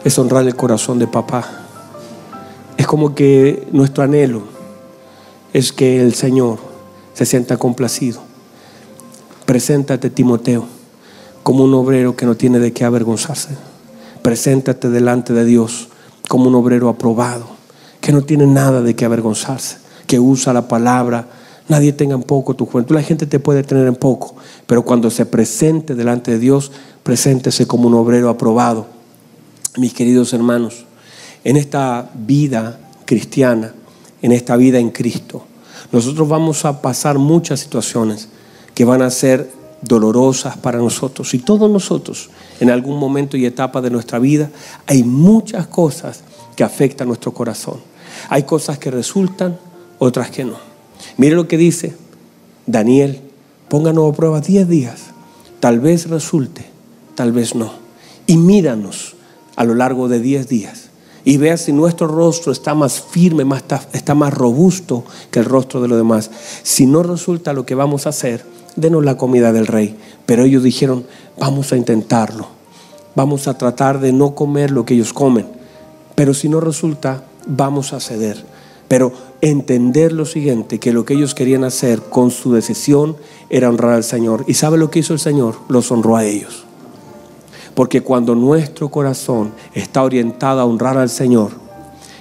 es 0.03 0.19
honrar 0.19 0.45
el 0.45 0.55
corazón 0.55 0.99
de 0.99 1.07
papá. 1.07 1.61
Es 2.77 2.85
como 2.85 3.15
que 3.15 3.67
nuestro 3.71 4.03
anhelo 4.03 4.43
es 5.53 5.71
que 5.71 6.01
el 6.01 6.13
Señor 6.13 6.59
se 7.13 7.25
sienta 7.25 7.55
complacido. 7.55 8.21
Preséntate, 9.45 10.09
Timoteo 10.09 10.74
como 11.45 11.63
un 11.63 11.75
obrero 11.75 12.15
que 12.15 12.25
no 12.25 12.35
tiene 12.35 12.57
de 12.57 12.73
qué 12.73 12.85
avergonzarse. 12.85 13.49
Preséntate 14.23 14.89
delante 14.89 15.31
de 15.31 15.45
Dios 15.45 15.89
como 16.27 16.47
un 16.47 16.55
obrero 16.55 16.89
aprobado, 16.89 17.45
que 18.01 18.11
no 18.11 18.23
tiene 18.23 18.47
nada 18.47 18.81
de 18.81 18.95
qué 18.95 19.05
avergonzarse, 19.05 19.77
que 20.07 20.19
usa 20.19 20.53
la 20.53 20.67
palabra. 20.67 21.27
Nadie 21.67 21.93
tenga 21.93 22.15
en 22.15 22.23
poco 22.23 22.55
tu 22.55 22.65
juventud. 22.65 22.95
La 22.95 23.03
gente 23.03 23.27
te 23.27 23.37
puede 23.37 23.61
tener 23.61 23.85
en 23.85 23.95
poco, 23.95 24.33
pero 24.65 24.81
cuando 24.85 25.11
se 25.11 25.27
presente 25.27 25.93
delante 25.93 26.31
de 26.31 26.39
Dios, 26.39 26.71
preséntese 27.03 27.67
como 27.67 27.89
un 27.89 27.93
obrero 27.93 28.29
aprobado. 28.29 28.87
Mis 29.77 29.93
queridos 29.93 30.33
hermanos, 30.33 30.87
en 31.43 31.57
esta 31.57 32.09
vida 32.15 32.79
cristiana, 33.05 33.71
en 34.23 34.31
esta 34.31 34.55
vida 34.55 34.79
en 34.79 34.89
Cristo, 34.89 35.43
nosotros 35.91 36.27
vamos 36.27 36.65
a 36.65 36.81
pasar 36.81 37.19
muchas 37.19 37.59
situaciones 37.59 38.29
que 38.73 38.83
van 38.83 39.03
a 39.03 39.11
ser 39.11 39.47
dolorosas 39.87 40.57
para 40.57 40.79
nosotros. 40.79 41.33
Y 41.33 41.39
todos 41.39 41.69
nosotros, 41.69 42.29
en 42.59 42.69
algún 42.69 42.99
momento 42.99 43.37
y 43.37 43.45
etapa 43.45 43.81
de 43.81 43.89
nuestra 43.89 44.19
vida, 44.19 44.49
hay 44.85 45.03
muchas 45.03 45.67
cosas 45.67 46.21
que 46.55 46.63
afectan 46.63 47.07
nuestro 47.07 47.33
corazón. 47.33 47.79
Hay 48.29 48.43
cosas 48.43 48.79
que 48.79 48.91
resultan, 48.91 49.57
otras 49.99 50.29
que 50.31 50.45
no. 50.45 50.57
Mire 51.17 51.35
lo 51.35 51.47
que 51.47 51.57
dice 51.57 51.95
Daniel, 52.65 53.21
pónganos 53.69 54.11
a 54.11 54.15
prueba 54.15 54.41
10 54.41 54.67
días. 54.67 55.01
Tal 55.59 55.79
vez 55.79 56.09
resulte, 56.09 56.65
tal 57.15 57.31
vez 57.31 57.55
no. 57.55 57.73
Y 58.27 58.37
míranos 58.37 59.15
a 59.55 59.63
lo 59.63 59.75
largo 59.75 60.07
de 60.07 60.19
10 60.19 60.47
días 60.47 60.89
y 61.25 61.37
vea 61.37 61.57
si 61.57 61.73
nuestro 61.73 62.07
rostro 62.07 62.51
está 62.51 62.75
más 62.75 63.01
firme, 63.01 63.43
más, 63.45 63.63
está 63.93 64.13
más 64.13 64.31
robusto 64.31 65.03
que 65.31 65.39
el 65.39 65.45
rostro 65.45 65.81
de 65.81 65.87
los 65.87 65.97
demás. 65.97 66.29
Si 66.61 66.85
no 66.85 67.01
resulta 67.01 67.51
lo 67.51 67.65
que 67.65 67.73
vamos 67.73 68.05
a 68.05 68.09
hacer, 68.09 68.45
denos 68.75 69.03
la 69.03 69.17
comida 69.17 69.51
del 69.51 69.67
rey. 69.67 69.97
Pero 70.25 70.43
ellos 70.43 70.63
dijeron, 70.63 71.05
vamos 71.39 71.71
a 71.71 71.77
intentarlo. 71.77 72.47
Vamos 73.15 73.47
a 73.47 73.57
tratar 73.57 73.99
de 73.99 74.11
no 74.11 74.35
comer 74.35 74.71
lo 74.71 74.85
que 74.85 74.93
ellos 74.93 75.13
comen. 75.13 75.47
Pero 76.15 76.33
si 76.33 76.49
no 76.49 76.59
resulta, 76.59 77.23
vamos 77.47 77.93
a 77.93 77.99
ceder. 77.99 78.43
Pero 78.87 79.13
entender 79.41 80.11
lo 80.11 80.25
siguiente, 80.25 80.79
que 80.79 80.93
lo 80.93 81.05
que 81.05 81.13
ellos 81.13 81.33
querían 81.33 81.63
hacer 81.63 82.01
con 82.01 82.31
su 82.31 82.53
decisión 82.53 83.15
era 83.49 83.69
honrar 83.69 83.93
al 83.93 84.03
Señor. 84.03 84.43
¿Y 84.47 84.55
sabe 84.55 84.77
lo 84.77 84.89
que 84.89 84.99
hizo 84.99 85.13
el 85.13 85.19
Señor? 85.19 85.55
Los 85.69 85.91
honró 85.91 86.17
a 86.17 86.25
ellos. 86.25 86.65
Porque 87.73 88.01
cuando 88.01 88.35
nuestro 88.35 88.89
corazón 88.89 89.51
está 89.73 90.03
orientado 90.03 90.61
a 90.61 90.65
honrar 90.65 90.97
al 90.97 91.09
Señor, 91.09 91.51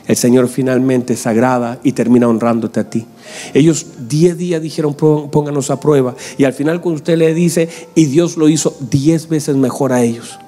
el 0.07 0.17
Señor 0.17 0.49
finalmente 0.49 1.17
se 1.17 1.29
agrada 1.29 1.79
y 1.83 1.93
termina 1.93 2.29
honrándote 2.29 2.81
a 2.81 2.91
ti. 2.91 3.07
Ellos 3.53 3.87
diez 4.09 4.37
días 4.37 4.63
dijeron, 4.63 4.95
pónganos 4.95 5.71
a 5.71 5.81
prueba. 5.81 6.15
Y 6.39 6.45
al 6.45 6.53
final 6.53 6.81
cuando 6.81 6.97
usted 6.97 7.17
le 7.17 7.35
dice, 7.35 7.69
y 7.95 8.07
Dios 8.07 8.37
lo 8.37 8.49
hizo 8.49 8.77
diez 8.91 9.29
veces 9.29 9.57
mejor 9.57 9.93
a 9.93 10.03
ellos. 10.03 10.39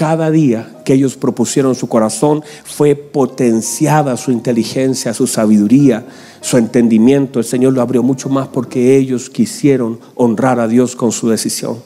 Cada 0.00 0.30
día 0.30 0.80
que 0.86 0.94
ellos 0.94 1.16
propusieron 1.16 1.74
su 1.74 1.86
corazón 1.86 2.42
fue 2.64 2.94
potenciada 2.94 4.16
su 4.16 4.32
inteligencia, 4.32 5.12
su 5.12 5.26
sabiduría, 5.26 6.06
su 6.40 6.56
entendimiento. 6.56 7.38
El 7.38 7.44
Señor 7.44 7.74
lo 7.74 7.82
abrió 7.82 8.02
mucho 8.02 8.30
más 8.30 8.48
porque 8.48 8.96
ellos 8.96 9.28
quisieron 9.28 10.00
honrar 10.14 10.58
a 10.58 10.68
Dios 10.68 10.96
con 10.96 11.12
su 11.12 11.28
decisión. 11.28 11.82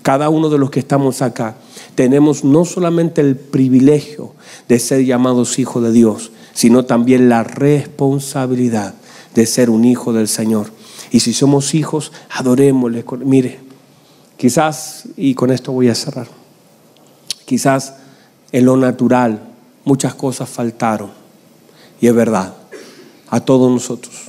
Cada 0.00 0.30
uno 0.30 0.48
de 0.48 0.56
los 0.56 0.70
que 0.70 0.80
estamos 0.80 1.20
acá 1.20 1.56
tenemos 1.94 2.44
no 2.44 2.64
solamente 2.64 3.20
el 3.20 3.36
privilegio 3.36 4.32
de 4.66 4.78
ser 4.78 5.04
llamados 5.04 5.58
hijos 5.58 5.82
de 5.82 5.92
Dios, 5.92 6.30
sino 6.54 6.86
también 6.86 7.28
la 7.28 7.42
responsabilidad 7.42 8.94
de 9.34 9.46
ser 9.46 9.70
un 9.70 9.84
hijo 9.84 10.12
del 10.12 10.28
Señor. 10.28 10.70
Y 11.10 11.20
si 11.20 11.32
somos 11.32 11.74
hijos, 11.74 12.12
adorémosle. 12.30 13.04
Mire, 13.24 13.60
quizás, 14.36 15.04
y 15.16 15.34
con 15.34 15.50
esto 15.50 15.72
voy 15.72 15.88
a 15.88 15.94
cerrar, 15.94 16.28
quizás 17.44 17.94
en 18.52 18.64
lo 18.64 18.76
natural 18.76 19.40
muchas 19.84 20.14
cosas 20.14 20.48
faltaron. 20.48 21.10
Y 22.00 22.06
es 22.06 22.14
verdad, 22.14 22.54
a 23.28 23.40
todos 23.40 23.70
nosotros, 23.70 24.28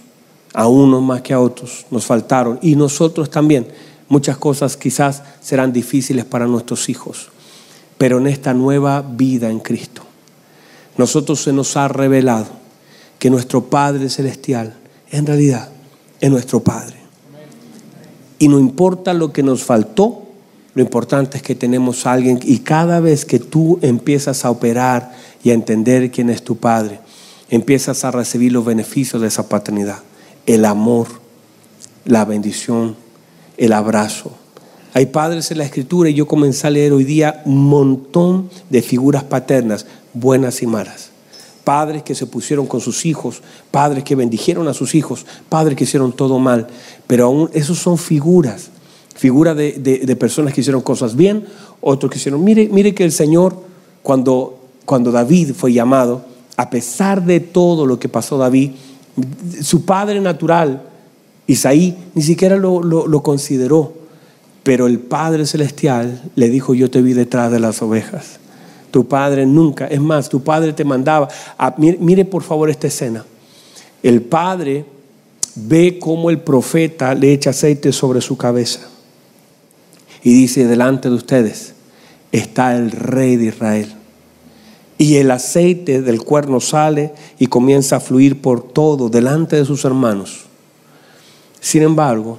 a 0.53 0.67
unos 0.67 1.01
más 1.01 1.21
que 1.21 1.33
a 1.33 1.39
otros, 1.39 1.85
nos 1.91 2.05
faltaron. 2.05 2.59
Y 2.61 2.75
nosotros 2.75 3.29
también, 3.29 3.67
muchas 4.09 4.37
cosas 4.37 4.75
quizás 4.75 5.23
serán 5.41 5.71
difíciles 5.71 6.25
para 6.25 6.47
nuestros 6.47 6.89
hijos. 6.89 7.29
Pero 7.97 8.17
en 8.17 8.27
esta 8.27 8.53
nueva 8.53 9.01
vida 9.01 9.49
en 9.49 9.59
Cristo, 9.59 10.01
nosotros 10.97 11.41
se 11.41 11.53
nos 11.53 11.77
ha 11.77 11.87
revelado 11.87 12.47
que 13.19 13.29
nuestro 13.29 13.65
Padre 13.65 14.09
Celestial 14.09 14.80
en 15.12 15.26
realidad 15.26 15.70
es 16.20 16.32
nuestro 16.32 16.62
Padre. 16.62 16.95
Y 18.39 18.47
no 18.47 18.59
importa 18.59 19.14
lo 19.14 19.32
que 19.32 19.43
nos 19.43 19.64
faltó, 19.64 20.24
lo 20.74 20.82
importante 20.82 21.38
es 21.38 21.43
que 21.43 21.53
tenemos 21.53 22.05
a 22.05 22.14
alguien 22.14 22.39
y 22.41 22.59
cada 22.59 22.99
vez 22.99 23.26
que 23.26 23.39
tú 23.39 23.78
empiezas 23.82 24.45
a 24.45 24.49
operar 24.49 25.14
y 25.43 25.51
a 25.51 25.53
entender 25.53 26.09
quién 26.09 26.30
es 26.30 26.43
tu 26.43 26.57
Padre, 26.57 26.99
empiezas 27.49 28.03
a 28.03 28.12
recibir 28.12 28.51
los 28.51 28.66
beneficios 28.66 29.22
de 29.22 29.28
esa 29.28 29.47
paternidad, 29.47 29.99
el 30.45 30.66
amor, 30.66 31.07
la 32.05 32.26
bendición, 32.26 32.95
el 33.57 33.74
abrazo. 33.74 34.32
Hay 34.93 35.05
padres 35.05 35.51
en 35.51 35.59
la 35.59 35.66
escritura 35.66 36.09
y 36.09 36.14
yo 36.14 36.28
comencé 36.28 36.68
a 36.68 36.72
leer 36.72 36.93
hoy 36.93 37.03
día 37.03 37.41
un 37.45 37.64
montón 37.66 38.49
de 38.70 38.82
figuras 38.82 39.24
paternas, 39.24 39.86
buenas 40.14 40.62
y 40.62 40.68
malas 40.68 41.11
padres 41.64 42.03
que 42.03 42.16
se 42.16 42.26
pusieron 42.26 42.66
con 42.66 42.82
sus 42.82 43.05
hijos, 43.05 43.41
padres 43.72 44.03
que 44.03 44.16
bendijeron 44.16 44.68
a 44.68 44.74
sus 44.74 44.95
hijos, 44.95 45.26
padres 45.49 45.78
que 45.78 45.84
hicieron 45.84 46.14
todo 46.14 46.39
mal, 46.39 46.68
pero 47.07 47.26
aún 47.26 47.49
esos 47.53 47.80
son 47.80 47.97
figuras, 47.97 48.70
figuras 49.16 49.55
de, 49.55 50.18
personas 50.20 50.53
que 50.53 50.62
hicieron 50.62 50.82
cosas 50.82 51.16
bien, 51.16 51.45
otros 51.82 52.12
que 52.12 52.18
hicieron, 52.18 52.43
mire, 52.43 52.70
mire 52.70 52.95
que 52.95 53.03
el 53.03 53.12
Señor, 53.12 53.55
cuando, 54.01 54.59
cuando 54.86 55.12
David 55.12 55.53
fue 55.53 55.74
llamado, 55.74 56.26
a 56.57 56.70
pesar 56.70 57.24
de 57.24 57.39
todo 57.39 57.86
lo 57.86 57.99
que 57.99 58.09
pasó 58.09 58.38
David, 58.38 58.72
su 59.62 59.86
padre 59.86 60.20
natural, 60.22 60.84
Isaí, 61.47 61.97
ni 62.14 62.22
siquiera 62.22 62.55
lo, 62.55 62.82
lo 62.82 63.24
consideró, 63.24 63.93
pero 64.64 64.88
el 64.88 64.99
Padre 64.99 65.45
Celestial 65.45 66.22
le 66.36 66.49
dijo, 66.49 66.74
yo 66.74 66.91
te 66.91 67.01
vi 67.01 67.14
detrás 67.14 67.51
de 67.51 67.59
las 67.59 67.82
ovejas. 67.82 68.39
Tu 68.91 69.07
padre 69.07 69.45
nunca, 69.45 69.87
es 69.87 70.01
más, 70.01 70.29
tu 70.29 70.43
padre 70.43 70.73
te 70.73 70.83
mandaba. 70.83 71.29
mire, 71.77 72.25
por 72.25 72.43
favor 72.43 72.69
esta 72.69 72.87
escena. 72.87 73.25
El 74.03 74.21
padre 74.21 74.85
ve 75.55 75.97
cómo 75.99 76.29
el 76.29 76.39
profeta 76.39 77.13
le 77.15 77.33
echa 77.33 77.51
aceite 77.51 77.91
sobre 77.91 78.21
su 78.21 78.37
cabeza 78.37 78.81
y 80.23 80.33
dice, 80.33 80.67
delante 80.67 81.09
de 81.09 81.15
ustedes 81.15 81.73
está 82.31 82.75
el 82.75 82.91
rey 82.91 83.37
de 83.37 83.47
Israel. 83.47 83.93
Y 84.97 85.15
el 85.15 85.31
aceite 85.31 86.01
del 86.01 86.21
cuerno 86.21 86.59
sale 86.59 87.13
y 87.39 87.47
comienza 87.47 87.95
a 87.95 87.99
fluir 87.99 88.39
por 88.41 88.61
todo 88.61 89.09
delante 89.09 89.55
de 89.55 89.65
sus 89.65 89.83
hermanos. 89.83 90.45
Sin 91.59 91.81
embargo, 91.81 92.37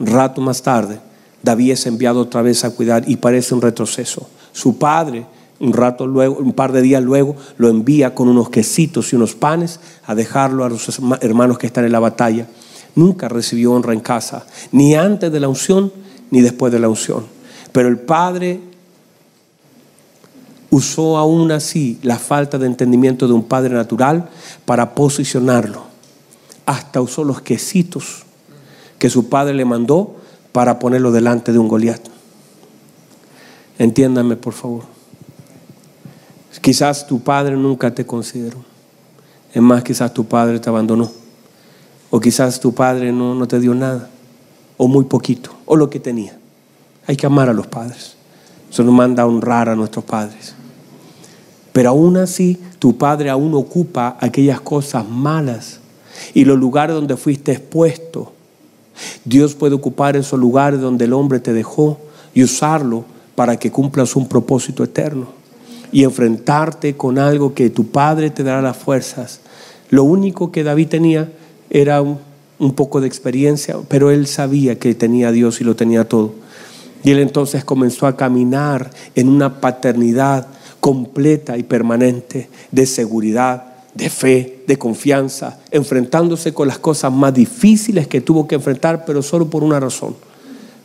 un 0.00 0.06
rato 0.08 0.40
más 0.40 0.62
tarde, 0.62 0.98
David 1.42 1.72
es 1.72 1.86
enviado 1.86 2.20
otra 2.20 2.42
vez 2.42 2.64
a 2.64 2.70
cuidar 2.70 3.04
y 3.08 3.16
parece 3.16 3.54
un 3.54 3.62
retroceso. 3.62 4.28
Su 4.52 4.78
padre 4.78 5.26
un 5.62 5.72
rato 5.72 6.08
luego, 6.08 6.38
un 6.38 6.52
par 6.54 6.72
de 6.72 6.82
días 6.82 7.02
luego, 7.02 7.36
lo 7.56 7.68
envía 7.68 8.16
con 8.16 8.28
unos 8.28 8.50
quesitos 8.50 9.12
y 9.12 9.16
unos 9.16 9.36
panes 9.36 9.78
a 10.04 10.16
dejarlo 10.16 10.64
a 10.64 10.68
los 10.68 11.00
hermanos 11.20 11.56
que 11.56 11.68
están 11.68 11.84
en 11.84 11.92
la 11.92 12.00
batalla. 12.00 12.48
Nunca 12.96 13.28
recibió 13.28 13.72
honra 13.72 13.92
en 13.92 14.00
casa, 14.00 14.44
ni 14.72 14.96
antes 14.96 15.30
de 15.30 15.38
la 15.38 15.46
unción, 15.46 15.92
ni 16.32 16.40
después 16.40 16.72
de 16.72 16.80
la 16.80 16.88
unción. 16.88 17.26
Pero 17.70 17.88
el 17.88 18.00
Padre 18.00 18.60
usó 20.70 21.16
aún 21.16 21.52
así 21.52 22.00
la 22.02 22.18
falta 22.18 22.58
de 22.58 22.66
entendimiento 22.66 23.28
de 23.28 23.34
un 23.34 23.44
padre 23.44 23.74
natural 23.74 24.30
para 24.64 24.96
posicionarlo. 24.96 25.84
Hasta 26.66 27.00
usó 27.00 27.22
los 27.22 27.40
quesitos 27.40 28.24
que 28.98 29.10
su 29.10 29.28
padre 29.28 29.54
le 29.54 29.64
mandó 29.64 30.16
para 30.50 30.78
ponerlo 30.80 31.12
delante 31.12 31.52
de 31.52 31.58
un 31.58 31.68
Goliat. 31.68 32.00
Entiéndame, 33.78 34.36
por 34.36 34.54
favor. 34.54 35.01
Quizás 36.60 37.06
tu 37.06 37.20
padre 37.20 37.56
nunca 37.56 37.92
te 37.92 38.04
consideró. 38.04 38.58
Es 39.52 39.62
más, 39.62 39.82
quizás 39.82 40.12
tu 40.12 40.24
padre 40.24 40.60
te 40.60 40.68
abandonó. 40.68 41.10
O 42.10 42.20
quizás 42.20 42.60
tu 42.60 42.74
padre 42.74 43.10
no, 43.12 43.34
no 43.34 43.48
te 43.48 43.58
dio 43.58 43.74
nada. 43.74 44.08
O 44.76 44.86
muy 44.86 45.04
poquito. 45.04 45.50
O 45.64 45.76
lo 45.76 45.88
que 45.88 45.98
tenía. 45.98 46.38
Hay 47.06 47.16
que 47.16 47.26
amar 47.26 47.48
a 47.48 47.52
los 47.52 47.66
padres. 47.66 48.16
Eso 48.70 48.82
nos 48.84 48.94
manda 48.94 49.26
honrar 49.26 49.68
a 49.68 49.76
nuestros 49.76 50.04
padres. 50.04 50.54
Pero 51.72 51.90
aún 51.90 52.16
así, 52.18 52.60
tu 52.78 52.96
padre 52.96 53.30
aún 53.30 53.54
ocupa 53.54 54.16
aquellas 54.20 54.60
cosas 54.60 55.08
malas 55.08 55.80
y 56.34 56.44
los 56.44 56.58
lugares 56.58 56.94
donde 56.94 57.16
fuiste 57.16 57.52
expuesto. 57.52 58.32
Dios 59.24 59.54
puede 59.54 59.74
ocupar 59.74 60.16
esos 60.16 60.38
lugares 60.38 60.80
donde 60.80 61.06
el 61.06 61.14
hombre 61.14 61.40
te 61.40 61.54
dejó 61.54 61.98
y 62.34 62.44
usarlo 62.44 63.04
para 63.34 63.58
que 63.58 63.72
cumplas 63.72 64.14
un 64.16 64.28
propósito 64.28 64.84
eterno 64.84 65.41
y 65.92 66.04
enfrentarte 66.04 66.96
con 66.96 67.18
algo 67.18 67.54
que 67.54 67.70
tu 67.70 67.86
padre 67.86 68.30
te 68.30 68.42
dará 68.42 68.62
las 68.62 68.78
fuerzas. 68.78 69.40
Lo 69.90 70.04
único 70.04 70.50
que 70.50 70.64
David 70.64 70.88
tenía 70.88 71.30
era 71.68 72.00
un, 72.00 72.18
poco 72.74 73.00
de 73.00 73.06
experiencia, 73.06 73.76
pero 73.88 74.10
él 74.10 74.26
sabía 74.26 74.78
que 74.78 74.94
tenía 74.94 75.28
a 75.28 75.32
Dios 75.32 75.60
y 75.60 75.64
lo 75.64 75.76
tenía 75.76 76.08
todo. 76.08 76.32
Y 77.04 77.10
él 77.10 77.18
entonces 77.18 77.64
comenzó 77.64 78.06
a 78.06 78.16
caminar 78.16 78.90
en 79.14 79.28
una 79.28 79.60
paternidad 79.60 80.46
completa 80.80 81.58
y 81.58 81.62
permanente 81.62 82.48
de 82.70 82.86
seguridad, 82.86 83.74
de 83.94 84.08
fe, 84.08 84.64
de 84.66 84.78
confianza, 84.78 85.60
enfrentándose 85.70 86.54
con 86.54 86.68
las 86.68 86.78
cosas 86.78 87.12
más 87.12 87.34
difíciles 87.34 88.06
que 88.06 88.20
tuvo 88.20 88.48
que 88.48 88.54
enfrentar, 88.54 89.04
pero 89.04 89.22
solo 89.22 89.50
por 89.50 89.62
una 89.62 89.78
razón, 89.80 90.14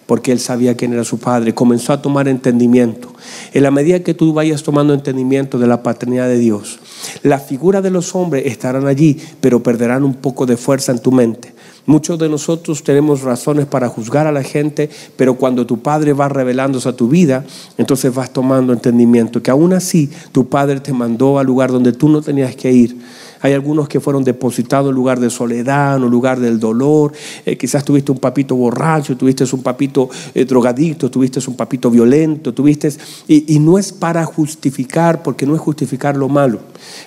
porque 0.07 0.31
él 0.31 0.39
sabía 0.39 0.75
quién 0.75 0.93
era 0.93 1.03
su 1.03 1.19
padre, 1.19 1.53
comenzó 1.53 1.93
a 1.93 2.01
tomar 2.01 2.27
entendimiento. 2.27 3.13
En 3.53 3.61
la 3.61 3.71
medida 3.71 3.99
que 3.99 4.13
tú 4.13 4.33
vayas 4.33 4.63
tomando 4.63 4.93
entendimiento 4.93 5.59
de 5.59 5.67
la 5.67 5.83
paternidad 5.83 6.27
de 6.27 6.39
Dios, 6.39 6.79
la 7.23 7.39
figura 7.39 7.81
de 7.81 7.91
los 7.91 8.15
hombres 8.15 8.45
estarán 8.45 8.87
allí, 8.87 9.17
pero 9.41 9.61
perderán 9.61 10.03
un 10.03 10.15
poco 10.15 10.45
de 10.45 10.57
fuerza 10.57 10.91
en 10.91 10.99
tu 10.99 11.11
mente. 11.11 11.53
Muchos 11.85 12.19
de 12.19 12.27
nosotros 12.27 12.83
tenemos 12.83 13.21
razones 13.21 13.65
para 13.65 13.87
juzgar 13.87 14.27
a 14.27 14.31
la 14.31 14.43
gente, 14.43 14.89
pero 15.15 15.35
cuando 15.35 15.65
tu 15.65 15.79
Padre 15.81 16.13
va 16.13 16.27
revelándose 16.27 16.89
a 16.89 16.95
tu 16.95 17.07
vida, 17.07 17.45
entonces 17.77 18.13
vas 18.13 18.31
tomando 18.31 18.73
entendimiento, 18.73 19.41
que 19.41 19.51
aún 19.51 19.73
así 19.73 20.09
tu 20.31 20.47
Padre 20.47 20.79
te 20.81 20.91
mandó 20.91 21.39
al 21.39 21.45
lugar 21.45 21.71
donde 21.71 21.93
tú 21.93 22.09
no 22.09 22.21
tenías 22.21 22.55
que 22.55 22.71
ir 22.71 22.97
hay 23.41 23.53
algunos 23.53 23.87
que 23.87 23.99
fueron 23.99 24.23
depositados 24.23 24.89
en 24.89 24.95
lugar 24.95 25.19
de 25.19 25.29
soledad, 25.29 25.97
en 25.97 26.03
lugar 26.09 26.39
del 26.39 26.59
dolor. 26.59 27.13
Eh, 27.45 27.57
quizás 27.57 27.83
tuviste 27.83 28.11
un 28.11 28.19
papito 28.19 28.55
borracho, 28.55 29.15
tuviste 29.15 29.43
un 29.51 29.63
papito 29.63 30.09
eh, 30.33 30.45
drogadicto, 30.45 31.09
tuviste 31.09 31.39
un 31.47 31.55
papito 31.55 31.89
violento, 31.89 32.53
tuviste... 32.53 32.91
Y, 33.27 33.55
y, 33.55 33.59
no 33.59 33.77
es 33.77 33.91
para 33.91 34.23
justificar, 34.25 35.23
porque 35.23 35.45
no 35.45 35.55
es 35.55 35.61
justificar 35.61 36.15
lo 36.15 36.29
malo, 36.29 36.59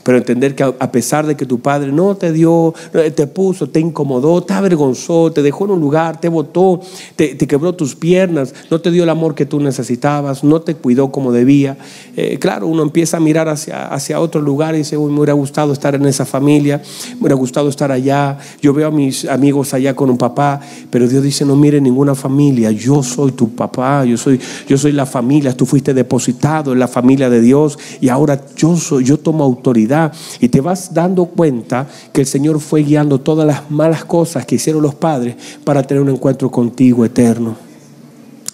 pero 0.02 0.18
entender 0.18 0.54
que 0.54 0.62
a, 0.62 0.92
pesar 0.92 1.26
de 1.26 1.36
que 1.36 1.46
tu 1.46 1.60
padre 1.60 1.92
no 1.92 2.16
te 2.16 2.32
dio, 2.32 2.74
te 2.92 3.26
puso, 3.26 3.68
te 3.68 3.80
incomodó, 3.80 4.42
te 4.42 4.52
avergonzó, 4.52 5.32
te 5.32 5.42
dejó 5.42 5.64
en 5.64 5.72
un 5.72 5.80
lugar, 5.80 6.20
te 6.20 6.28
botó, 6.28 6.80
te, 7.16 7.36
quebró 7.36 7.74
tus 7.74 7.94
piernas, 7.94 8.54
no 8.70 8.80
te 8.80 8.90
dio 8.90 9.04
el 9.04 9.08
amor 9.08 9.34
que 9.34 9.46
tú 9.46 9.60
necesitabas, 9.60 10.44
no 10.44 10.60
te 10.60 10.74
cuidó 10.74 11.10
como 11.10 11.32
debía. 11.32 11.78
Eh, 12.16 12.38
claro, 12.38 12.66
uno 12.66 12.82
empieza 12.82 13.16
a 13.16 13.20
mirar 13.20 13.48
hacia, 13.48 13.86
hacia 13.86 14.20
otro 14.20 14.40
lugar 14.40 14.74
y 14.74 14.78
dice, 14.78 14.96
uy, 14.96 15.10
me 15.10 15.18
hubiera 15.18 15.32
gustado 15.32 15.72
estar 15.72 15.94
en 15.94 16.06
esa 16.06 16.19
familia, 16.24 16.82
me 17.14 17.20
hubiera 17.20 17.34
gustado 17.34 17.68
estar 17.68 17.90
allá, 17.92 18.38
yo 18.60 18.72
veo 18.72 18.88
a 18.88 18.90
mis 18.90 19.24
amigos 19.24 19.74
allá 19.74 19.94
con 19.94 20.10
un 20.10 20.18
papá, 20.18 20.60
pero 20.90 21.08
Dios 21.08 21.22
dice, 21.22 21.44
no 21.44 21.56
mire 21.56 21.80
ninguna 21.80 22.14
familia, 22.14 22.70
yo 22.70 23.02
soy 23.02 23.32
tu 23.32 23.50
papá, 23.50 24.04
yo 24.04 24.16
soy, 24.16 24.40
yo 24.68 24.78
soy 24.78 24.92
la 24.92 25.06
familia, 25.06 25.56
tú 25.56 25.66
fuiste 25.66 25.94
depositado 25.94 26.72
en 26.72 26.78
la 26.78 26.88
familia 26.88 27.30
de 27.30 27.40
Dios 27.40 27.78
y 28.00 28.08
ahora 28.08 28.40
yo 28.56 28.76
soy, 28.76 29.04
yo 29.04 29.18
tomo 29.18 29.44
autoridad 29.44 30.12
y 30.40 30.48
te 30.48 30.60
vas 30.60 30.92
dando 30.94 31.26
cuenta 31.26 31.86
que 32.12 32.22
el 32.22 32.26
Señor 32.26 32.60
fue 32.60 32.82
guiando 32.82 33.20
todas 33.20 33.46
las 33.46 33.70
malas 33.70 34.04
cosas 34.04 34.46
que 34.46 34.56
hicieron 34.56 34.82
los 34.82 34.94
padres 34.94 35.36
para 35.64 35.82
tener 35.82 36.02
un 36.02 36.10
encuentro 36.10 36.50
contigo 36.50 37.04
eterno. 37.04 37.56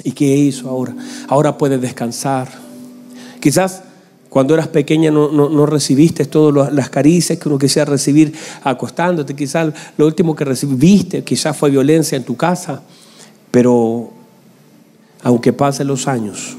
¿Y 0.04 0.12
qué 0.12 0.36
hizo 0.36 0.68
ahora? 0.68 0.94
Ahora 1.28 1.58
puedes 1.58 1.80
descansar. 1.80 2.48
Quizás 3.40 3.82
cuando 4.36 4.52
eras 4.52 4.68
pequeña 4.68 5.10
no, 5.10 5.64
recibiste 5.64 6.26
todas 6.26 6.70
las 6.70 6.90
caricias 6.90 7.38
que 7.38 7.48
uno 7.48 7.58
quisiera 7.58 7.90
recibir 7.90 8.34
acostándote. 8.64 9.34
Quizás 9.34 9.72
lo 9.96 10.04
último 10.04 10.36
que 10.36 10.44
recibiste 10.44 11.24
quizás 11.24 11.56
fue 11.56 11.70
violencia 11.70 12.16
en 12.16 12.22
tu 12.22 12.36
casa. 12.36 12.82
Pero 13.50 14.10
aunque 15.22 15.54
pasen 15.54 15.86
los 15.86 16.06
años 16.06 16.54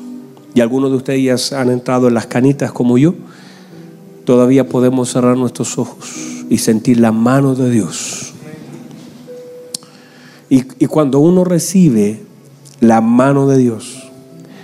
y 0.55 0.61
algunos 0.61 0.89
de 0.89 0.97
ustedes 0.97 1.49
ya 1.49 1.61
han 1.61 1.69
entrado 1.69 2.07
en 2.07 2.15
las 2.15 2.25
canitas 2.25 2.71
como 2.71 2.97
yo, 2.97 3.13
todavía 4.25 4.67
podemos 4.67 5.11
cerrar 5.11 5.38
nuestros 5.38 5.78
ojos 5.78 6.45
y 6.49 6.57
sentir 6.57 6.99
la 6.99 7.11
mano 7.11 7.53
de 7.53 7.69
Dios. 7.69 8.34
Y, 10.49 10.63
y 10.80 10.88
cuando 10.88 11.19
uno 11.19 11.43
recibe 11.43 12.23
la 12.80 13.01
mano 13.01 13.45
de 13.45 13.59
Dios, 13.59 14.09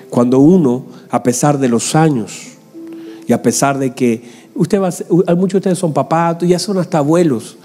cuando 0.09 0.39
uno, 0.39 0.87
a 1.11 1.21
pesar 1.21 1.59
de 1.59 1.69
los 1.69 1.93
años, 1.93 2.52
y 3.27 3.33
a 3.33 3.41
pesar 3.41 3.77
de 3.77 3.93
que 3.93 4.23
usted 4.55 4.79
muchos 4.79 5.53
de 5.53 5.57
ustedes 5.57 5.77
son 5.77 5.93
papás, 5.93 6.37
ya 6.41 6.59
son 6.59 6.77
hasta 6.77 6.97
abuelos. 6.97 7.57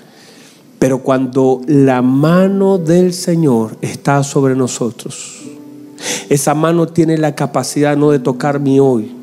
Pero 0.78 1.02
cuando 1.02 1.60
la 1.66 2.02
mano 2.02 2.78
del 2.78 3.12
Señor 3.12 3.76
está 3.80 4.22
sobre 4.22 4.54
nosotros, 4.54 5.42
esa 6.28 6.54
mano 6.54 6.86
tiene 6.86 7.18
la 7.18 7.34
capacidad 7.34 7.96
no 7.96 8.10
de 8.10 8.20
tocar 8.20 8.60
mi 8.60 8.78
hoy. 8.78 9.14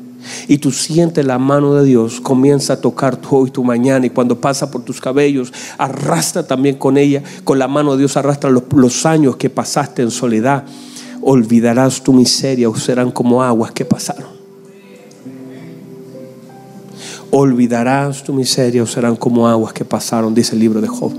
Y 0.48 0.58
tú 0.58 0.72
sientes 0.72 1.24
la 1.24 1.38
mano 1.38 1.74
de 1.74 1.84
Dios, 1.84 2.20
comienza 2.20 2.74
a 2.74 2.80
tocar 2.80 3.16
tu 3.16 3.34
hoy, 3.34 3.50
tu 3.50 3.64
mañana. 3.64 4.04
Y 4.04 4.10
cuando 4.10 4.38
pasa 4.38 4.70
por 4.70 4.82
tus 4.82 5.00
cabellos, 5.00 5.52
arrastra 5.78 6.46
también 6.46 6.76
con 6.76 6.98
ella, 6.98 7.22
con 7.44 7.58
la 7.58 7.68
mano 7.68 7.92
de 7.92 7.98
Dios, 7.98 8.16
arrastra 8.16 8.50
los, 8.50 8.64
los 8.74 9.06
años 9.06 9.36
que 9.36 9.48
pasaste 9.48 10.02
en 10.02 10.10
soledad. 10.10 10.64
Olvidarás 11.22 12.02
tu 12.02 12.12
miseria 12.12 12.68
o 12.68 12.76
serán 12.76 13.12
como 13.12 13.42
aguas 13.42 13.70
que 13.70 13.84
pasaron 13.84 14.35
olvidarás 17.30 18.24
tu 18.24 18.32
miseria 18.32 18.82
o 18.82 18.86
serán 18.86 19.16
como 19.16 19.48
aguas 19.48 19.72
que 19.72 19.84
pasaron, 19.84 20.34
dice 20.34 20.54
el 20.54 20.60
libro 20.60 20.80
de 20.80 20.88
Job. 20.88 21.12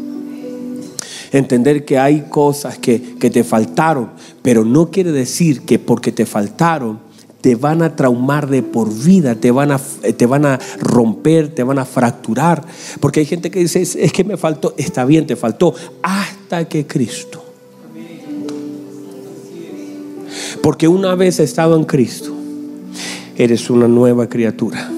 Entender 1.31 1.83
que 1.85 1.99
hay 1.99 2.25
cosas 2.29 2.77
que, 2.77 2.99
te 2.99 3.43
faltaron, 3.43 4.11
pero 4.41 4.63
no 4.63 4.89
quiere 4.89 5.11
decir 5.11 5.61
que 5.61 5.79
porque 5.79 6.11
te 6.11 6.25
faltaron 6.25 7.05
te 7.41 7.55
van 7.55 7.83
a 7.83 7.95
traumar 7.95 8.49
de 8.49 8.63
por 8.63 8.91
vida, 8.91 9.35
te 9.35 9.51
van 9.51 9.71
a, 9.71 9.79
te 9.79 10.25
van 10.25 10.45
a 10.45 10.59
romper, 10.79 11.53
te 11.53 11.63
van 11.63 11.77
a 11.79 11.85
fracturar. 11.85 12.65
Porque 12.99 13.21
hay 13.21 13.25
gente 13.25 13.51
que 13.51 13.59
dice, 13.59 13.81
es, 13.81 14.11
que 14.11 14.23
me 14.23 14.35
faltó, 14.37 14.73
está 14.75 15.05
bien, 15.05 15.27
te 15.27 15.35
faltó, 15.35 15.73
hasta 16.01 16.67
que 16.67 16.87
Cristo. 16.87 17.43
Porque 20.61 20.87
una 20.87 21.15
vez 21.15 21.39
estado 21.39 21.77
en 21.77 21.85
Cristo, 21.85 22.33
eres 23.37 23.69
una 23.69 23.87
nueva 23.87 24.27
criatura 24.27 24.89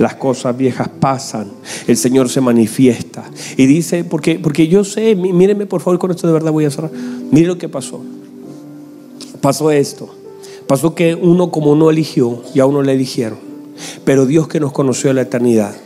las 0.00 0.14
cosas 0.14 0.56
viejas 0.56 0.88
pasan, 0.88 1.52
el 1.86 1.96
Señor 1.98 2.30
se 2.30 2.40
manifiesta. 2.40 3.30
Y 3.58 3.66
dice, 3.66 4.02
porque, 4.02 4.38
porque 4.38 4.66
yo 4.66 4.82
sé, 4.82 5.14
mírenme 5.14 5.66
por 5.66 5.82
favor, 5.82 5.98
con 5.98 6.10
esto 6.10 6.26
de 6.26 6.32
verdad 6.32 6.50
voy 6.50 6.64
a 6.64 6.70
cerrar. 6.70 6.90
Mire 7.30 7.46
lo 7.46 7.58
que 7.58 7.68
pasó. 7.68 8.00
Pasó 9.42 9.70
esto. 9.70 10.08
Pasó 10.66 10.94
que 10.94 11.14
uno 11.14 11.50
como 11.50 11.76
no 11.76 11.90
eligió 11.90 12.42
y 12.54 12.60
a 12.60 12.66
uno 12.66 12.80
le 12.80 12.94
eligieron. 12.94 13.38
Pero 14.06 14.24
Dios 14.24 14.48
que 14.48 14.58
nos 14.58 14.72
conoció 14.72 15.10
en 15.10 15.16
la 15.16 15.22
eternidad. 15.22 15.76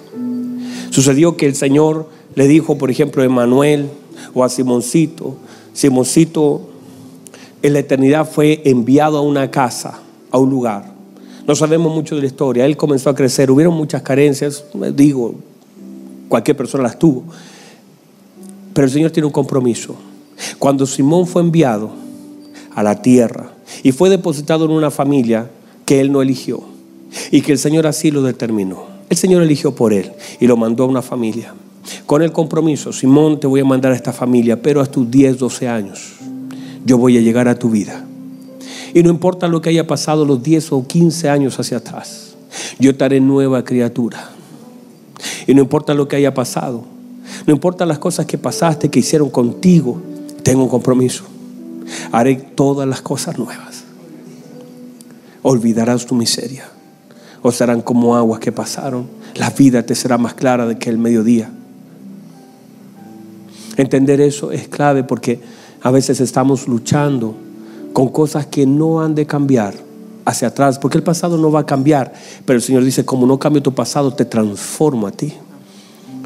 Sucedió 0.91 1.37
que 1.37 1.47
el 1.47 1.57
Señor 1.57 2.09
le 2.37 2.47
dijo, 2.47 2.79
por 2.79 2.93
ejemplo, 2.93 3.23
a 3.23 3.27
Emanuel 3.27 3.91
o 4.33 4.45
a 4.45 4.49
Simoncito, 4.49 5.35
Simoncito 5.73 6.69
en 7.63 7.73
la 7.73 7.81
eternidad 7.81 8.31
fue 8.31 8.63
enviado 8.65 9.19
a 9.19 9.23
una 9.23 9.51
casa, 9.51 10.03
a 10.31 10.39
un 10.39 10.51
lugar. 10.51 10.94
No 11.47 11.55
sabemos 11.55 11.95
mucho 11.95 12.15
de 12.15 12.23
la 12.23 12.27
historia. 12.27 12.65
Él 12.65 12.77
comenzó 12.77 13.11
a 13.11 13.15
crecer. 13.15 13.51
Hubieron 13.51 13.75
muchas 13.75 14.03
carencias. 14.03 14.65
Digo, 14.95 15.35
cualquier 16.29 16.57
persona 16.57 16.85
las 16.85 16.99
tuvo. 16.99 17.25
Pero 18.73 18.87
el 18.87 18.93
Señor 18.93 19.11
tiene 19.11 19.27
un 19.27 19.33
compromiso. 19.33 19.95
Cuando 20.59 20.87
Simón 20.87 21.27
fue 21.27 21.43
enviado 21.43 21.91
a 22.75 22.83
la 22.83 23.03
tierra 23.03 23.53
y 23.83 23.93
fue 23.93 24.11
depositado 24.11 24.65
en 24.65 24.71
una 24.71 24.91
familia 24.91 25.51
que 25.85 26.01
él 26.01 26.11
no 26.11 26.23
eligió 26.23 26.63
y 27.31 27.43
que 27.43 27.53
el 27.53 27.59
Señor 27.59 27.87
así 27.87 28.11
lo 28.11 28.23
determinó. 28.23 28.87
El 29.11 29.17
Señor 29.17 29.43
eligió 29.43 29.75
por 29.75 29.93
él 29.93 30.13
y 30.41 30.47
lo 30.47 30.57
mandó 30.57 30.85
a 30.85 30.89
una 30.89 31.03
familia. 31.03 31.55
Con 32.07 32.23
el 32.23 32.33
compromiso, 32.33 32.93
Simón, 32.93 33.39
te 33.39 33.47
voy 33.47 33.61
a 33.61 33.65
mandar 33.65 33.93
a 33.93 33.97
esta 33.97 34.13
familia, 34.13 34.61
pero 34.61 34.81
a 34.81 34.87
tus 34.87 35.09
10, 35.11 35.39
12 35.39 35.69
años 35.69 36.15
yo 36.85 36.99
voy 36.99 37.19
a 37.19 37.21
llegar 37.21 37.47
a 37.49 37.59
tu 37.59 37.71
vida 37.71 38.05
y 38.95 39.03
no 39.03 39.11
importa 39.11 39.49
lo 39.49 39.61
que 39.61 39.71
haya 39.71 39.87
pasado 39.89 40.25
los 40.25 40.43
10 40.43 40.73
o 40.73 40.87
15 40.87 41.29
años 41.29 41.59
hacia 41.59 41.79
atrás. 41.79 42.37
Yo 42.79 42.97
te 42.97 43.05
haré 43.05 43.21
nueva 43.21 43.65
criatura. 43.65 44.31
Y 45.49 45.55
no 45.55 45.63
importa 45.63 45.95
lo 45.95 46.07
que 46.07 46.15
haya 46.15 46.33
pasado, 46.33 46.85
no 47.47 47.53
importa 47.53 47.85
las 47.87 47.99
cosas 47.99 48.27
que 48.27 48.39
pasaste, 48.39 48.91
que 48.91 49.01
hicieron 49.01 49.31
contigo, 49.31 50.01
tengo 50.45 50.63
un 50.63 50.69
compromiso. 50.69 51.25
Haré 52.13 52.37
todas 52.37 52.89
las 52.89 53.03
cosas 53.03 53.37
nuevas. 53.37 53.83
Olvidarás 55.43 56.07
tu 56.07 56.15
miseria. 56.15 56.65
O 57.43 57.51
serán 57.51 57.83
como 57.83 58.17
aguas 58.17 58.39
que 58.39 58.53
pasaron. 58.53 59.09
La 59.35 59.51
vida 59.51 59.85
te 59.85 59.95
será 59.97 60.19
más 60.19 60.35
clara 60.35 60.67
de 60.67 60.79
que 60.79 60.89
el 60.89 60.99
mediodía. 60.99 61.51
Entender 63.77 64.21
eso 64.21 64.53
es 64.53 64.69
clave 64.69 65.03
porque 65.03 65.41
a 65.83 65.91
veces 65.91 66.21
estamos 66.21 66.69
luchando 66.69 67.35
con 67.95 68.09
cosas 68.09 68.45
que 68.45 68.67
no 68.67 69.01
han 69.01 69.15
de 69.15 69.25
cambiar 69.25 69.73
hacia 70.25 70.49
atrás, 70.49 70.81
porque 70.81 70.99
el 70.99 71.05
pasado 71.05 71.39
no 71.39 71.53
va 71.53 71.61
a 71.61 71.67
cambiar, 71.67 72.13
pero 72.45 72.57
el 72.57 72.63
Señor 72.63 72.83
dice, 72.85 73.05
como 73.05 73.25
no 73.25 73.39
cambio 73.39 73.63
tu 73.63 73.73
pasado, 73.73 74.13
te 74.13 74.25
transformo 74.25 75.07
a 75.07 75.13
ti, 75.13 75.33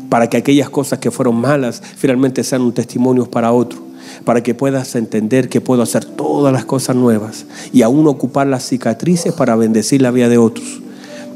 para 0.08 0.30
que 0.30 0.38
aquellas 0.38 0.70
cosas 0.70 0.98
que 0.98 1.10
fueron 1.10 1.36
malas 1.36 1.82
finalmente 1.96 2.42
sean 2.42 2.62
un 2.62 2.72
testimonio 2.72 3.30
para 3.30 3.52
otro, 3.52 3.80
para 4.24 4.42
que 4.42 4.54
puedas 4.54 4.94
entender 4.94 5.50
que 5.50 5.60
puedo 5.60 5.82
hacer 5.82 6.06
todas 6.06 6.54
las 6.54 6.64
cosas 6.64 6.96
nuevas 6.96 7.44
y 7.70 7.82
aún 7.82 8.06
ocupar 8.06 8.46
las 8.46 8.66
cicatrices 8.66 9.34
para 9.34 9.54
bendecir 9.54 10.00
la 10.00 10.10
vida 10.10 10.30
de 10.30 10.38
otros, 10.38 10.80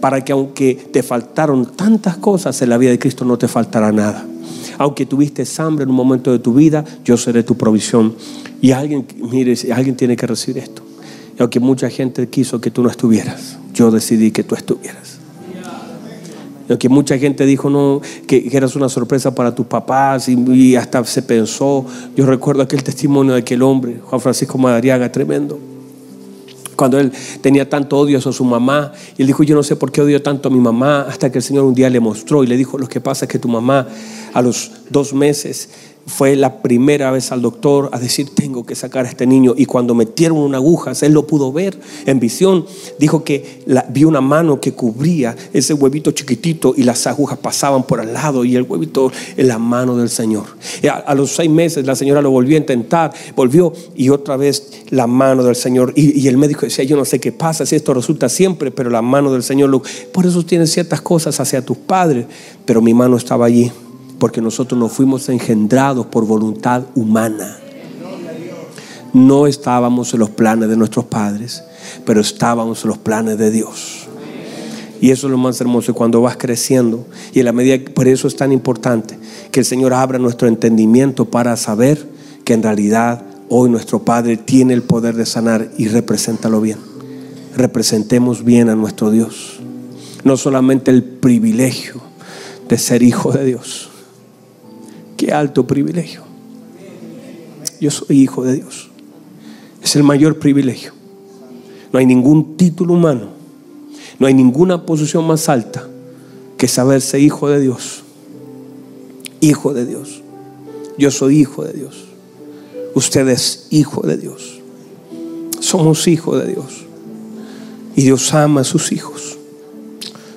para 0.00 0.24
que 0.24 0.32
aunque 0.32 0.74
te 0.92 1.02
faltaron 1.02 1.66
tantas 1.66 2.16
cosas 2.16 2.62
en 2.62 2.70
la 2.70 2.78
vida 2.78 2.90
de 2.90 2.98
Cristo, 2.98 3.26
no 3.26 3.36
te 3.36 3.48
faltará 3.48 3.92
nada. 3.92 4.24
Aunque 4.78 5.04
tuviste 5.04 5.44
hambre 5.58 5.84
en 5.84 5.90
un 5.90 5.96
momento 5.96 6.32
de 6.32 6.38
tu 6.38 6.54
vida, 6.54 6.86
yo 7.04 7.18
seré 7.18 7.42
tu 7.42 7.56
provisión. 7.56 8.14
Y 8.62 8.70
alguien, 8.70 9.04
mire, 9.16 9.54
alguien 9.74 9.96
tiene 9.96 10.16
que 10.16 10.24
recibir 10.24 10.62
esto. 10.62 10.82
Y 11.36 11.42
aunque 11.42 11.58
mucha 11.58 11.90
gente 11.90 12.28
quiso 12.28 12.60
que 12.60 12.70
tú 12.70 12.84
no 12.84 12.88
estuvieras, 12.88 13.58
yo 13.74 13.90
decidí 13.90 14.30
que 14.30 14.44
tú 14.44 14.54
estuvieras. 14.54 15.18
Y 16.68 16.70
aunque 16.72 16.88
mucha 16.88 17.18
gente 17.18 17.44
dijo 17.44 17.68
no, 17.68 18.00
que, 18.28 18.48
eras 18.52 18.76
una 18.76 18.88
sorpresa 18.88 19.34
para 19.34 19.52
tus 19.52 19.66
papás 19.66 20.28
y, 20.28 20.76
hasta 20.76 21.04
se 21.04 21.22
pensó, 21.22 21.84
yo 22.16 22.24
recuerdo 22.24 22.62
aquel 22.62 22.84
testimonio 22.84 23.32
de 23.32 23.40
aquel 23.40 23.62
hombre, 23.62 24.00
Juan 24.04 24.20
Francisco 24.20 24.56
Madariaga, 24.58 25.10
tremendo 25.10 25.58
cuando 26.76 26.98
él 26.98 27.12
tenía 27.40 27.68
tanto 27.68 27.98
odio 27.98 28.18
a 28.18 28.20
su 28.20 28.44
mamá. 28.44 28.92
Y 29.16 29.22
él 29.22 29.28
dijo, 29.28 29.42
yo 29.42 29.54
no 29.54 29.62
sé 29.62 29.76
por 29.76 29.92
qué 29.92 30.00
odio 30.00 30.22
tanto 30.22 30.48
a 30.48 30.52
mi 30.52 30.58
mamá, 30.58 31.02
hasta 31.02 31.30
que 31.30 31.38
el 31.38 31.44
Señor 31.44 31.64
un 31.64 31.74
día 31.74 31.90
le 31.90 32.00
mostró 32.00 32.42
y 32.42 32.46
le 32.46 32.56
dijo, 32.56 32.78
lo 32.78 32.88
que 32.88 33.00
pasa 33.00 33.26
es 33.26 33.30
que 33.30 33.38
tu 33.38 33.46
mamá 33.48 33.86
a 34.32 34.42
los 34.42 34.72
dos 34.90 35.12
meses 35.14 35.68
fue 36.07 36.36
la 36.36 36.62
primera 36.62 37.11
vez 37.11 37.32
al 37.32 37.42
doctor 37.42 37.88
a 37.92 37.98
decir, 37.98 38.30
tengo 38.34 38.64
que 38.64 38.74
sacar 38.74 39.07
a 39.07 39.09
este 39.09 39.26
niño. 39.26 39.55
Y 39.57 39.66
cuando 39.66 39.94
metieron 39.94 40.38
una 40.38 40.59
aguja, 40.59 40.92
él 41.00 41.12
lo 41.12 41.26
pudo 41.26 41.53
ver 41.53 41.78
en 42.07 42.20
visión. 42.20 42.66
Dijo 42.98 43.24
que 43.24 43.62
vio 43.90 44.09
una 44.09 44.20
mano 44.20 44.61
que 44.61 44.72
cubría 44.72 45.36
ese 45.53 45.74
huevito 45.74 46.11
chiquitito 46.11 46.74
y 46.76 46.82
las 46.82 47.07
agujas 47.07 47.38
pasaban 47.38 47.84
por 47.84 48.00
al 48.00 48.12
lado 48.12 48.44
y 48.44 48.57
el 48.57 48.62
huevito 48.62 49.12
en 49.36 49.48
la 49.48 49.59
mano 49.59 49.96
del 49.96 50.09
Señor. 50.09 50.44
A, 51.07 51.14
los 51.14 51.34
seis 51.34 51.50
meses 51.50 51.86
la 51.86 51.94
señora 51.94 52.20
lo 52.20 52.30
volvió 52.30 52.57
a 52.57 52.61
intentar, 52.61 53.12
volvió 53.36 53.72
y 53.94 54.09
otra 54.09 54.36
vez 54.36 54.82
la 54.90 55.07
mano 55.07 55.42
del 55.42 55.57
Señor. 55.57 55.92
Y, 55.96 56.26
el 56.28 56.36
médico 56.36 56.62
decía, 56.62 56.84
yo 56.84 56.96
no 56.96 57.05
sé 57.05 57.20
qué 57.20 57.32
pasa, 57.32 57.66
si 57.66 57.76
esto 57.76 57.94
resulta 57.94 58.28
siempre, 58.28 58.70
pero 58.70 58.90
la 58.90 59.03
mano 59.03 59.32
del 59.32 59.42
Señor, 59.42 59.68
lo, 59.70 59.82
por 60.12 60.26
eso 60.26 60.42
tienes 60.44 60.72
ciertas 60.72 61.00
cosas 61.00 61.38
hacia 61.40 61.64
tus 61.64 61.76
padres, 61.76 62.26
pero 62.64 62.80
mi 62.80 62.94
mano 62.94 63.16
estaba 63.16 63.46
allí 63.46 63.70
porque 64.22 64.40
nosotros 64.40 64.78
no 64.78 64.88
fuimos 64.88 65.28
engendrados 65.30 66.06
por 66.06 66.24
voluntad 66.24 66.84
humana. 66.94 67.58
No 69.12 69.48
estábamos 69.48 70.14
en 70.14 70.20
los 70.20 70.30
planes 70.30 70.68
de 70.68 70.76
nuestros 70.76 71.06
padres, 71.06 71.64
pero 72.06 72.20
estábamos 72.20 72.84
en 72.84 72.90
los 72.90 72.98
planes 72.98 73.36
de 73.36 73.50
Dios. 73.50 74.06
Y 75.00 75.10
eso 75.10 75.26
es 75.26 75.30
lo 75.32 75.38
más 75.38 75.60
hermoso 75.60 75.92
cuando 75.92 76.20
vas 76.20 76.36
creciendo. 76.36 77.04
Y 77.32 77.40
en 77.40 77.46
la 77.46 77.52
medida, 77.52 77.76
por 77.92 78.06
eso 78.06 78.28
es 78.28 78.36
tan 78.36 78.52
importante 78.52 79.18
que 79.50 79.58
el 79.58 79.66
Señor 79.66 79.92
abra 79.92 80.20
nuestro 80.20 80.46
entendimiento 80.46 81.24
para 81.24 81.56
saber 81.56 82.08
que 82.44 82.54
en 82.54 82.62
realidad 82.62 83.24
hoy 83.48 83.70
nuestro 83.70 84.04
Padre 84.04 84.36
tiene 84.36 84.72
el 84.72 84.82
poder 84.82 85.16
de 85.16 85.26
sanar 85.26 85.68
y 85.78 85.88
represéntalo 85.88 86.60
bien. 86.60 86.78
Representemos 87.56 88.44
bien 88.44 88.68
a 88.68 88.76
nuestro 88.76 89.10
Dios. 89.10 89.58
No 90.22 90.36
solamente 90.36 90.92
el 90.92 91.02
privilegio 91.02 92.00
de 92.68 92.78
ser 92.78 93.02
hijo 93.02 93.32
de 93.32 93.44
Dios, 93.44 93.88
Qué 95.22 95.30
alto 95.32 95.68
privilegio. 95.68 96.22
Yo 97.80 97.92
soy 97.92 98.22
hijo 98.22 98.42
de 98.42 98.54
Dios. 98.54 98.90
Es 99.80 99.94
el 99.94 100.02
mayor 100.02 100.40
privilegio. 100.40 100.94
No 101.92 102.00
hay 102.00 102.06
ningún 102.06 102.56
título 102.56 102.94
humano. 102.94 103.28
No 104.18 104.26
hay 104.26 104.34
ninguna 104.34 104.84
posición 104.84 105.24
más 105.24 105.48
alta 105.48 105.86
que 106.58 106.66
saberse 106.66 107.20
hijo 107.20 107.48
de 107.48 107.60
Dios. 107.60 108.02
Hijo 109.40 109.72
de 109.72 109.86
Dios. 109.86 110.22
Yo 110.98 111.12
soy 111.12 111.38
hijo 111.38 111.62
de 111.62 111.72
Dios. 111.72 112.02
Usted 112.96 113.28
es 113.28 113.68
hijo 113.70 114.04
de 114.04 114.16
Dios. 114.16 114.60
Somos 115.60 116.08
hijos 116.08 116.44
de 116.44 116.50
Dios. 116.50 116.84
Y 117.94 118.02
Dios 118.02 118.34
ama 118.34 118.62
a 118.62 118.64
sus 118.64 118.90
hijos. 118.90 119.38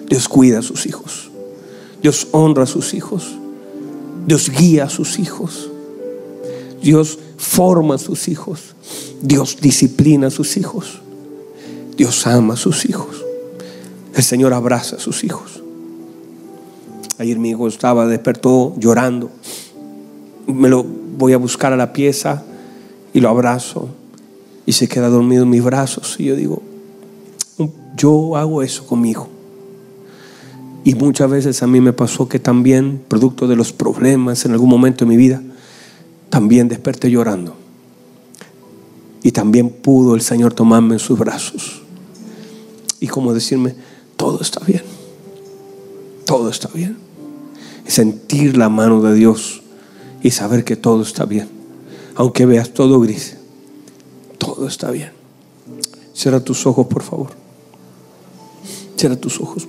Dios 0.07 0.29
cuida 0.29 0.59
a 0.59 0.61
sus 0.61 0.86
hijos. 0.86 1.31
Dios 2.03 2.27
honra 2.33 2.65
a 2.65 2.67
sus 2.67 2.93
hijos. 2.93 3.36
Dios 4.26 4.49
guía 4.49 4.86
a 4.86 4.89
sus 4.89 5.19
hijos. 5.19 5.69
Dios 6.82 7.19
forma 7.38 7.95
a 7.95 7.97
sus 7.97 8.28
hijos. 8.28 8.76
Dios 9.21 9.57
disciplina 9.61 10.28
a 10.28 10.32
sus 10.32 10.57
hijos. 10.57 11.01
Dios 11.97 12.26
ama 12.28 12.55
a 12.55 12.57
sus 12.57 12.86
hijos. 12.86 13.23
El 14.13 14.23
Señor 14.23 14.53
abraza 14.53 14.95
a 14.95 14.99
sus 14.99 15.23
hijos. 15.23 15.61
Ayer 17.17 17.39
mi 17.39 17.51
hijo 17.51 17.67
estaba, 17.67 18.07
despertó 18.07 18.76
llorando. 18.78 19.30
Me 20.47 20.69
lo 20.69 20.84
voy 20.84 21.34
a 21.34 21.38
buscar 21.38 21.73
a 21.73 21.78
la 21.78 21.93
pieza 21.93 22.43
y 23.13 23.19
lo 23.19 23.30
abrazo. 23.30 23.89
Y 24.65 24.73
se 24.73 24.88
queda 24.88 25.09
dormido 25.09 25.43
en 25.43 25.49
mis 25.49 25.63
brazos. 25.63 26.15
Y 26.19 26.26
yo 26.26 26.36
digo, 26.36 26.61
yo 27.95 28.36
hago 28.36 28.63
eso 28.63 28.86
con 28.86 29.01
mi 29.01 29.11
hijo. 29.11 29.30
Y 30.86 30.93
muchas 30.93 31.31
veces 31.31 31.63
a 31.63 31.67
mí 31.67 31.81
me 31.81 31.93
pasó 31.93 32.29
que 32.29 32.38
también, 32.38 33.03
producto 33.07 33.47
de 33.47 33.55
los 33.55 33.73
problemas 33.73 34.45
en 34.45 34.51
algún 34.51 34.69
momento 34.69 35.03
de 35.03 35.09
mi 35.09 35.17
vida, 35.17 35.41
también 36.29 36.67
desperté 36.67 37.09
llorando. 37.09 37.55
Y 39.23 39.31
también 39.31 39.71
pudo 39.71 40.13
el 40.13 40.21
Señor 40.21 40.53
tomarme 40.53 40.93
en 40.93 40.99
sus 40.99 41.17
brazos. 41.17 41.81
Y 42.99 43.07
como 43.07 43.33
decirme, 43.33 43.73
todo 44.15 44.39
está 44.41 44.63
bien. 44.63 44.83
Todo 46.23 46.49
está 46.49 46.67
bien. 46.67 46.97
Y 47.88 47.89
sentir 47.89 48.55
la 48.55 48.69
mano 48.69 49.01
de 49.01 49.15
Dios 49.15 49.63
y 50.21 50.29
saber 50.29 50.63
que 50.63 50.75
todo 50.75 51.01
está 51.01 51.25
bien. 51.25 51.49
Aunque 52.13 52.45
veas 52.45 52.69
todo 52.69 52.99
gris, 52.99 53.38
todo 54.38 54.67
está 54.67 54.91
bien. 54.91 55.09
Cierra 56.13 56.41
tus 56.41 56.67
ojos, 56.67 56.86
por 56.86 57.01
favor. 57.01 57.31
Cierra 58.95 59.15
tus 59.15 59.41
ojos. 59.41 59.67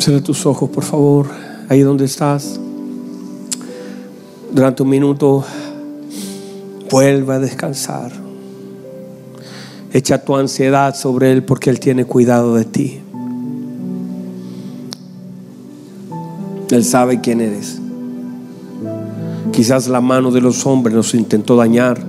Cierra 0.00 0.22
tus 0.22 0.46
ojos, 0.46 0.70
por 0.70 0.82
favor, 0.82 1.26
ahí 1.68 1.80
donde 1.80 2.06
estás. 2.06 2.58
Durante 4.50 4.82
un 4.82 4.88
minuto, 4.88 5.44
vuelva 6.90 7.34
a 7.34 7.38
descansar. 7.38 8.10
Echa 9.92 10.24
tu 10.24 10.36
ansiedad 10.36 10.94
sobre 10.94 11.32
Él 11.32 11.44
porque 11.44 11.68
Él 11.68 11.80
tiene 11.80 12.06
cuidado 12.06 12.54
de 12.54 12.64
ti. 12.64 13.00
Él 16.70 16.82
sabe 16.82 17.20
quién 17.20 17.42
eres. 17.42 17.78
Quizás 19.52 19.86
la 19.86 20.00
mano 20.00 20.30
de 20.30 20.40
los 20.40 20.64
hombres 20.64 20.96
nos 20.96 21.12
intentó 21.12 21.56
dañar, 21.56 22.02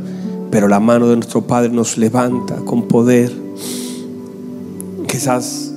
pero 0.49 0.69
la 0.69 0.79
mano 0.79 1.09
de 1.09 1.17
nuestro 1.17 1.41
Padre 1.41 1.71
nos 1.73 1.97
levanta 1.97 2.55
con 2.55 2.87
poder. 2.87 3.33
Quizás 5.09 5.70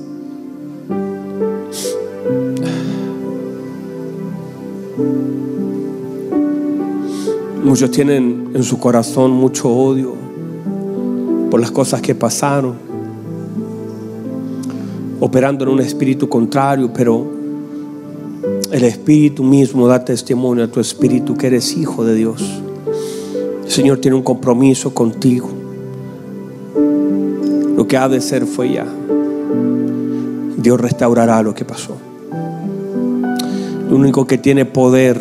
Muchos 7.65 7.89
tienen 7.89 8.51
en 8.53 8.61
su 8.61 8.77
corazón 8.77 9.31
mucho 9.31 9.67
odio 9.67 10.13
por 11.49 11.59
las 11.59 11.71
cosas 11.71 11.99
que 11.99 12.13
pasaron, 12.13 12.75
operando 15.19 15.63
en 15.63 15.71
un 15.71 15.79
espíritu 15.79 16.29
contrario, 16.29 16.93
pero 16.93 17.25
el 18.71 18.83
espíritu 18.83 19.43
mismo 19.43 19.87
da 19.87 20.05
testimonio 20.05 20.65
a 20.65 20.67
tu 20.67 20.79
espíritu 20.79 21.33
que 21.33 21.47
eres 21.47 21.75
hijo 21.75 22.05
de 22.05 22.13
Dios. 22.13 22.61
El 23.63 23.71
Señor 23.71 23.97
tiene 23.97 24.15
un 24.15 24.23
compromiso 24.23 24.93
contigo. 24.93 25.49
Lo 27.75 27.87
que 27.87 27.97
ha 27.97 28.07
de 28.07 28.21
ser 28.21 28.45
fue 28.45 28.73
ya. 28.73 28.85
Dios 30.55 30.79
restaurará 30.79 31.41
lo 31.41 31.55
que 31.55 31.65
pasó. 31.65 31.97
Lo 33.89 33.95
único 33.95 34.27
que 34.27 34.37
tiene 34.37 34.65
poder 34.65 35.19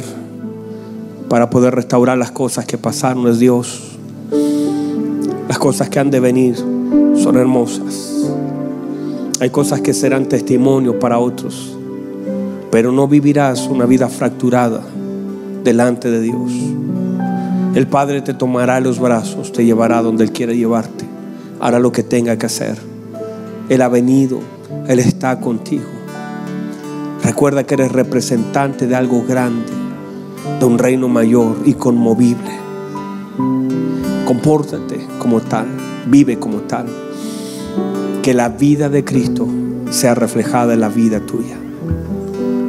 para 1.29 1.51
poder 1.51 1.75
restaurar 1.75 2.19
las 2.19 2.31
cosas 2.31 2.67
que 2.67 2.79
pasaron 2.79 3.27
es 3.29 3.39
Dios. 3.39 3.97
Las 5.49 5.59
cosas 5.59 5.89
que 5.89 5.99
han 5.99 6.11
de 6.11 6.21
venir 6.21 6.57
son 6.57 7.37
hermosas. 7.37 8.15
Hay 9.41 9.51
cosas 9.51 9.81
que 9.81 9.93
serán 9.93 10.27
testimonio 10.27 10.99
para 10.99 11.19
otros, 11.19 11.77
pero 12.71 12.93
no 12.93 13.09
vivirás 13.09 13.67
una 13.67 13.85
vida 13.85 14.09
fracturada 14.09 14.81
delante 15.65 16.11
de 16.11 16.21
Dios. 16.21 16.53
El 17.75 17.89
Padre 17.89 18.23
te 18.23 18.35
tomará 18.35 18.79
los 18.81 19.01
brazos, 19.01 19.53
te 19.53 19.65
llevará 19.65 20.01
donde 20.03 20.25
Él 20.25 20.33
quiere 20.33 20.57
llevarte, 20.57 21.05
hará 21.61 21.79
lo 21.79 21.91
que 21.91 22.03
tenga 22.05 22.39
que 22.39 22.47
hacer. 22.47 22.79
Él 23.69 23.83
ha 23.83 23.89
venido, 23.89 24.39
Él 24.87 25.01
está 25.01 25.41
contigo. 25.41 25.85
Recuerda 27.25 27.65
que 27.65 27.75
eres 27.75 27.91
representante 27.91 28.87
de 28.87 28.95
algo 28.95 29.25
grande, 29.27 29.73
de 30.59 30.65
un 30.65 30.79
reino 30.79 31.09
mayor 31.09 31.57
y 31.65 31.75
conmovible. 31.75 32.51
Compórtate 34.27 35.07
como 35.19 35.41
tal, 35.41 35.67
vive 36.07 36.39
como 36.39 36.59
tal. 36.59 36.87
Que 38.23 38.35
la 38.35 38.49
vida 38.49 38.89
de 38.89 39.05
Cristo 39.05 39.47
sea 39.91 40.15
reflejada 40.15 40.75
en 40.75 40.81
la 40.81 40.89
vida 40.89 41.21
tuya. 41.21 41.57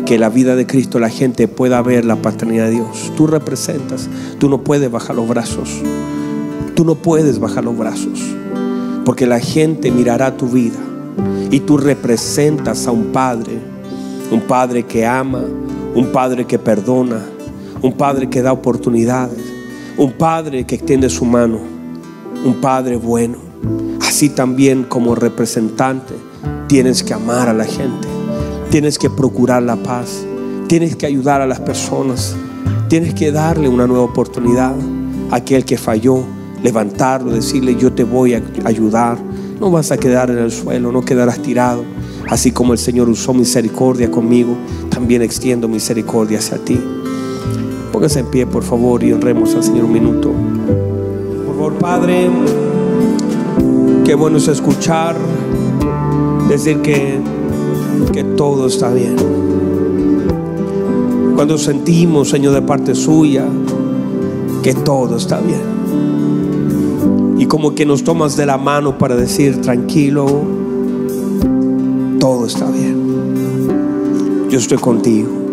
Que 0.05 0.19
la 0.19 0.29
vida 0.29 0.55
de 0.55 0.67
Cristo 0.67 0.99
la 0.99 1.09
gente 1.09 1.47
pueda 1.47 1.81
ver 1.81 2.05
la 2.05 2.17
paternidad 2.17 2.65
de 2.65 2.71
Dios. 2.71 3.11
Tú 3.15 3.27
representas, 3.27 4.09
tú 4.39 4.49
no 4.49 4.63
puedes 4.63 4.91
bajar 4.91 5.15
los 5.15 5.27
brazos. 5.27 5.81
Tú 6.75 6.85
no 6.85 6.95
puedes 6.95 7.39
bajar 7.39 7.63
los 7.63 7.77
brazos. 7.77 8.19
Porque 9.05 9.25
la 9.25 9.39
gente 9.39 9.91
mirará 9.91 10.35
tu 10.35 10.47
vida 10.47 10.79
y 11.51 11.61
tú 11.61 11.77
representas 11.77 12.87
a 12.87 12.91
un 12.91 13.11
Padre 13.11 13.75
un 14.31 14.41
padre 14.41 14.83
que 14.83 15.05
ama, 15.05 15.43
un 15.93 16.07
padre 16.07 16.45
que 16.45 16.57
perdona, 16.57 17.21
un 17.85 17.93
padre 17.93 18.27
que 18.31 18.41
da 18.41 18.51
oportunidades, 18.51 19.37
un 19.95 20.13
padre 20.13 20.65
que 20.65 20.73
extiende 20.73 21.07
su 21.07 21.23
mano, 21.23 21.59
un 22.43 22.55
padre 22.55 22.95
bueno. 22.95 23.37
Así 24.01 24.29
también 24.29 24.85
como 24.85 25.13
representante 25.13 26.15
tienes 26.67 27.03
que 27.03 27.13
amar 27.13 27.47
a 27.47 27.53
la 27.53 27.65
gente, 27.65 28.07
tienes 28.71 28.97
que 28.97 29.11
procurar 29.11 29.61
la 29.61 29.75
paz, 29.75 30.25
tienes 30.67 30.95
que 30.95 31.05
ayudar 31.05 31.41
a 31.41 31.45
las 31.45 31.59
personas, 31.59 32.35
tienes 32.89 33.13
que 33.13 33.31
darle 33.31 33.69
una 33.69 33.85
nueva 33.85 34.05
oportunidad. 34.05 34.73
A 35.29 35.37
aquel 35.37 35.63
que 35.63 35.77
falló, 35.77 36.23
levantarlo, 36.63 37.31
decirle 37.31 37.75
yo 37.75 37.93
te 37.93 38.03
voy 38.03 38.33
a 38.33 38.41
ayudar. 38.63 39.19
No 39.59 39.69
vas 39.69 39.91
a 39.91 39.97
quedar 39.97 40.31
en 40.31 40.39
el 40.39 40.51
suelo, 40.51 40.91
no 40.91 41.01
quedarás 41.01 41.39
tirado. 41.39 41.83
Así 42.29 42.51
como 42.51 42.73
el 42.73 42.79
Señor 42.79 43.09
usó 43.09 43.33
misericordia 43.33 44.09
conmigo, 44.09 44.55
también 44.89 45.21
extiendo 45.21 45.67
misericordia 45.67 46.39
hacia 46.39 46.57
ti. 46.57 46.79
Póngase 47.95 48.19
en 48.19 48.25
pie, 48.25 48.45
por 48.45 48.61
favor, 48.61 49.01
y 49.05 49.13
honremos 49.13 49.55
al 49.55 49.63
Señor 49.63 49.85
un 49.85 49.93
minuto. 49.93 50.29
Por 51.45 51.55
favor, 51.55 51.73
Padre, 51.75 52.29
qué 54.03 54.15
bueno 54.15 54.37
es 54.37 54.49
escuchar, 54.49 55.15
decir 56.49 56.81
que, 56.81 57.21
que 58.11 58.25
todo 58.25 58.67
está 58.67 58.91
bien. 58.91 59.15
Cuando 61.35 61.57
sentimos, 61.57 62.31
Señor, 62.31 62.53
de 62.53 62.63
parte 62.63 62.95
suya, 62.95 63.45
que 64.61 64.73
todo 64.73 65.15
está 65.15 65.39
bien. 65.39 65.61
Y 67.37 67.45
como 67.45 67.75
que 67.75 67.85
nos 67.85 68.03
tomas 68.03 68.35
de 68.35 68.45
la 68.45 68.57
mano 68.57 68.97
para 68.97 69.15
decir, 69.15 69.61
tranquilo, 69.61 70.25
todo 72.19 72.45
está 72.45 72.69
bien. 72.69 74.49
Yo 74.49 74.59
estoy 74.59 74.79
contigo. 74.79 75.44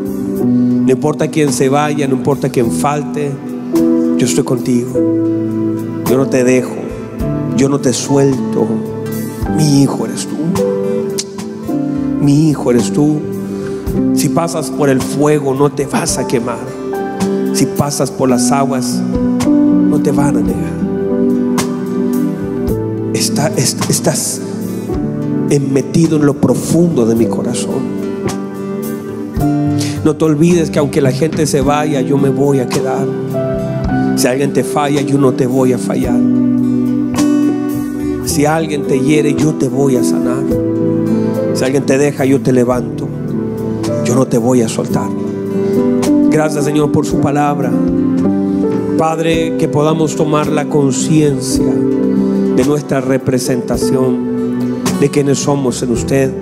No 0.44 0.90
importa 0.90 1.28
quién 1.28 1.52
se 1.52 1.68
vaya, 1.68 2.08
no 2.08 2.16
importa 2.16 2.48
quién 2.48 2.70
falte, 2.72 3.30
yo 4.18 4.26
estoy 4.26 4.44
contigo. 4.44 4.90
Yo 6.08 6.16
no 6.16 6.26
te 6.26 6.42
dejo, 6.42 6.74
yo 7.56 7.68
no 7.68 7.80
te 7.80 7.92
suelto. 7.92 8.66
Mi 9.56 9.82
hijo 9.82 10.06
eres 10.06 10.26
tú. 10.26 10.36
Mi 12.20 12.50
hijo 12.50 12.70
eres 12.72 12.92
tú. 12.92 13.20
Si 14.14 14.28
pasas 14.28 14.70
por 14.70 14.88
el 14.88 15.00
fuego, 15.00 15.54
no 15.54 15.70
te 15.70 15.86
vas 15.86 16.18
a 16.18 16.26
quemar. 16.26 16.58
Si 17.54 17.66
pasas 17.66 18.10
por 18.10 18.28
las 18.28 18.50
aguas, 18.50 19.00
no 19.48 20.00
te 20.02 20.10
van 20.10 20.36
a 20.36 20.40
negar. 20.40 20.72
estás 23.88 24.40
metido 25.70 26.16
en 26.16 26.26
lo 26.26 26.34
profundo 26.34 27.06
de 27.06 27.14
mi 27.14 27.26
corazón. 27.26 27.91
No 30.04 30.16
te 30.16 30.24
olvides 30.24 30.70
que 30.70 30.80
aunque 30.80 31.00
la 31.00 31.12
gente 31.12 31.46
se 31.46 31.60
vaya, 31.60 32.00
yo 32.00 32.18
me 32.18 32.28
voy 32.28 32.58
a 32.58 32.66
quedar. 32.66 33.06
Si 34.16 34.26
alguien 34.26 34.52
te 34.52 34.64
falla, 34.64 35.00
yo 35.00 35.16
no 35.16 35.32
te 35.32 35.46
voy 35.46 35.72
a 35.72 35.78
fallar. 35.78 36.18
Si 38.24 38.44
alguien 38.44 38.82
te 38.88 38.98
hiere, 38.98 39.34
yo 39.34 39.54
te 39.54 39.68
voy 39.68 39.94
a 39.96 40.02
sanar. 40.02 40.42
Si 41.54 41.64
alguien 41.64 41.86
te 41.86 41.98
deja, 41.98 42.24
yo 42.24 42.40
te 42.40 42.50
levanto. 42.50 43.08
Yo 44.04 44.16
no 44.16 44.26
te 44.26 44.38
voy 44.38 44.62
a 44.62 44.68
soltar. 44.68 45.08
Gracias 46.30 46.64
Señor 46.64 46.90
por 46.90 47.06
su 47.06 47.20
palabra. 47.20 47.70
Padre, 48.98 49.56
que 49.56 49.68
podamos 49.68 50.16
tomar 50.16 50.48
la 50.48 50.64
conciencia 50.64 51.72
de 52.56 52.64
nuestra 52.64 53.00
representación 53.00 54.32
de 54.98 55.10
quienes 55.10 55.38
somos 55.38 55.80
en 55.82 55.92
usted, 55.92 56.32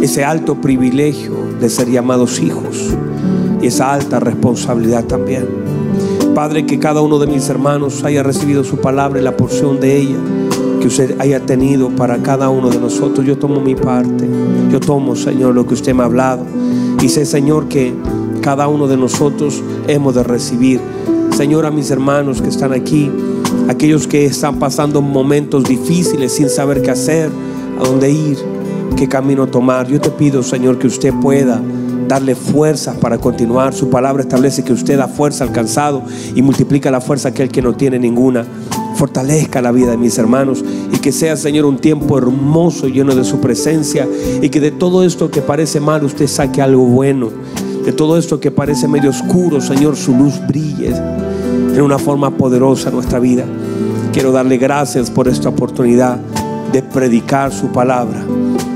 ese 0.00 0.24
alto 0.24 0.54
privilegio 0.54 1.43
de 1.64 1.70
ser 1.70 1.90
llamados 1.90 2.40
hijos 2.40 2.90
y 3.62 3.68
esa 3.68 3.94
alta 3.94 4.20
responsabilidad 4.20 5.04
también. 5.04 5.48
Padre, 6.34 6.66
que 6.66 6.78
cada 6.78 7.00
uno 7.00 7.18
de 7.18 7.26
mis 7.26 7.48
hermanos 7.48 8.04
haya 8.04 8.22
recibido 8.22 8.64
su 8.64 8.76
palabra 8.76 9.18
y 9.18 9.22
la 9.22 9.34
porción 9.34 9.80
de 9.80 9.96
ella 9.96 10.16
que 10.80 10.88
usted 10.88 11.18
haya 11.20 11.40
tenido 11.40 11.88
para 11.88 12.18
cada 12.18 12.50
uno 12.50 12.68
de 12.68 12.78
nosotros. 12.78 13.24
Yo 13.24 13.38
tomo 13.38 13.62
mi 13.62 13.74
parte, 13.74 14.28
yo 14.70 14.78
tomo, 14.78 15.16
Señor, 15.16 15.54
lo 15.54 15.66
que 15.66 15.72
usted 15.72 15.94
me 15.94 16.02
ha 16.02 16.06
hablado 16.06 16.44
y 17.00 17.08
sé, 17.08 17.24
Señor, 17.24 17.68
que 17.68 17.94
cada 18.42 18.68
uno 18.68 18.86
de 18.86 18.98
nosotros 18.98 19.62
hemos 19.88 20.14
de 20.14 20.22
recibir. 20.22 20.80
Señor, 21.34 21.64
a 21.64 21.70
mis 21.70 21.90
hermanos 21.90 22.42
que 22.42 22.50
están 22.50 22.74
aquí, 22.74 23.10
aquellos 23.68 24.06
que 24.06 24.26
están 24.26 24.58
pasando 24.58 25.00
momentos 25.00 25.64
difíciles 25.64 26.32
sin 26.32 26.50
saber 26.50 26.82
qué 26.82 26.90
hacer, 26.90 27.30
a 27.80 27.84
dónde 27.84 28.10
ir, 28.10 28.36
qué 28.94 29.08
camino 29.08 29.46
tomar. 29.46 29.86
Yo 29.88 30.00
te 30.00 30.10
pido, 30.10 30.42
Señor, 30.42 30.78
que 30.78 30.86
usted 30.86 31.12
pueda 31.20 31.60
darle 32.08 32.34
fuerzas 32.34 32.96
para 32.96 33.18
continuar. 33.18 33.74
Su 33.74 33.90
palabra 33.90 34.22
establece 34.22 34.62
que 34.62 34.72
usted 34.72 34.98
da 34.98 35.08
fuerza 35.08 35.44
al 35.44 35.52
cansado 35.52 36.02
y 36.34 36.42
multiplica 36.42 36.90
la 36.90 37.00
fuerza 37.00 37.28
a 37.28 37.30
aquel 37.30 37.48
que 37.48 37.62
no 37.62 37.74
tiene 37.74 37.98
ninguna. 37.98 38.44
Fortalezca 38.96 39.60
la 39.60 39.72
vida 39.72 39.90
de 39.90 39.96
mis 39.96 40.16
hermanos 40.18 40.64
y 40.92 40.98
que 40.98 41.12
sea, 41.12 41.36
Señor, 41.36 41.64
un 41.64 41.78
tiempo 41.78 42.16
hermoso, 42.16 42.86
lleno 42.86 43.14
de 43.14 43.24
su 43.24 43.40
presencia 43.40 44.06
y 44.40 44.48
que 44.48 44.60
de 44.60 44.70
todo 44.70 45.02
esto 45.02 45.30
que 45.30 45.42
parece 45.42 45.80
mal 45.80 46.04
usted 46.04 46.26
saque 46.26 46.62
algo 46.62 46.84
bueno. 46.84 47.30
De 47.84 47.92
todo 47.92 48.16
esto 48.16 48.40
que 48.40 48.50
parece 48.50 48.88
medio 48.88 49.10
oscuro, 49.10 49.60
Señor, 49.60 49.96
su 49.96 50.14
luz 50.14 50.40
brille 50.46 50.88
en 50.88 51.80
una 51.80 51.98
forma 51.98 52.30
poderosa 52.36 52.88
en 52.88 52.94
nuestra 52.94 53.18
vida. 53.18 53.44
Quiero 54.12 54.30
darle 54.32 54.56
gracias 54.56 55.10
por 55.10 55.28
esta 55.28 55.48
oportunidad 55.48 56.18
de 56.72 56.82
predicar 56.82 57.52
su 57.52 57.66
palabra 57.68 58.24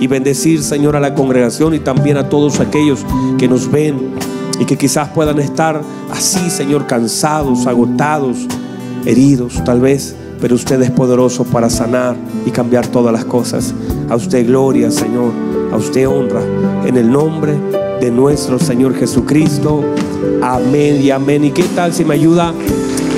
y 0.01 0.07
bendecir, 0.07 0.63
Señor, 0.63 0.97
a 0.97 1.01
la 1.01 1.15
congregación 1.15 1.75
y 1.75 1.79
también 1.79 2.17
a 2.17 2.29
todos 2.29 2.61
aquellos 2.61 3.05
que 3.39 3.49
nos 3.49 3.71
ven 3.71 4.11
y 4.59 4.65
que 4.65 4.77
quizás 4.77 5.09
puedan 5.09 5.39
estar 5.39 5.81
así, 6.11 6.51
Señor, 6.51 6.87
cansados, 6.87 7.67
agotados, 7.67 8.47
heridos, 9.05 9.63
tal 9.65 9.81
vez, 9.81 10.15
pero 10.41 10.55
usted 10.55 10.81
es 10.83 10.91
poderoso 10.91 11.45
para 11.45 11.71
sanar 11.71 12.17
y 12.47 12.51
cambiar 12.51 12.87
todas 12.87 13.13
las 13.13 13.25
cosas. 13.25 13.75
A 14.09 14.17
usted 14.17 14.47
gloria, 14.47 14.91
Señor, 14.91 15.33
a 15.73 15.77
usted 15.77 16.09
honra, 16.09 16.43
en 16.87 16.97
el 16.97 17.11
nombre 17.11 17.57
de 18.01 18.11
nuestro 18.11 18.59
Señor 18.59 18.95
Jesucristo. 18.95 19.83
Amén 20.43 21.01
y 21.03 21.11
amén. 21.11 21.45
¿Y 21.45 21.51
qué 21.51 21.65
tal 21.75 21.93
si 21.93 22.05
me 22.05 22.15
ayuda 22.15 22.53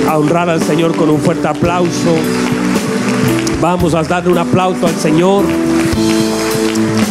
a 0.07 0.17
honrar 0.17 0.49
al 0.49 0.61
Señor 0.61 0.95
con 0.95 1.09
un 1.09 1.19
fuerte 1.19 1.47
aplauso? 1.47 2.15
Vamos 3.61 3.93
a 3.93 4.01
darle 4.01 4.31
un 4.31 4.39
aplauso 4.39 4.87
al 4.87 4.95
Señor, 4.95 5.43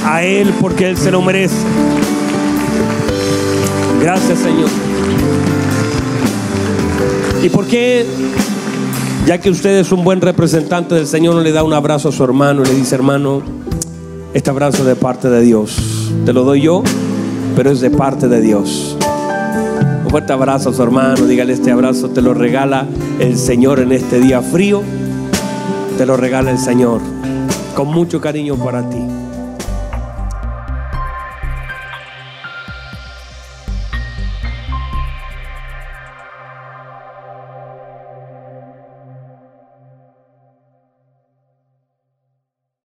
a 0.05 0.23
Él, 0.23 0.53
porque 0.61 0.89
Él 0.89 0.97
se 0.97 1.11
lo 1.11 1.23
merece. 1.23 1.57
Gracias, 4.01 4.39
Señor. 4.39 4.69
¿Y 7.43 7.49
por 7.49 7.67
qué, 7.67 8.07
ya 9.27 9.39
que 9.39 9.51
usted 9.51 9.79
es 9.79 9.93
un 9.93 10.05
buen 10.05 10.21
representante 10.21 10.95
del 10.95 11.07
Señor, 11.07 11.35
no 11.35 11.41
le 11.41 11.53
da 11.53 11.63
un 11.63 11.73
abrazo 11.73 12.11
a 12.11 12.13
su 12.13 12.23
hermano 12.25 12.63
y 12.63 12.67
le 12.67 12.75
dice, 12.75 12.95
hermano, 12.95 13.43
este 14.35 14.51
abrazo 14.51 14.79
es 14.79 14.87
de 14.87 14.97
parte 14.97 15.29
de 15.29 15.41
Dios? 15.41 16.13
Te 16.25 16.33
lo 16.33 16.45
doy 16.45 16.63
yo, 16.63 16.83
pero 17.57 17.71
es 17.71 17.81
de 17.81 17.91
parte 17.91 18.29
de 18.29 18.41
Dios. 18.41 18.97
Un 20.05 20.11
fuerte 20.11 20.33
abrazo 20.33 20.71
a 20.71 20.73
su 20.73 20.83
hermano, 20.83 21.27
dígale 21.27 21.53
este 21.53 21.71
abrazo, 21.71 22.11
te 22.11 22.21
lo 22.21 22.35
regala 22.35 22.87
el 23.19 23.37
Señor 23.37 23.81
en 23.81 23.93
este 23.93 24.21
día 24.21 24.43
frío 24.43 24.83
te 26.01 26.07
lo 26.07 26.17
regala 26.17 26.51
el 26.51 26.59
Señor 26.59 27.03
con 27.75 27.89
mucho 27.89 28.23
cariño 28.23 28.57
para 28.57 28.89
ti. 28.89 29.10